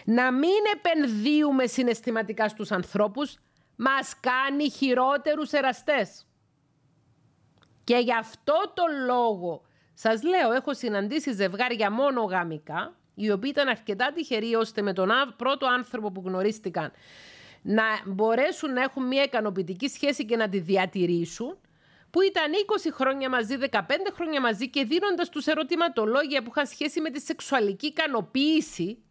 [0.05, 3.37] να μην επενδύουμε συναισθηματικά στους ανθρώπους,
[3.75, 6.27] μας κάνει χειρότερους εραστές.
[7.83, 9.61] Και γι' αυτό το λόγο
[9.93, 15.09] σας λέω, έχω συναντήσει ζευγάρια μόνο γαμικά, οι οποίοι ήταν αρκετά τυχεροί ώστε με τον
[15.37, 16.91] πρώτο άνθρωπο που γνωρίστηκαν
[17.63, 21.57] να μπορέσουν να έχουν μια ικανοποιητική σχέση και να τη διατηρήσουν,
[22.09, 22.51] που ήταν
[22.87, 23.79] 20 χρόνια μαζί, 15
[24.13, 29.03] χρόνια μαζί και δίνοντας τους ερωτηματολόγια που είχαν σχέση με τη σεξουαλική ικανοποίηση,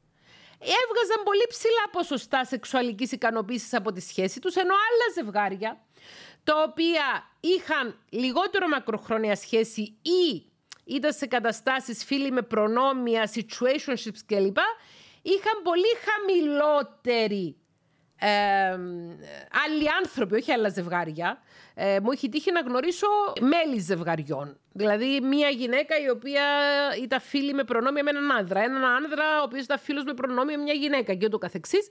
[0.59, 5.81] έβγαζαν πολύ ψηλά ποσοστά σεξουαλικής ικανοποίησης από τη σχέση τους, ενώ άλλα ζευγάρια,
[6.45, 7.05] τα οποία
[7.41, 10.53] είχαν λιγότερο μακροχρόνια σχέση ή
[10.85, 14.57] ήταν σε καταστάσεις φίλοι με προνόμια, situationships κλπ.
[15.23, 17.57] Είχαν πολύ χαμηλότερη
[18.25, 18.71] ε,
[19.67, 21.43] άλλοι άνθρωποι, όχι άλλα ζευγάρια,
[21.75, 23.07] ε, μου έχει τύχει να γνωρίσω
[23.41, 24.57] μέλη ζευγαριών.
[24.73, 26.43] Δηλαδή, μια γυναίκα η οποία
[27.03, 28.61] ήταν φίλη με προνόμια με έναν άνδρα.
[28.63, 31.89] Έναν άνδρα ο οποίος ήταν φίλος με προνόμια με μια γυναίκα και ούτω καθεξής.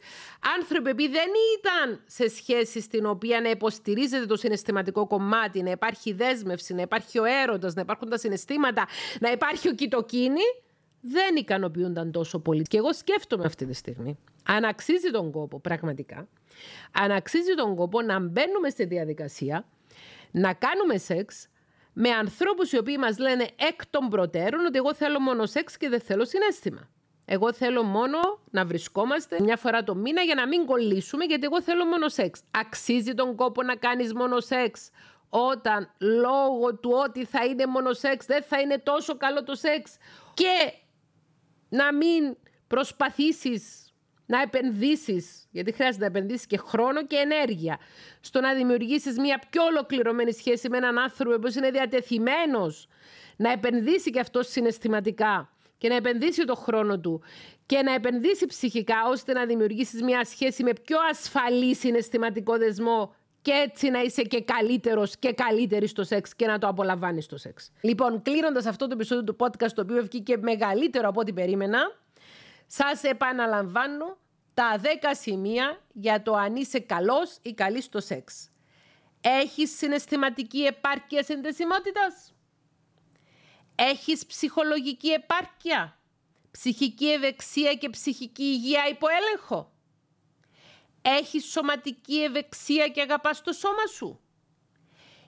[0.57, 1.29] Άνθρωποι που δεν
[1.59, 7.19] ήταν σε σχέση στην οποία να υποστηρίζεται το συναισθηματικό κομμάτι, να υπάρχει δέσμευση, να υπάρχει
[7.19, 8.87] ο έρωτας, να υπάρχουν τα συναισθήματα,
[9.19, 10.43] να υπάρχει ο κοιτοκίνη,
[11.01, 12.61] δεν ικανοποιούνταν τόσο πολύ.
[12.61, 16.27] Και εγώ σκέφτομαι αυτή τη στιγμή αν αξίζει τον κόπο πραγματικά,
[16.91, 19.65] αν αξίζει τον κόπο να μπαίνουμε στη διαδικασία,
[20.31, 21.47] να κάνουμε σεξ,
[21.93, 25.89] με ανθρώπους οι οποίοι μας λένε εκ των προτέρων ότι εγώ θέλω μόνο σεξ και
[25.89, 26.89] δεν θέλω συνέστημα.
[27.25, 28.17] Εγώ θέλω μόνο
[28.51, 32.41] να βρισκόμαστε μια φορά το μήνα για να μην κολλήσουμε γιατί εγώ θέλω μόνο σεξ.
[32.51, 34.89] Αξίζει τον κόπο να κάνεις μόνο σεξ
[35.29, 39.97] όταν λόγω του ότι θα είναι μόνο σεξ δεν θα είναι τόσο καλό το σεξ
[40.33, 40.73] και
[41.71, 42.37] να μην
[42.67, 43.93] προσπαθήσεις
[44.25, 47.79] να επενδύσεις, γιατί χρειάζεται να επενδύσεις και χρόνο και ενέργεια,
[48.21, 52.87] στο να δημιουργήσεις μια πιο ολοκληρωμένη σχέση με έναν άνθρωπο που είναι διατεθειμένος
[53.35, 57.23] να επενδύσει και αυτό συναισθηματικά και να επενδύσει το χρόνο του
[57.65, 63.51] και να επενδύσει ψυχικά ώστε να δημιουργήσεις μια σχέση με πιο ασφαλή συναισθηματικό δεσμό και
[63.51, 67.71] έτσι να είσαι και καλύτερος και καλύτερη στο σεξ και να το απολαμβάνεις το σεξ.
[67.81, 71.79] Λοιπόν, κλείνοντας αυτό το επεισόδιο του podcast, το οποίο βγήκε μεγαλύτερο από ό,τι περίμενα,
[72.67, 74.17] σας επαναλαμβάνω
[74.53, 78.49] τα 10 σημεία για το αν είσαι καλός ή καλής στο σεξ.
[79.21, 82.33] Έχεις συναισθηματική επάρκεια συνδεσιμότητας;
[83.75, 85.97] Έχεις ψυχολογική επάρκεια,
[86.51, 89.71] ψυχική ευεξία και ψυχική υγεία υπό έλεγχο;
[91.01, 94.19] Έχεις σωματική ευεξία και αγαπάς το σώμα σου.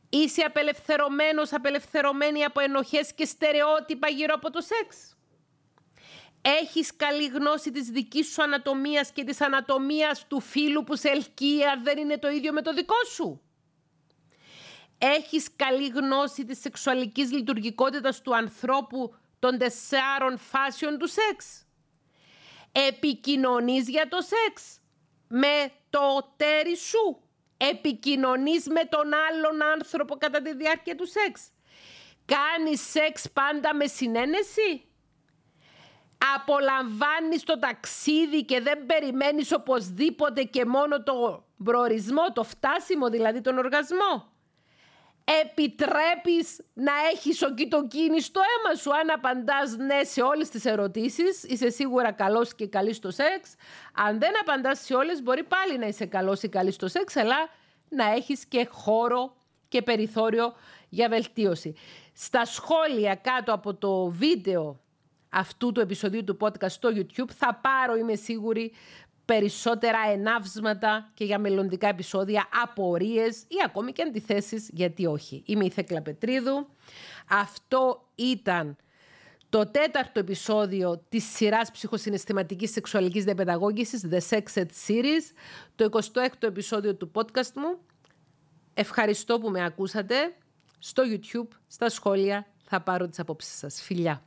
[0.09, 5.17] Είσαι απελευθερωμένος, απελευθερωμένη από ενοχές και στερεότυπα γύρω από το σεξ.
[6.41, 11.61] Έχεις καλή γνώση της δικής σου ανατομίας και της ανατομίας του φίλου που σε ελκύει
[11.83, 13.41] δεν είναι το ίδιο με το δικό σου.
[14.97, 21.65] Έχεις καλή γνώση της σεξουαλικής λειτουργικότητας του ανθρώπου των τεσσάρων φάσεων του σεξ.
[22.71, 24.79] Επικοινωνείς για το σεξ
[25.35, 27.21] με το τέρι σου.
[27.57, 31.51] Επικοινωνείς με τον άλλον άνθρωπο κατά τη διάρκεια του σεξ.
[32.25, 34.85] Κάνεις σεξ πάντα με συνένεση.
[36.35, 43.57] Απολαμβάνεις το ταξίδι και δεν περιμένεις οπωσδήποτε και μόνο το προορισμό, το φτάσιμο δηλαδή τον
[43.57, 44.32] οργασμό.
[45.25, 48.95] Επιτρέπεις να έχεις οκιτοκίνη στο αίμα σου.
[48.95, 53.55] Αν απαντάς ναι σε όλες τις ερωτήσεις, είσαι σίγουρα καλός και καλής στο σεξ.
[53.93, 57.49] Αν δεν απαντάς σε όλες, μπορεί πάλι να είσαι καλός ή καλής στο σεξ, αλλά
[57.89, 59.35] να έχεις και χώρο
[59.67, 60.53] και περιθώριο
[60.89, 61.75] για βελτίωση.
[62.13, 64.81] Στα σχόλια κάτω από το βίντεο
[65.29, 68.71] αυτού του επεισοδίου του podcast στο YouTube θα πάρω, είμαι σίγουρη,
[69.37, 75.43] περισσότερα ενάυσματα και για μελλοντικά επεισόδια, απορίες ή ακόμη και αντιθέσεις, γιατί όχι.
[75.45, 76.67] Είμαι η Θέκλα Πετρίδου.
[77.29, 78.77] Αυτό ήταν
[79.49, 85.23] το τέταρτο επεισόδιο της σειράς ψυχοσυναισθηματικής σεξουαλικής διαπαιδαγώγησης, The Sex Ed Series,
[85.75, 87.77] το 26ο επεισόδιο του podcast μου.
[88.73, 90.15] Ευχαριστώ που με ακούσατε.
[90.79, 93.81] Στο YouTube, στα σχόλια, θα πάρω τις απόψεις σας.
[93.81, 94.23] Φιλιά!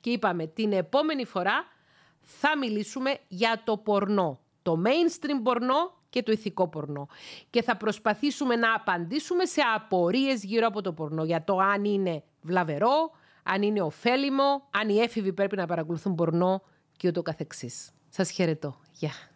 [0.00, 1.64] Και είπαμε την επόμενη φορά
[2.38, 4.40] θα μιλήσουμε για το πορνό.
[4.62, 7.08] Το mainstream πορνό και το ηθικό πορνό.
[7.50, 11.24] Και θα προσπαθήσουμε να απαντήσουμε σε απορίες γύρω από το πορνό.
[11.24, 13.10] Για το αν είναι βλαβερό,
[13.42, 16.62] αν είναι ωφέλιμο, αν οι έφηβοι πρέπει να παρακολουθούν πορνό
[16.96, 17.90] και ούτω καθεξής.
[18.08, 18.80] Σας χαιρετώ.
[18.92, 19.29] Γεια.